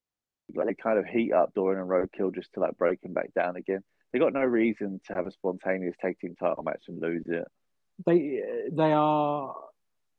like 0.55 0.69
they 0.69 0.75
kind 0.75 0.99
of 0.99 1.05
heat 1.05 1.33
up 1.33 1.53
Doring 1.55 1.81
and 1.81 1.89
Roadkill 1.89 2.35
just 2.35 2.53
to 2.55 2.61
like 2.61 2.79
break 2.79 3.03
him 3.03 3.13
back 3.13 3.35
down 3.35 3.57
again. 3.57 3.83
They 4.13 4.19
got 4.19 4.33
no 4.33 4.45
reason 4.45 5.01
to 5.07 5.15
have 5.15 5.27
a 5.27 5.33
spontaneous 5.33 5.97
tag 6.01 6.19
team 6.21 6.37
title 6.39 6.63
match 6.63 6.85
and 6.89 7.03
lose 7.03 7.25
it. 7.27 7.47
They 8.07 8.43
they 8.73 8.93
are 8.93 9.55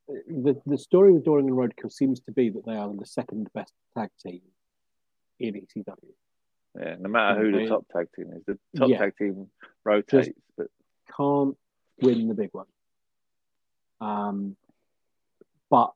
the 0.08 0.62
the 0.66 0.78
story 0.78 1.14
with 1.14 1.24
Doring 1.24 1.48
and 1.48 1.58
Roadkill 1.58 1.92
seems 1.92 2.20
to 2.22 2.32
be 2.34 2.50
that 2.50 2.66
they 2.66 2.76
are 2.76 2.94
the 2.94 3.06
second 3.06 3.48
best 3.54 3.74
tag 3.98 4.10
team 4.22 4.42
in 5.40 5.56
ECW. 5.56 5.96
Yeah, 6.78 6.96
no 7.00 7.10
matter 7.10 7.40
who 7.40 7.52
the 7.52 7.68
top 7.68 7.86
tag 7.92 8.08
team 8.16 8.32
is, 8.36 8.44
the 8.46 8.58
top 8.78 8.90
yeah, 8.90 8.98
tag 8.98 9.18
team 9.18 9.48
rotates, 9.86 10.30
but 10.58 10.68
can't 11.16 11.56
win 12.02 12.28
the 12.28 12.34
big 12.34 12.50
one. 12.52 12.68
Um, 14.02 14.56
but 15.72 15.92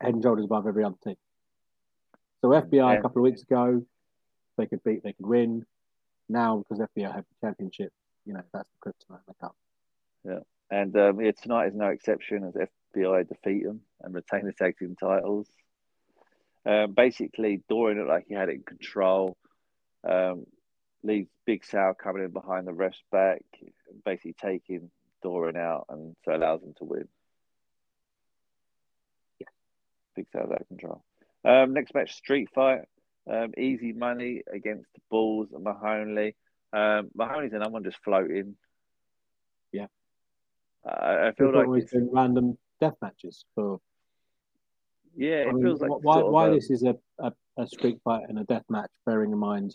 head 0.00 0.14
and 0.14 0.22
shoulders 0.22 0.44
above 0.44 0.68
every 0.68 0.84
other 0.84 0.94
team. 1.02 1.16
So 2.42 2.50
FBI 2.50 2.98
a 2.98 3.02
couple 3.02 3.22
of 3.22 3.24
weeks 3.24 3.42
ago, 3.42 3.82
they 4.56 4.66
could 4.66 4.84
beat, 4.84 5.02
they 5.02 5.14
could 5.14 5.26
win. 5.26 5.66
Now 6.28 6.58
because 6.58 6.86
FBI 6.96 7.12
have 7.12 7.24
the 7.24 7.46
championship, 7.46 7.92
you 8.24 8.34
know 8.34 8.42
that's 8.52 8.68
the 8.70 8.90
kryptonite 8.90 9.20
they 9.26 9.34
come. 9.40 9.50
Yeah, 10.24 10.40
and 10.70 10.96
um, 10.96 11.20
yeah, 11.20 11.32
tonight 11.32 11.68
is 11.68 11.74
no 11.74 11.88
exception 11.88 12.44
as 12.44 12.54
FBI 12.94 13.28
defeat 13.28 13.64
them 13.64 13.80
and 14.02 14.14
retain 14.14 14.44
the 14.44 14.52
tag 14.52 14.78
team 14.78 14.96
titles. 14.98 15.48
Um, 16.64 16.92
basically, 16.92 17.62
Doring 17.68 17.98
looked 17.98 18.08
like 18.08 18.26
he 18.28 18.34
had 18.34 18.48
it 18.48 18.56
in 18.56 18.62
control. 18.62 19.36
Um, 20.08 20.46
leaves 21.02 21.28
Big 21.46 21.64
Sal 21.64 21.94
coming 21.94 22.24
in 22.24 22.32
behind 22.32 22.66
the 22.66 22.72
ref's 22.72 23.02
back, 23.10 23.42
basically 24.04 24.34
taking 24.40 24.90
Doring 25.22 25.56
out, 25.56 25.86
and 25.88 26.16
so 26.24 26.34
allows 26.34 26.62
him 26.62 26.74
to 26.78 26.84
win. 26.84 27.08
Yeah. 29.38 29.46
Big 30.16 30.26
Sal's 30.32 30.50
out 30.50 30.62
of 30.62 30.68
control. 30.68 31.04
Um, 31.44 31.72
next 31.74 31.94
match, 31.94 32.14
Street 32.14 32.48
Fight. 32.54 32.80
Um, 33.30 33.52
easy 33.58 33.92
money 33.92 34.42
against 34.52 34.88
Balls 35.10 35.48
and 35.52 35.64
Mahoney. 35.64 36.34
Um, 36.72 37.10
Mahoney's 37.14 37.52
another 37.52 37.70
one 37.70 37.84
just 37.84 37.98
floating. 38.04 38.56
Yeah. 39.72 39.86
Uh, 40.84 41.28
I 41.28 41.32
feel 41.36 41.52
like 41.52 41.82
it's 41.82 41.92
been 41.92 42.08
random 42.12 42.56
death 42.80 42.94
matches 43.02 43.44
for. 43.54 43.80
Yeah, 45.16 45.42
it 45.42 45.48
I 45.48 45.52
mean, 45.52 45.62
feels 45.62 45.80
like 45.80 45.90
why 45.90 46.14
sort 46.14 46.26
of 46.26 46.32
why 46.32 46.48
a- 46.48 46.54
this 46.54 46.70
is 46.70 46.82
a, 46.82 46.94
a, 47.18 47.32
a 47.56 47.66
street 47.66 47.98
fight 48.04 48.24
and 48.28 48.38
a 48.38 48.44
death 48.44 48.64
match, 48.68 48.90
bearing 49.06 49.32
in 49.32 49.38
mind, 49.38 49.74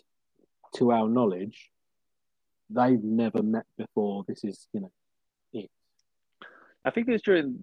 to 0.76 0.92
our 0.92 1.08
knowledge, 1.08 1.70
they've 2.70 3.02
never 3.02 3.42
met 3.42 3.66
before. 3.76 4.24
This 4.26 4.44
is, 4.44 4.66
you 4.72 4.80
know, 4.80 4.92
it. 5.52 5.70
I 6.84 6.90
think 6.90 7.08
it 7.08 7.12
was 7.12 7.22
during 7.22 7.58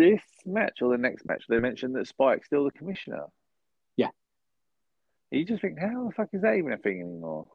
this 0.00 0.22
match 0.46 0.78
or 0.82 0.90
the 0.90 0.98
next 0.98 1.24
match 1.26 1.44
they 1.48 1.58
mentioned 1.58 1.94
that 1.96 2.06
Spike's 2.08 2.46
still 2.46 2.64
the 2.64 2.70
commissioner. 2.70 3.24
Yeah. 3.96 4.08
You 5.30 5.44
just 5.44 5.60
think, 5.62 5.78
how 5.78 6.06
the 6.06 6.12
fuck 6.14 6.28
is 6.32 6.42
that 6.42 6.54
even 6.54 6.72
a 6.72 6.78
thing 6.78 7.00
anymore? 7.00 7.46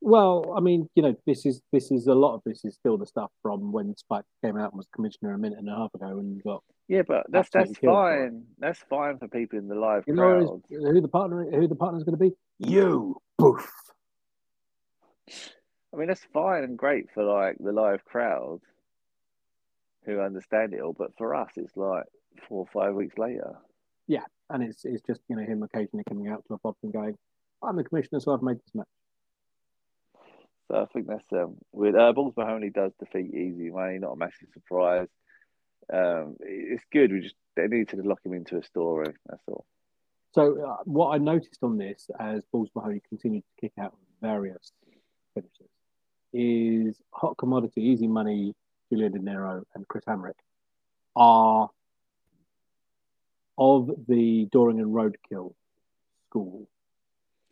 Well, 0.00 0.54
I 0.56 0.60
mean, 0.60 0.88
you 0.94 1.02
know, 1.02 1.16
this 1.26 1.44
is 1.44 1.60
this 1.72 1.90
is 1.90 2.06
a 2.06 2.14
lot 2.14 2.34
of 2.36 2.42
this 2.46 2.64
is 2.64 2.76
still 2.76 2.96
the 2.96 3.06
stuff 3.06 3.32
from 3.42 3.72
when 3.72 3.96
Spike 3.96 4.24
came 4.44 4.56
out 4.56 4.70
and 4.70 4.76
was 4.78 4.86
commissioner 4.94 5.34
a 5.34 5.38
minute 5.38 5.58
and 5.58 5.68
a 5.68 5.74
half 5.74 5.92
ago, 5.92 6.20
and 6.20 6.40
got 6.44 6.62
Yeah, 6.86 7.02
but 7.02 7.26
that's 7.28 7.50
that's 7.50 7.70
Absolutely 7.70 7.80
killed 7.80 7.96
for 7.96 8.14
it. 8.14 8.30
fine. 8.30 8.44
That's 8.60 8.78
fine 8.88 9.18
for 9.18 9.26
people 9.26 9.58
in 9.58 9.66
the 9.66 9.74
live 9.74 10.04
you 10.06 10.14
know 10.14 10.62
crowd. 10.70 10.94
who 10.94 11.00
the 11.00 11.08
partner 11.08 11.50
who 11.50 11.66
the 11.66 11.74
partner's 11.74 12.04
going 12.04 12.16
to 12.16 12.24
be. 12.24 12.32
You, 12.60 13.20
poof. 13.38 13.68
I 15.92 15.96
mean, 15.96 16.06
that's 16.08 16.24
fine 16.32 16.62
and 16.62 16.78
great 16.78 17.06
for 17.12 17.24
like 17.24 17.56
the 17.58 17.72
live 17.72 18.04
crowd 18.04 18.60
who 20.08 20.20
understand 20.20 20.72
it 20.72 20.80
all, 20.80 20.94
but 20.94 21.16
for 21.18 21.34
us, 21.34 21.50
it's 21.56 21.76
like 21.76 22.04
four 22.48 22.60
or 22.60 22.66
five 22.72 22.94
weeks 22.94 23.18
later. 23.18 23.56
Yeah, 24.06 24.24
and 24.48 24.62
it's 24.62 24.84
it's 24.84 25.02
just 25.06 25.20
you 25.28 25.36
know 25.36 25.44
him 25.44 25.62
occasionally 25.62 26.04
coming 26.08 26.28
out 26.28 26.44
to 26.48 26.54
a 26.54 26.58
pub 26.58 26.76
and 26.82 26.92
going, 26.92 27.16
"I'm 27.62 27.76
the 27.76 27.84
commissioner, 27.84 28.20
so 28.20 28.32
I've 28.32 28.42
made 28.42 28.56
this 28.56 28.74
match." 28.74 28.86
So 30.68 30.82
I 30.82 30.86
think 30.86 31.06
that's 31.06 31.30
um 31.32 31.56
weird. 31.72 31.94
Uh, 31.94 32.12
Balls 32.12 32.34
Mahoney 32.36 32.70
does 32.70 32.92
defeat 32.98 33.34
Easy 33.34 33.70
Money, 33.70 33.98
not 33.98 34.12
a 34.12 34.16
massive 34.16 34.48
surprise. 34.54 35.08
Um, 35.92 36.36
it's 36.40 36.84
good. 36.90 37.12
We 37.12 37.20
just 37.20 37.36
they 37.54 37.66
need 37.68 37.88
to 37.90 37.96
lock 37.96 38.20
him 38.24 38.32
into 38.32 38.56
a 38.56 38.62
story. 38.62 39.12
That's 39.26 39.42
all. 39.46 39.66
So 40.32 40.62
uh, 40.62 40.76
what 40.84 41.10
I 41.10 41.18
noticed 41.18 41.62
on 41.62 41.78
this, 41.78 42.10
as 42.18 42.44
Balls 42.52 42.70
Mahoney 42.74 43.02
continued 43.08 43.44
to 43.44 43.60
kick 43.60 43.72
out 43.78 43.94
various 44.20 44.72
finishes, 45.34 45.68
is 46.32 47.02
Hot 47.12 47.36
Commodity, 47.36 47.82
Easy 47.82 48.06
Money, 48.06 48.54
Julio 48.90 49.08
Dinero, 49.08 49.64
and 49.74 49.86
Chris 49.88 50.04
Hamrick 50.06 50.32
are 51.16 51.70
of 53.56 53.90
the 54.06 54.48
Doring 54.52 54.80
and 54.80 54.94
Roadkill 54.94 55.54
school, 56.28 56.68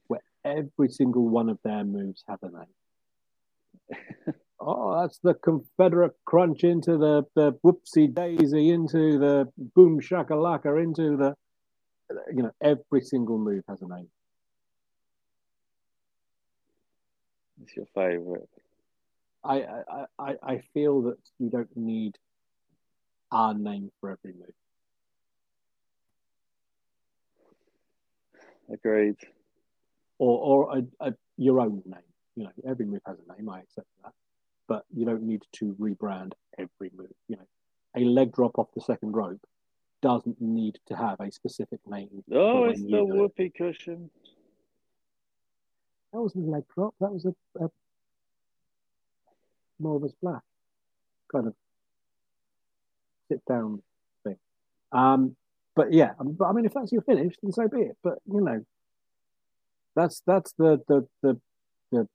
where 0.06 0.22
every 0.44 0.88
single 0.88 1.28
one 1.28 1.48
of 1.48 1.58
their 1.64 1.84
moves 1.84 2.22
have 2.28 2.38
a 2.42 2.50
name. 2.50 4.34
oh, 4.60 5.00
that's 5.00 5.18
the 5.18 5.34
Confederate 5.34 6.14
crunch 6.24 6.62
into 6.64 6.96
the, 6.96 7.24
the 7.34 7.52
whoopsie 7.64 8.14
daisy, 8.14 8.70
into 8.70 9.18
the 9.18 9.48
boom 9.74 10.00
shakalaka, 10.00 10.82
into 10.82 11.16
the 11.16 11.34
you 12.32 12.42
know, 12.42 12.52
every 12.60 13.00
single 13.00 13.38
move 13.38 13.64
has 13.68 13.82
a 13.82 13.88
name. 13.88 14.08
It's 17.62 17.76
your 17.76 17.86
favourite. 17.94 18.48
I, 19.46 19.56
I, 19.58 20.04
I, 20.18 20.34
I 20.42 20.62
feel 20.74 21.02
that 21.02 21.18
you 21.38 21.50
don't 21.50 21.74
need 21.76 22.18
our 23.30 23.54
name 23.54 23.90
for 24.00 24.10
every 24.10 24.32
move. 24.32 24.54
Agreed. 28.72 29.16
Or, 30.18 30.38
or 30.68 30.78
a, 30.78 31.08
a, 31.08 31.14
your 31.36 31.60
own 31.60 31.82
name. 31.86 32.00
You 32.34 32.44
know, 32.44 32.50
every 32.68 32.86
move 32.86 33.00
has 33.06 33.16
a 33.18 33.36
name. 33.36 33.48
I 33.48 33.60
accept 33.60 33.86
that, 34.02 34.12
but 34.66 34.84
you 34.94 35.06
don't 35.06 35.22
need 35.22 35.42
to 35.52 35.74
rebrand 35.80 36.32
every 36.58 36.90
move. 36.96 37.12
You 37.28 37.36
know, 37.36 37.46
a 37.96 38.00
leg 38.00 38.32
drop 38.32 38.58
off 38.58 38.68
the 38.74 38.80
second 38.80 39.12
rope 39.12 39.40
doesn't 40.02 40.40
need 40.40 40.78
to 40.86 40.96
have 40.96 41.20
a 41.20 41.30
specific 41.30 41.80
name. 41.86 42.24
Oh, 42.32 42.64
it's 42.64 42.82
the 42.82 42.88
you 42.88 43.04
whoopee 43.06 43.50
cushion. 43.50 44.10
That 46.12 46.20
wasn't 46.20 46.46
a 46.46 46.50
leg 46.50 46.64
drop. 46.74 46.94
That 47.00 47.12
was 47.12 47.24
a, 47.24 47.64
a 47.64 47.70
more 49.78 49.96
of 49.96 50.02
a 50.04 50.08
splash, 50.08 50.42
kind 51.32 51.46
of 51.46 51.54
sit 53.28 53.44
down 53.46 53.82
thing. 54.24 54.36
Um, 54.92 55.36
but 55.74 55.92
yeah, 55.92 56.12
um, 56.18 56.32
but 56.32 56.46
I 56.46 56.52
mean, 56.52 56.64
if 56.64 56.74
that's 56.74 56.92
your 56.92 57.02
finish, 57.02 57.34
then 57.42 57.52
so 57.52 57.68
be 57.68 57.82
it. 57.82 57.96
But 58.02 58.18
you 58.26 58.40
know, 58.40 58.64
that's 59.94 60.22
that's 60.26 60.52
the 60.52 60.80
the 60.88 61.06
the 61.22 61.40
the 61.92 62.08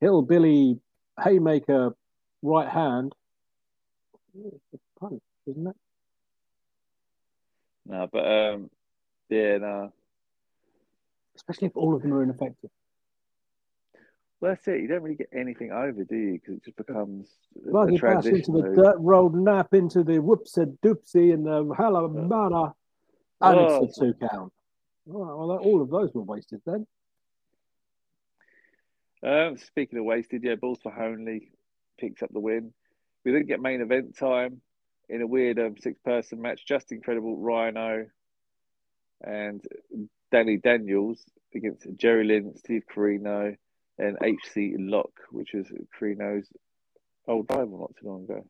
hillbilly 0.00 0.80
haymaker 1.22 1.94
right 2.42 2.68
hand. 2.68 3.14
It's 4.34 4.74
a 4.74 5.00
punch, 5.00 5.22
isn't 5.46 5.66
it? 5.66 5.76
No, 7.86 8.08
but 8.12 8.26
um, 8.26 8.70
yeah, 9.28 9.58
no. 9.58 9.92
Especially 11.36 11.68
if 11.68 11.76
all 11.76 11.94
of 11.94 12.02
them 12.02 12.12
are 12.12 12.22
ineffective. 12.22 12.70
Well, 14.40 14.52
that's 14.52 14.68
it. 14.68 14.80
You 14.80 14.86
don't 14.88 15.02
really 15.02 15.16
get 15.16 15.30
anything 15.32 15.72
over, 15.72 16.04
do 16.04 16.16
you? 16.16 16.32
Because 16.34 16.54
it 16.56 16.64
just 16.64 16.76
becomes 16.76 17.28
a 17.66 17.72
Buggy 17.72 17.92
bash 17.92 18.00
transition 18.00 18.36
into 18.36 18.52
the 18.52 18.74
dirt 18.76 18.96
road 18.98 19.34
nap 19.34 19.74
into 19.74 20.04
the 20.04 20.20
whoops 20.20 20.54
whoopsie 20.56 20.78
doopsie 20.78 21.34
and 21.34 21.44
the 21.44 21.64
halamana, 21.74 22.72
and 23.40 23.58
Oh. 23.58 23.84
it's 23.84 23.98
a 23.98 24.12
two 24.12 24.14
count. 24.14 24.52
Oh, 25.10 25.18
well, 25.46 25.58
all 25.58 25.82
of 25.82 25.90
those 25.90 26.14
were 26.14 26.22
wasted 26.22 26.60
then. 26.64 26.86
Um, 29.22 29.56
speaking 29.56 29.98
of 29.98 30.04
wasted, 30.04 30.44
yeah, 30.44 30.54
Balls 30.54 30.78
Mahoney 30.84 31.50
picks 31.98 32.22
up 32.22 32.32
the 32.32 32.38
win. 32.38 32.72
We 33.24 33.32
didn't 33.32 33.48
get 33.48 33.60
main 33.60 33.80
event 33.80 34.16
time 34.16 34.60
in 35.08 35.22
a 35.22 35.26
weird 35.26 35.58
um, 35.58 35.76
six-person 35.76 36.40
match. 36.40 36.64
Justin 36.64 37.00
Credible 37.00 37.36
Rhino 37.36 38.06
and 39.22 39.64
Danny 40.30 40.58
Daniels 40.58 41.24
against 41.52 41.86
Jerry 41.96 42.24
Lynn, 42.24 42.56
Steve 42.56 42.84
Corino, 42.94 43.56
and 43.98 44.16
HC 44.22 44.74
Lock, 44.78 45.10
which 45.30 45.50
was 45.54 45.66
Corino's 45.98 46.46
old 47.26 47.46
rival 47.50 47.78
not 47.80 47.94
too 48.00 48.08
long 48.08 48.24
ago. 48.24 48.44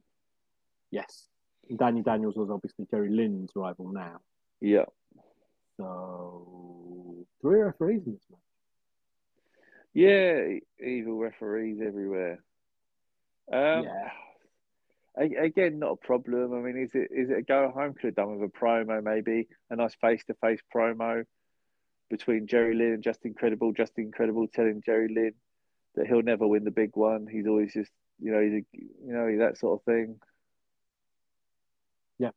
Yes. 0.90 1.26
Danny 1.74 2.02
Daniels 2.02 2.36
was 2.36 2.50
obviously 2.50 2.86
Jerry 2.90 3.10
Lynn's 3.10 3.50
rival 3.54 3.88
now. 3.92 4.20
Yeah, 4.60 4.86
So 5.76 7.26
three 7.40 7.60
referees 7.60 8.02
in 8.06 8.12
this 8.14 8.22
match. 8.30 8.40
yeah, 9.94 10.58
evil 10.84 11.18
referees 11.18 11.80
everywhere. 11.84 12.42
Um, 13.52 13.84
Yeah. 13.84 14.10
A- 15.16 15.44
Again, 15.46 15.78
not 15.80 15.92
a 15.92 15.96
problem. 15.96 16.52
I 16.54 16.60
mean, 16.60 16.76
is 16.82 16.94
it 16.94 17.08
is 17.10 17.30
it 17.30 17.38
a 17.38 17.42
go 17.42 17.70
home? 17.70 17.94
Could 17.94 18.04
have 18.08 18.14
done 18.14 18.38
with 18.38 18.48
a 18.48 18.52
promo, 18.58 19.02
maybe 19.02 19.48
a 19.70 19.76
nice 19.76 19.94
face 19.96 20.24
to 20.26 20.34
face 20.34 20.60
promo 20.74 21.24
between 22.10 22.46
Jerry 22.46 22.74
Lynn 22.74 22.94
and 22.94 23.02
Justin 23.02 23.34
Credible. 23.34 23.72
Justin 23.72 24.10
Credible 24.12 24.48
telling 24.48 24.82
Jerry 24.84 25.08
Lynn 25.12 25.34
that 25.94 26.06
he'll 26.06 26.22
never 26.22 26.46
win 26.46 26.64
the 26.64 26.70
big 26.70 26.96
one. 26.96 27.26
He's 27.26 27.46
always 27.46 27.72
just, 27.72 27.90
you 28.20 28.32
know, 28.32 28.40
he's 28.40 28.52
a, 28.52 28.64
you 28.72 29.12
know 29.12 29.38
that 29.38 29.58
sort 29.58 29.80
of 29.80 29.84
thing. 29.84 30.18
Yeah. 32.18 32.30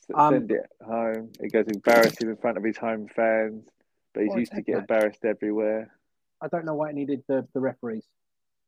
S- 0.00 0.14
Um, 0.14 0.34
Send 0.34 0.50
it 0.52 0.66
home. 0.84 1.32
It 1.40 1.52
goes 1.52 1.66
embarrass 1.66 2.18
him 2.18 2.30
in 2.30 2.36
front 2.36 2.56
of 2.58 2.64
his 2.64 2.76
home 2.76 3.08
fans, 3.14 3.68
but 4.14 4.24
he's 4.24 4.34
used 4.34 4.52
to 4.52 4.56
take 4.58 4.66
get 4.66 4.72
that. 4.74 4.80
embarrassed 4.80 5.24
everywhere. 5.24 5.92
I 6.40 6.48
don't 6.48 6.64
know 6.64 6.74
why 6.74 6.90
it 6.90 6.94
needed 6.94 7.22
the, 7.28 7.46
the 7.54 7.60
referees. 7.60 8.04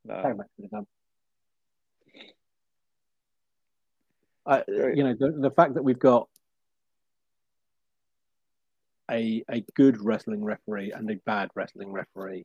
No. 0.04 0.22
Tag 0.22 0.36
match 0.38 0.46
could 0.56 0.64
have 0.64 0.70
done. 0.70 0.86
I, 4.46 4.64
you 4.68 5.04
know, 5.04 5.14
the, 5.18 5.32
the 5.32 5.50
fact 5.50 5.74
that 5.74 5.82
we've 5.82 5.98
got 5.98 6.28
a 9.10 9.42
a 9.50 9.60
good 9.74 10.00
wrestling 10.02 10.44
referee 10.44 10.92
and 10.92 11.10
a 11.10 11.16
bad 11.24 11.50
wrestling 11.54 11.90
referee 11.90 12.44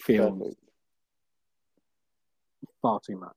feels 0.00 0.38
Perfect. 0.38 0.60
far 2.82 3.00
too 3.00 3.18
much. 3.18 3.36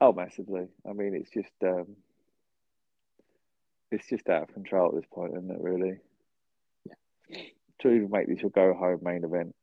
Oh, 0.00 0.12
massively. 0.12 0.68
I 0.88 0.92
mean, 0.92 1.14
it's 1.14 1.30
just 1.30 1.52
um, 1.62 1.96
it's 3.90 4.08
just 4.08 4.28
out 4.28 4.42
of 4.44 4.54
control 4.54 4.88
at 4.90 4.94
this 4.94 5.08
point, 5.12 5.32
isn't 5.36 5.50
it? 5.50 5.60
Really. 5.60 5.98
Yeah. 6.86 7.40
To 7.80 7.90
even 7.90 8.10
make 8.10 8.28
this 8.28 8.40
your 8.40 8.50
go 8.50 8.74
home 8.74 9.00
main 9.02 9.24
event, 9.24 9.54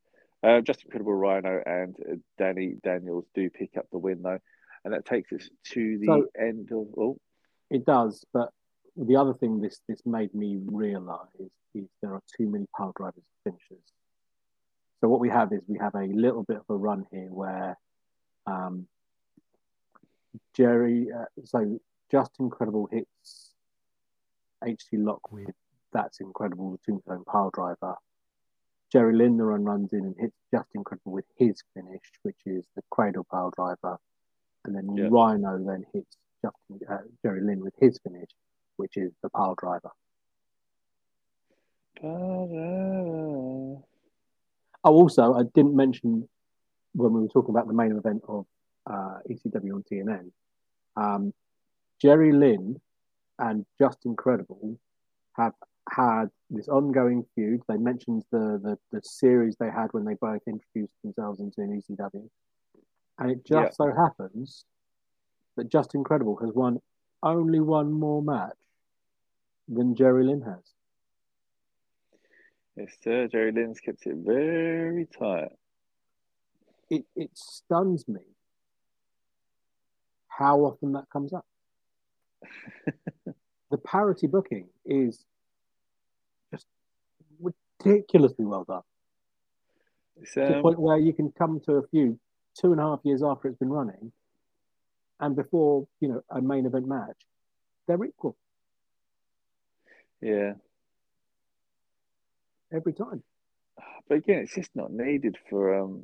uh, 0.44 0.62
Justin 0.62 0.90
Credible 0.90 1.14
Rhino 1.14 1.62
and 1.66 1.96
Danny 2.38 2.76
Daniels 2.84 3.26
do 3.34 3.50
pick 3.50 3.78
up 3.78 3.88
the 3.92 3.98
win 3.98 4.22
though, 4.22 4.40
and 4.84 4.94
that 4.94 5.06
takes 5.06 5.32
us 5.32 5.50
to 5.72 5.98
the 6.00 6.06
So- 6.06 6.28
end 6.38 6.72
of. 6.72 6.88
Oh, 6.98 7.18
It 7.70 7.86
does, 7.86 8.26
but 8.34 8.52
the 8.98 9.16
other 9.16 9.34
thing 9.34 9.62
this 9.62 9.82
this 9.88 10.02
made 10.06 10.34
me 10.34 10.58
realise 10.66 11.28
is 11.74 11.88
there 12.02 12.14
are 12.14 12.24
too 12.38 12.50
many 12.50 12.66
pile 12.76 12.94
drivers 12.96 13.24
and 13.46 13.54
finishers. 13.54 13.84
So 15.02 15.10
what 15.10 15.20
we 15.20 15.30
have 15.30 15.52
is 15.52 15.62
we 15.68 15.78
have 15.80 15.96
a 15.96 16.06
little 16.06 16.44
bit 16.44 16.58
of 16.58 16.64
a 16.70 16.76
run 16.76 17.06
here 17.12 17.28
where 17.32 17.78
um, 18.48 18.88
Jerry, 20.54 21.10
uh, 21.12 21.26
so 21.44 21.80
Justin 22.12 22.50
Credible 22.50 22.88
hits 22.92 23.52
HC 24.64 24.94
Lock 24.94 25.32
with 25.32 25.54
that's 25.94 26.20
incredible 26.20 26.72
the 26.72 26.78
tombstone 26.86 27.24
pile 27.26 27.50
driver. 27.52 27.96
Jerry 28.92 29.16
Lynn 29.16 29.38
the 29.38 29.44
run 29.44 29.64
runs 29.64 29.94
in 29.94 30.00
and 30.00 30.16
hits 30.20 30.36
Justin 30.52 30.84
Credible 30.84 31.12
with 31.12 31.26
his 31.38 31.62
finish, 31.74 32.04
which 32.24 32.40
is 32.46 32.66
the 32.76 32.84
cradle 32.92 33.26
pile 33.30 33.52
driver, 33.56 33.98
and 34.66 34.76
then 34.76 34.96
Yeah. 34.96 35.08
Rhino 35.10 35.58
then 35.64 35.86
hits 35.94 36.18
Justin, 36.42 36.80
uh, 36.88 37.00
Jerry 37.24 37.42
Lynn 37.42 37.62
with 37.62 37.76
his 37.80 37.98
finish, 38.00 38.30
which 38.78 38.98
is 38.98 39.12
the 39.24 39.30
pile 39.30 39.56
driver. 39.58 39.92
Oh, 42.04 43.84
also, 44.84 45.34
I 45.34 45.44
didn't 45.54 45.76
mention 45.76 46.28
when 46.94 47.14
we 47.14 47.22
were 47.22 47.28
talking 47.28 47.54
about 47.54 47.68
the 47.68 47.74
main 47.74 47.98
event 47.98 48.22
of 48.28 48.46
uh, 48.90 49.20
ECW 49.30 49.74
on 49.74 49.84
TNN. 49.92 50.32
Um, 50.96 51.34
Jerry 52.02 52.32
Lynn 52.32 52.80
and 53.40 53.66
Justin 53.80 54.16
Credible 54.16 54.78
have 55.34 55.54
had 55.90 56.30
this 56.50 56.68
ongoing 56.68 57.26
feud. 57.36 57.62
They 57.68 57.78
mentioned 57.78 58.24
the, 58.32 58.60
the, 58.64 58.78
the 58.92 59.02
series 59.04 59.56
they 59.60 59.70
had 59.70 59.88
when 59.92 60.06
they 60.06 60.16
both 60.16 60.42
introduced 60.48 60.94
themselves 61.04 61.40
into 61.40 61.62
an 61.62 61.82
ECW. 61.82 62.30
And 63.20 63.32
it 63.32 63.46
just 63.46 63.78
yeah. 63.80 63.86
so 63.88 63.94
happens 63.96 64.66
that 65.58 65.72
Justin 65.72 66.04
Credible 66.04 66.38
has 66.38 66.52
won 66.54 66.80
only 67.24 67.60
one 67.60 67.92
more 67.92 68.22
match 68.22 68.54
than 69.68 69.96
Jerry 69.96 70.26
Lynn 70.26 70.42
has. 70.42 70.64
Yes, 72.76 72.92
sir. 73.02 73.28
Jerry 73.28 73.52
Lynn's 73.52 73.80
kept 73.80 74.06
it 74.06 74.16
very 74.18 75.08
tight. 75.18 75.52
It, 76.90 77.06
it 77.16 77.32
stuns 77.34 78.08
me 78.08 78.22
how 80.28 80.60
often 80.60 80.92
that 80.94 81.06
comes 81.12 81.34
up. 81.34 81.46
the 83.72 83.78
parity 83.78 84.28
booking 84.28 84.68
is 84.86 85.24
just 86.52 86.66
ridiculously 87.40 88.46
well 88.46 88.66
done. 88.66 88.82
Um, 90.18 90.24
to 90.26 90.40
the 90.40 90.56
um, 90.58 90.62
point 90.62 90.80
where 90.80 90.98
you 90.98 91.14
can 91.14 91.32
come 91.38 91.60
to 91.66 91.74
a 91.74 91.88
few 91.88 92.20
two 92.60 92.72
and 92.72 92.80
a 92.80 92.84
half 92.84 93.00
years 93.04 93.22
after 93.24 93.48
it's 93.48 93.58
been 93.58 93.70
running, 93.70 94.12
and 95.20 95.36
before 95.36 95.88
you 96.00 96.08
know 96.08 96.22
a 96.30 96.42
main 96.42 96.66
event 96.66 96.88
match, 96.88 97.18
they're 97.88 98.04
equal. 98.04 98.38
Yeah. 100.26 100.54
Every 102.74 102.94
time. 102.94 103.22
But 104.10 104.18
again, 104.18 104.40
it's 104.40 104.56
just 104.56 104.72
not 104.76 104.92
needed 104.92 105.38
for 105.52 105.80
um 105.80 106.04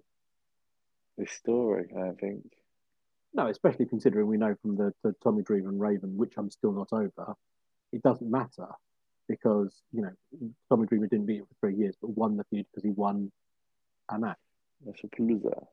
this 1.18 1.32
story. 1.32 1.90
I 1.98 2.12
think. 2.20 2.44
No, 3.34 3.48
especially 3.48 3.88
considering 3.88 4.28
we 4.28 4.38
know 4.38 4.56
from 4.62 4.78
the, 4.78 4.94
the 5.04 5.16
Tommy 5.24 5.42
Dreamer 5.42 5.70
and 5.70 5.82
Raven, 5.82 6.18
which 6.18 6.34
I'm 6.38 6.52
still 6.52 6.72
not 6.72 6.90
over, 6.92 7.34
it 7.92 8.04
doesn't 8.04 8.30
matter 8.30 8.68
because, 9.28 9.74
you 9.92 10.02
know, 10.02 10.12
Tommy 10.70 10.86
Dreamer 10.86 11.08
didn't 11.08 11.26
beat 11.26 11.40
him 11.40 11.46
for 11.46 11.56
three 11.68 11.78
years, 11.78 11.96
but 12.00 12.10
won 12.10 12.38
the 12.38 12.44
feud 12.44 12.68
because 12.70 12.84
he 12.84 12.92
won 12.92 13.32
a 14.10 14.20
match. 14.20 14.38
That's 14.86 15.02
a 15.04 15.22
loser. 15.22 15.64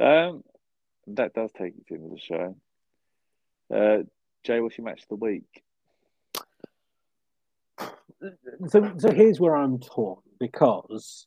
Um, 0.00 0.42
that 1.08 1.34
does 1.34 1.52
take 1.52 1.74
you 1.76 1.84
to 1.88 1.94
the 1.94 1.94
end 1.94 2.04
of 2.06 2.10
the 2.10 2.18
show. 2.18 2.56
Uh, 3.72 4.02
Jay, 4.42 4.60
what's 4.60 4.76
your 4.76 4.84
match 4.84 5.02
of 5.02 5.08
the 5.08 5.14
week? 5.16 5.62
So, 8.68 8.92
so 8.98 9.10
here's 9.10 9.40
where 9.40 9.56
I'm 9.56 9.78
torn 9.78 10.22
because 10.38 11.26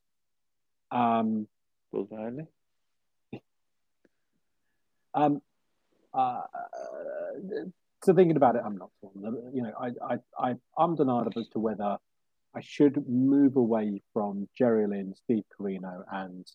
um. 0.92 1.48
Um, 5.14 5.42
uh, 6.14 6.42
so 8.04 8.14
thinking 8.14 8.36
about 8.36 8.56
it, 8.56 8.62
I'm 8.66 8.78
not 8.78 8.90
torn. 9.02 9.52
You 9.54 9.64
know, 9.64 9.72
I, 9.80 9.92
I, 10.14 10.18
I, 10.38 10.56
I'm 10.78 10.96
denied 10.96 11.28
as 11.38 11.48
to 11.50 11.60
whether 11.60 11.98
I 12.54 12.62
should 12.62 13.08
move 13.08 13.56
away 13.56 14.02
from 14.14 14.48
Jerry 14.58 14.88
Lynn, 14.88 15.14
Steve 15.24 15.44
Corino, 15.58 16.04
and 16.12 16.46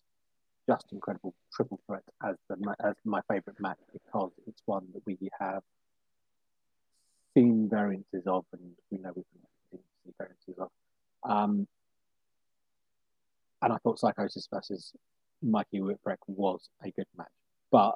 Justin 0.67 0.99
Credible 0.99 1.33
Triple 1.53 1.79
Threat 1.85 2.03
as 2.23 2.35
the 2.49 2.75
as 2.83 2.95
my 3.03 3.21
favorite 3.29 3.59
match 3.59 3.79
because 3.91 4.31
it's 4.47 4.61
one 4.65 4.85
that 4.93 5.01
we 5.05 5.17
have 5.39 5.63
seen 7.33 7.69
variances 7.69 8.23
of, 8.27 8.45
and 8.53 8.61
we 8.89 8.97
know 8.97 9.11
we've 9.15 9.25
seen 9.71 9.81
variances 10.17 10.55
of. 10.59 10.69
Um, 11.23 11.67
and 13.61 13.73
I 13.73 13.77
thought 13.77 13.99
Psicosis 13.99 14.47
versus 14.51 14.93
Mikey 15.41 15.79
Whipwreck 15.79 16.17
was 16.27 16.69
a 16.83 16.91
good 16.91 17.07
match, 17.17 17.27
but 17.71 17.95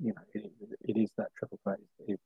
you 0.00 0.12
know, 0.12 0.22
it, 0.34 0.50
it 0.82 0.96
is 0.96 1.10
that 1.16 1.28
triple 1.38 1.58
threat 1.62 1.78
is 2.06 2.18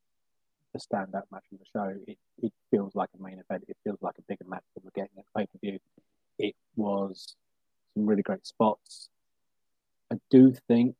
the 0.72 0.78
standout 0.78 1.24
match 1.30 1.44
of 1.52 1.59
the 1.59 1.64
show. 1.72 1.94
It, 2.06 2.18
it 2.42 2.52
feels 2.70 2.94
like 2.94 3.11
a 3.18 3.22
main 3.22 3.38
event. 3.38 3.64
It 3.68 3.76
feels 3.84 3.98
like 4.00 4.14
a 4.18 4.22
bigger 4.22 4.44
match 4.48 4.64
than 4.74 4.84
we're 4.84 5.02
getting 5.02 5.18
at 5.18 5.24
pay 5.36 5.46
per 5.46 5.59
view. 5.61 5.78
It 6.38 6.54
was 6.76 7.36
some 7.94 8.06
really 8.06 8.22
great 8.22 8.46
spots. 8.46 9.09
I 10.12 10.16
do 10.30 10.54
think 10.66 10.94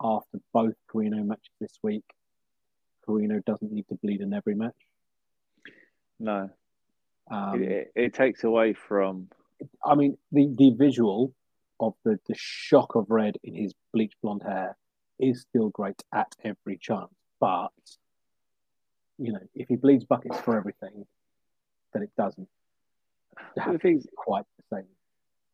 after 0.00 0.38
both 0.52 0.74
Corino 0.92 1.24
matches 1.24 1.54
this 1.60 1.78
week, 1.82 2.04
Corino 3.06 3.44
doesn't 3.44 3.70
need 3.72 3.88
to 3.88 3.94
bleed 3.96 4.20
in 4.20 4.32
every 4.32 4.54
match. 4.54 4.74
No. 6.18 6.50
Um, 7.30 7.62
it, 7.62 7.92
it, 7.94 8.14
takes 8.14 8.44
away 8.44 8.72
from. 8.72 9.28
I 9.84 9.94
mean, 9.94 10.16
the, 10.32 10.48
the 10.56 10.70
visual 10.70 11.32
of 11.80 11.94
the, 12.04 12.18
the 12.28 12.34
shock 12.36 12.94
of 12.94 13.10
red 13.10 13.36
in 13.42 13.54
his 13.54 13.74
bleached 13.92 14.16
blonde 14.22 14.42
hair 14.42 14.76
is 15.18 15.40
still 15.42 15.70
great 15.70 16.02
at 16.12 16.34
every 16.44 16.78
chance. 16.78 17.12
But 17.40 17.72
you 19.18 19.32
know, 19.32 19.40
if 19.54 19.68
he 19.68 19.76
bleeds 19.76 20.04
buckets 20.04 20.38
for 20.40 20.56
everything, 20.56 21.06
then 21.92 22.02
it 22.02 22.10
doesn't 22.16 22.48
the 23.54 24.02
quite 24.16 24.44
the 24.56 24.76
same. 24.76 24.86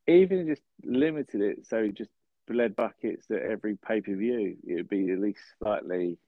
Even 0.07 0.47
just 0.47 0.63
limited 0.85 1.41
it, 1.41 1.67
so 1.67 1.85
he 1.85 1.91
just 1.91 2.11
bled 2.49 2.75
buckets 2.75 3.31
at 3.31 3.43
every 3.43 3.77
pay 3.77 4.01
per 4.01 4.15
view, 4.15 4.57
it 4.67 4.75
would 4.75 4.89
be 4.89 5.11
at 5.11 5.19
least 5.19 5.41
slightly. 5.59 6.19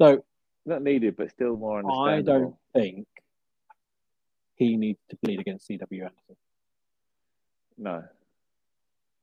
So 0.00 0.24
not 0.64 0.82
needed, 0.82 1.16
but 1.16 1.30
still 1.30 1.56
more 1.56 1.78
understandable. 1.78 2.16
I 2.16 2.38
don't 2.38 2.56
think 2.72 3.06
he 4.54 4.76
needs 4.76 5.00
to 5.10 5.16
bleed 5.22 5.40
against 5.40 5.68
CW 5.68 5.80
Anderson. 5.92 6.36
No. 7.76 8.04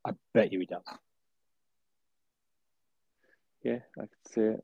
I 0.06 0.12
bet 0.34 0.54
you 0.54 0.60
he 0.60 0.66
does. 0.68 0.84
Yeah, 3.64 3.80
I 3.98 4.02
could 4.02 4.34
see 4.34 4.42
it. 4.42 4.64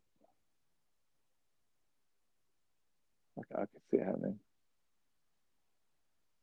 I, 3.38 3.62
I 3.62 3.66
could 3.66 3.82
see 3.90 3.98
it 3.98 4.06
happening. 4.06 4.40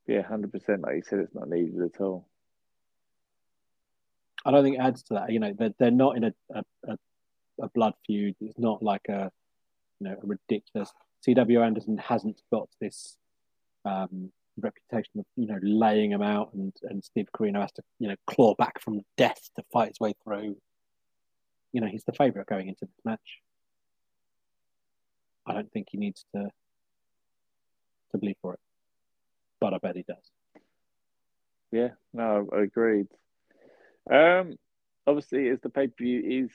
Yeah, 0.07 0.23
hundred 0.23 0.53
percent. 0.53 0.83
Like 0.83 0.97
you 0.97 1.03
said, 1.09 1.21
it's 1.21 1.35
not 1.35 1.49
needed 1.49 1.81
at 1.81 2.01
all. 2.01 2.27
I 4.45 4.51
don't 4.51 4.65
think 4.65 4.77
it 4.77 4.81
adds 4.81 5.05
to 5.05 5.15
that. 5.15 5.31
You 5.31 5.39
know, 5.39 5.55
they're 5.57 5.75
they're 5.79 5.91
not 5.93 6.17
in 6.17 6.25
a, 6.25 6.33
a, 6.53 6.97
a 7.63 7.69
blood 7.69 7.95
feud. 8.07 8.35
It's 8.41 8.59
not 8.59 8.83
like 8.83 9.09
a 9.09 9.31
you 10.01 10.09
know 10.09 10.17
ridiculous. 10.23 10.93
CW 11.27 11.65
Anderson 11.65 11.99
hasn't 11.99 12.41
got 12.51 12.69
this 12.81 13.17
um, 13.85 14.33
reputation 14.59 15.21
of 15.21 15.27
you 15.37 15.47
know 15.47 15.59
laying 15.63 16.13
him 16.13 16.23
out, 16.23 16.53
and 16.55 16.73
and 16.83 17.05
Steve 17.05 17.29
Corino 17.37 17.61
has 17.61 17.73
to 17.73 17.83
you 17.99 18.09
know 18.09 18.17
claw 18.27 18.55
back 18.55 18.81
from 18.81 19.03
death 19.17 19.51
to 19.57 19.63
fight 19.73 19.89
his 19.89 20.01
way 20.01 20.15
through 20.25 20.57
you 21.73 21.81
know, 21.81 21.87
he's 21.87 22.05
the 22.05 22.13
favourite 22.13 22.47
going 22.47 22.69
into 22.69 22.85
this 22.85 23.05
match. 23.05 23.41
I 25.47 25.55
don't 25.55 25.71
think 25.73 25.89
he 25.91 25.99
needs 25.99 26.25
to 26.35 26.51
to 28.13 28.19
bleed 28.19 28.37
for 28.43 28.55
it, 28.55 28.61
but 29.61 29.73
I 29.73 29.79
bet 29.79 29.97
he 29.97 30.03
does. 30.03 30.31
Yeah, 31.71 31.91
no, 32.13 32.49
I 32.53 32.63
agreed. 32.63 33.07
Um, 34.13 34.57
obviously, 35.07 35.49
as 35.49 35.61
the 35.61 35.71
pay 35.71 35.87
per 35.87 35.95
view 35.99 36.45
is 36.45 36.51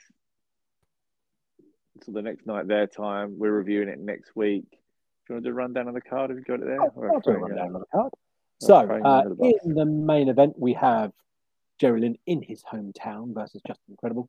so 2.04 2.12
the 2.12 2.22
next 2.22 2.46
night 2.46 2.68
their 2.68 2.86
time, 2.86 3.38
we're 3.38 3.52
reviewing 3.52 3.88
it 3.88 3.98
next 3.98 4.34
week. 4.34 4.64
Do 4.70 4.76
you 5.28 5.34
want 5.34 5.44
to 5.44 5.50
do 5.50 5.52
a 5.52 5.56
rundown 5.56 5.88
on 5.88 5.94
the 5.94 6.00
card? 6.00 6.30
Have 6.30 6.38
you 6.38 6.44
got 6.44 6.60
it 6.60 6.66
there? 6.66 6.80
I'll, 6.80 6.92
I'll 7.14 7.20
do 7.20 7.30
a 7.30 7.38
rundown 7.38 7.74
on 7.74 7.80
the 7.80 7.86
card. 7.92 8.12
So, 8.60 8.76
uh, 8.76 9.22
in 9.40 9.74
the 9.74 9.84
main 9.84 10.28
event, 10.28 10.54
we 10.58 10.72
have 10.74 11.12
Jerry 11.78 12.00
Lynn 12.00 12.16
in 12.26 12.42
his 12.42 12.62
hometown 12.62 13.34
versus 13.34 13.60
Justin 13.66 13.96
Credible. 13.98 14.28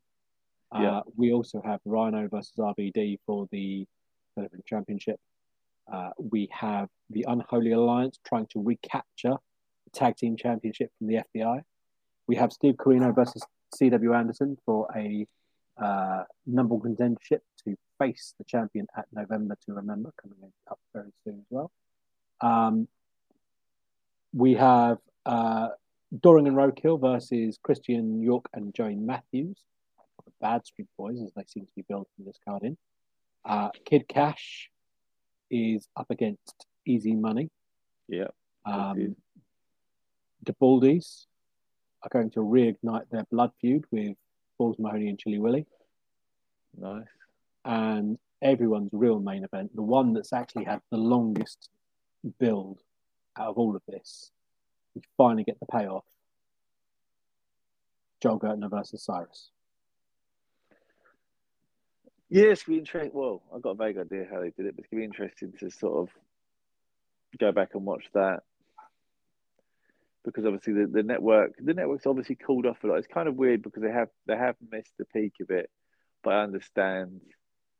Yeah. 0.73 0.97
Uh, 0.97 1.01
we 1.15 1.31
also 1.31 1.61
have 1.63 1.79
Rhino 1.85 2.27
versus 2.27 2.53
RVD 2.57 3.19
for 3.25 3.47
the 3.51 3.85
Relevant 4.35 4.65
Championship. 4.65 5.19
Uh, 5.91 6.09
we 6.17 6.49
have 6.51 6.89
the 7.09 7.25
Unholy 7.27 7.71
Alliance 7.71 8.19
trying 8.27 8.47
to 8.47 8.61
recapture 8.61 9.35
the 9.85 9.89
Tag 9.93 10.17
Team 10.17 10.35
Championship 10.35 10.91
from 10.97 11.07
the 11.07 11.19
FBI. 11.33 11.61
We 12.27 12.35
have 12.35 12.51
Steve 12.51 12.75
Corino 12.75 13.15
versus 13.15 13.41
CW 13.75 14.17
Anderson 14.17 14.57
for 14.65 14.87
a 14.95 15.25
uh, 15.81 16.23
number 16.45 16.75
one 16.75 16.95
contendership 16.95 17.41
to 17.65 17.75
face 17.99 18.33
the 18.37 18.43
champion 18.43 18.87
at 18.95 19.05
November 19.13 19.57
to 19.65 19.73
Remember, 19.73 20.13
coming 20.21 20.37
up 20.69 20.79
very 20.93 21.11
soon 21.23 21.39
as 21.39 21.45
well. 21.49 21.71
Um, 22.41 22.87
we 24.33 24.53
have 24.55 24.97
uh, 25.25 25.69
Doring 26.21 26.47
and 26.47 26.55
Roadkill 26.55 26.99
versus 26.99 27.57
Christian 27.61 28.21
York 28.21 28.45
and 28.53 28.73
Joey 28.73 28.95
Matthews 28.95 29.57
the 30.27 30.33
Bad 30.41 30.65
Street 30.65 30.87
Boys, 30.97 31.21
as 31.21 31.31
they 31.35 31.43
seem 31.47 31.65
to 31.65 31.71
be 31.75 31.83
building 31.87 32.11
this 32.19 32.37
card 32.45 32.63
in. 32.63 32.77
Uh, 33.45 33.69
Kid 33.85 34.07
Cash 34.07 34.69
is 35.49 35.87
up 35.95 36.07
against 36.09 36.67
Easy 36.85 37.15
Money. 37.15 37.49
Yeah. 38.07 38.27
Um, 38.65 39.15
the 40.45 40.53
Baldies 40.61 41.25
are 42.03 42.09
going 42.11 42.29
to 42.31 42.39
reignite 42.39 43.09
their 43.09 43.25
blood 43.31 43.51
feud 43.59 43.85
with 43.91 44.17
Balls 44.57 44.77
Mahoney 44.79 45.09
and 45.09 45.19
Chilly 45.19 45.39
Willy. 45.39 45.65
Nice. 46.77 47.05
And 47.65 48.17
everyone's 48.41 48.89
real 48.93 49.19
main 49.19 49.43
event, 49.43 49.75
the 49.75 49.81
one 49.81 50.13
that's 50.13 50.33
actually 50.33 50.65
had 50.65 50.81
the 50.91 50.97
longest 50.97 51.69
build 52.39 52.79
out 53.37 53.49
of 53.49 53.57
all 53.57 53.75
of 53.75 53.81
this, 53.87 54.31
we 54.95 55.01
finally 55.17 55.43
get 55.43 55.59
the 55.59 55.65
payoff. 55.65 56.05
Joel 58.21 58.39
Gertner 58.39 58.69
versus 58.69 59.03
Cyrus. 59.03 59.49
Yeah, 62.29 62.45
it's 62.45 62.63
be 62.63 62.77
interesting. 62.77 63.11
Well, 63.13 63.41
I've 63.53 63.61
got 63.61 63.71
a 63.71 63.75
vague 63.75 63.97
idea 63.97 64.27
how 64.29 64.41
they 64.41 64.49
did 64.49 64.65
it, 64.65 64.75
but 64.75 64.83
it's 64.83 64.89
gonna 64.89 65.01
be 65.01 65.05
interesting 65.05 65.53
to 65.59 65.69
sort 65.69 65.97
of 65.97 66.09
go 67.39 67.51
back 67.51 67.69
and 67.73 67.85
watch 67.85 68.05
that 68.13 68.43
because 70.25 70.45
obviously 70.45 70.73
the, 70.73 70.87
the 70.87 71.03
network 71.03 71.53
the 71.59 71.73
network's 71.73 72.05
obviously 72.05 72.35
cooled 72.35 72.65
off 72.65 72.83
a 72.83 72.87
lot. 72.87 72.97
It's 72.97 73.07
kind 73.07 73.27
of 73.27 73.35
weird 73.35 73.63
because 73.63 73.83
they 73.83 73.91
have 73.91 74.09
they 74.25 74.37
have 74.37 74.55
missed 74.71 74.93
the 74.97 75.05
peak 75.05 75.33
of 75.41 75.49
it, 75.49 75.69
but 76.23 76.33
I 76.33 76.43
understand 76.43 77.21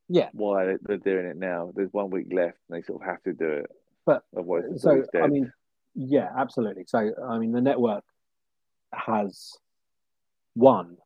yeah 0.10 0.30
why 0.32 0.76
they're 0.82 0.98
doing 0.98 1.26
it 1.26 1.38
now. 1.38 1.72
There's 1.76 1.92
one 1.92 2.10
week 2.10 2.28
left 2.32 2.58
and 2.70 2.78
they 2.78 2.86
sort 2.86 3.02
of 3.02 3.08
have 3.08 3.22
to 3.24 3.34
do 3.34 3.50
it. 3.50 3.72
But 4.06 4.24
otherwise, 4.34 4.64
so. 4.78 5.04
I 5.22 5.28
mean, 5.28 5.52
yeah, 5.96 6.30
absolutely. 6.38 6.86
So 6.88 7.12
I 7.28 7.38
mean, 7.40 7.52
the 7.52 7.62
network 7.62 8.04
has 8.94 9.58
won 10.56 10.98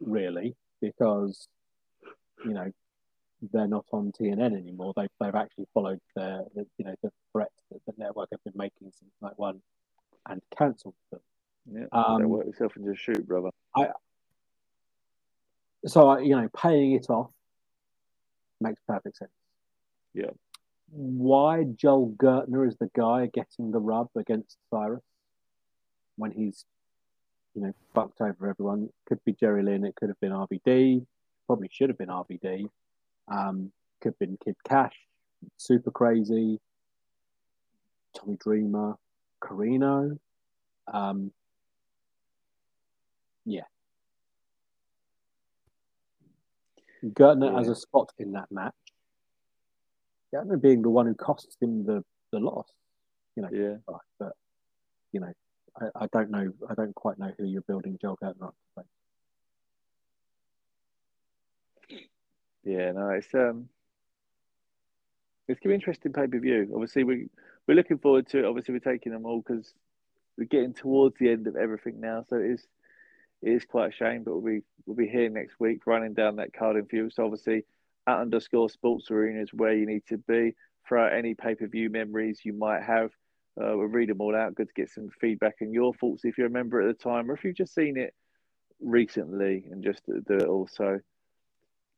really 0.00 0.54
because 0.80 1.48
you 2.44 2.52
know 2.52 2.70
they're 3.52 3.66
not 3.66 3.86
on 3.92 4.12
TNN 4.12 4.56
anymore. 4.56 4.92
They've 4.96 5.08
they've 5.20 5.34
actually 5.34 5.66
followed 5.72 6.00
the, 6.14 6.44
the 6.54 6.66
you 6.76 6.84
know 6.84 6.94
the 7.02 7.10
threats 7.32 7.54
that 7.70 7.80
the 7.86 7.94
network 7.96 8.28
have 8.32 8.44
been 8.44 8.52
making 8.56 8.92
since 8.98 9.12
night 9.22 9.32
one 9.36 9.62
and 10.28 10.40
cancelled 10.56 10.94
them. 11.10 11.20
yeah, 11.70 11.84
um, 11.92 12.20
don't 12.20 12.28
work 12.28 12.46
yourself 12.46 12.76
into 12.76 12.90
a 12.90 12.96
shoot, 12.96 13.26
brother. 13.26 13.50
So 15.86 16.08
I- 16.08 16.20
you 16.20 16.36
know, 16.36 16.48
paying 16.56 16.92
it 16.92 17.10
off 17.10 17.30
makes 18.60 18.80
perfect 18.86 19.16
sense. 19.16 19.32
Yeah. 20.14 20.30
Why 20.90 21.64
Joel 21.64 22.12
Gertner 22.12 22.68
is 22.68 22.76
the 22.76 22.90
guy 22.94 23.26
getting 23.26 23.70
the 23.72 23.80
rub 23.80 24.10
against 24.14 24.58
Cyrus 24.70 25.02
when 26.16 26.30
he's, 26.30 26.64
you 27.54 27.62
know, 27.62 27.72
fucked 27.94 28.20
over 28.20 28.48
everyone? 28.48 28.92
Could 29.06 29.24
be 29.24 29.32
Jerry 29.32 29.62
Lynn. 29.62 29.84
It 29.84 29.96
could 29.96 30.10
have 30.10 30.20
been 30.20 30.32
RVD. 30.32 31.04
Probably 31.46 31.68
should 31.72 31.88
have 31.88 31.98
been 31.98 32.10
RVD. 32.10 32.68
Um, 33.28 33.72
could 34.00 34.10
have 34.10 34.18
been 34.18 34.36
Kid 34.44 34.56
Cash. 34.64 34.94
Super 35.56 35.90
crazy. 35.90 36.60
Tommy 38.14 38.36
Dreamer. 38.36 38.96
Corino. 39.42 40.18
Um, 40.92 41.32
yeah. 43.44 43.62
Gertner 47.04 47.52
Yeah. 47.52 47.60
as 47.60 47.68
a 47.68 47.74
spot 47.74 48.12
in 48.18 48.32
that 48.32 48.50
match. 48.50 48.74
Gertner 50.34 50.60
being 50.60 50.82
the 50.82 50.90
one 50.90 51.06
who 51.06 51.14
costs 51.14 51.56
him 51.60 51.84
the, 51.84 52.04
the 52.30 52.38
loss, 52.38 52.68
you 53.36 53.42
know. 53.42 53.50
Yeah. 53.52 53.76
but 54.18 54.32
you 55.12 55.20
know, 55.20 55.32
I, 55.78 56.04
I 56.04 56.06
don't 56.12 56.30
know. 56.30 56.52
I 56.68 56.74
don't 56.74 56.94
quite 56.94 57.18
know 57.18 57.32
who 57.38 57.44
you're 57.44 57.62
building 57.62 57.98
Joel 58.00 58.16
Gertner 58.22 58.44
up 58.44 58.54
to. 58.54 58.84
play. 61.88 62.08
Yeah, 62.64 62.92
no, 62.92 63.10
it's 63.10 63.34
um, 63.34 63.68
it's 65.48 65.60
gonna 65.60 65.72
be 65.72 65.74
interesting 65.74 66.12
pay 66.12 66.26
per 66.28 66.38
view. 66.38 66.70
Obviously, 66.72 67.04
we 67.04 67.28
we're 67.66 67.74
looking 67.74 67.98
forward 67.98 68.28
to 68.28 68.38
it. 68.40 68.44
Obviously, 68.44 68.74
we're 68.74 68.92
taking 68.92 69.12
them 69.12 69.26
all 69.26 69.42
because 69.46 69.72
we're 70.36 70.44
getting 70.44 70.74
towards 70.74 71.16
the 71.18 71.30
end 71.30 71.46
of 71.46 71.56
everything 71.56 72.00
now. 72.00 72.24
So 72.28 72.36
it 72.36 72.50
is 72.50 72.66
it 73.42 73.50
is 73.50 73.64
quite 73.64 73.90
a 73.90 73.96
shame, 73.96 74.22
but 74.24 74.32
we'll 74.32 74.54
be 74.54 74.62
we'll 74.86 74.96
be 74.96 75.08
here 75.08 75.28
next 75.28 75.58
week 75.58 75.86
running 75.86 76.14
down 76.14 76.36
that 76.36 76.52
card 76.52 76.76
in 76.76 76.86
view. 76.86 77.10
So 77.10 77.24
obviously, 77.24 77.64
at 78.06 78.18
underscore 78.18 78.70
Sports 78.70 79.10
Arena 79.10 79.42
is 79.42 79.52
where 79.52 79.74
you 79.74 79.86
need 79.86 80.06
to 80.08 80.18
be. 80.18 80.54
Out 80.92 81.14
any 81.14 81.32
pay 81.32 81.54
per 81.54 81.66
view 81.66 81.88
memories 81.88 82.40
you 82.44 82.52
might 82.52 82.82
have. 82.82 83.12
Uh, 83.58 83.72
we'll 83.76 83.86
read 83.86 84.10
them 84.10 84.20
all 84.20 84.36
out. 84.36 84.54
Good 84.54 84.68
to 84.68 84.74
get 84.74 84.90
some 84.90 85.08
feedback 85.22 85.56
and 85.60 85.72
your 85.72 85.94
thoughts 85.94 86.26
if 86.26 86.36
you 86.36 86.44
remember 86.44 86.82
at 86.82 86.98
the 86.98 87.02
time, 87.02 87.30
or 87.30 87.34
if 87.34 87.44
you've 87.44 87.56
just 87.56 87.74
seen 87.74 87.96
it 87.96 88.14
recently 88.78 89.64
and 89.70 89.82
just 89.82 90.04
do 90.06 90.34
it 90.34 90.42
all. 90.44 90.68
So 90.70 91.00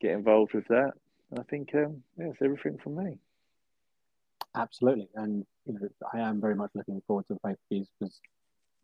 get 0.00 0.12
involved 0.12 0.54
with 0.54 0.68
that. 0.68 0.92
I 1.36 1.42
think 1.42 1.74
um, 1.74 2.04
yeah, 2.16 2.26
that's 2.26 2.42
everything 2.42 2.78
from 2.78 2.94
me. 2.94 3.18
Absolutely, 4.54 5.08
and 5.16 5.44
you 5.66 5.74
know, 5.74 5.88
I 6.12 6.20
am 6.20 6.40
very 6.40 6.54
much 6.54 6.70
looking 6.74 7.02
forward 7.06 7.26
to 7.28 7.34
the 7.34 7.40
pay 7.40 7.54
per 7.54 7.58
views 7.70 7.88
because 7.98 8.20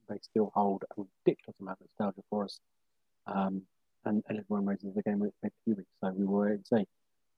they 0.08 0.18
still 0.22 0.50
hold 0.54 0.84
a 0.96 1.02
ridiculous 1.26 1.56
amount 1.60 1.78
of 1.80 1.86
nostalgia 1.86 2.22
for 2.30 2.44
us. 2.44 2.60
Um, 3.26 3.62
and, 4.04 4.22
and 4.28 4.38
everyone 4.38 4.66
raises 4.66 4.94
the 4.94 5.02
game 5.02 5.18
with 5.18 5.32
pay 5.42 5.48
per 5.48 5.54
view 5.66 5.74
week, 5.76 5.86
so 6.00 6.10
we 6.10 6.24
will 6.24 6.40
wait 6.40 6.52
and 6.52 6.66
see. 6.66 6.86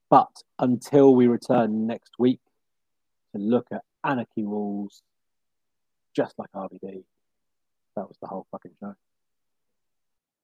But 0.09 0.31
until 0.59 1.15
we 1.15 1.27
return 1.27 1.87
next 1.87 2.13
week 2.19 2.39
to 3.33 3.41
look 3.41 3.67
at 3.71 3.81
Anarchy 4.03 4.43
Rulz, 4.43 5.01
just 6.15 6.37
like 6.37 6.51
RVD, 6.51 7.03
that 7.95 8.07
was 8.07 8.17
the 8.21 8.27
whole 8.27 8.45
fucking 8.51 8.71
show. 8.79 8.95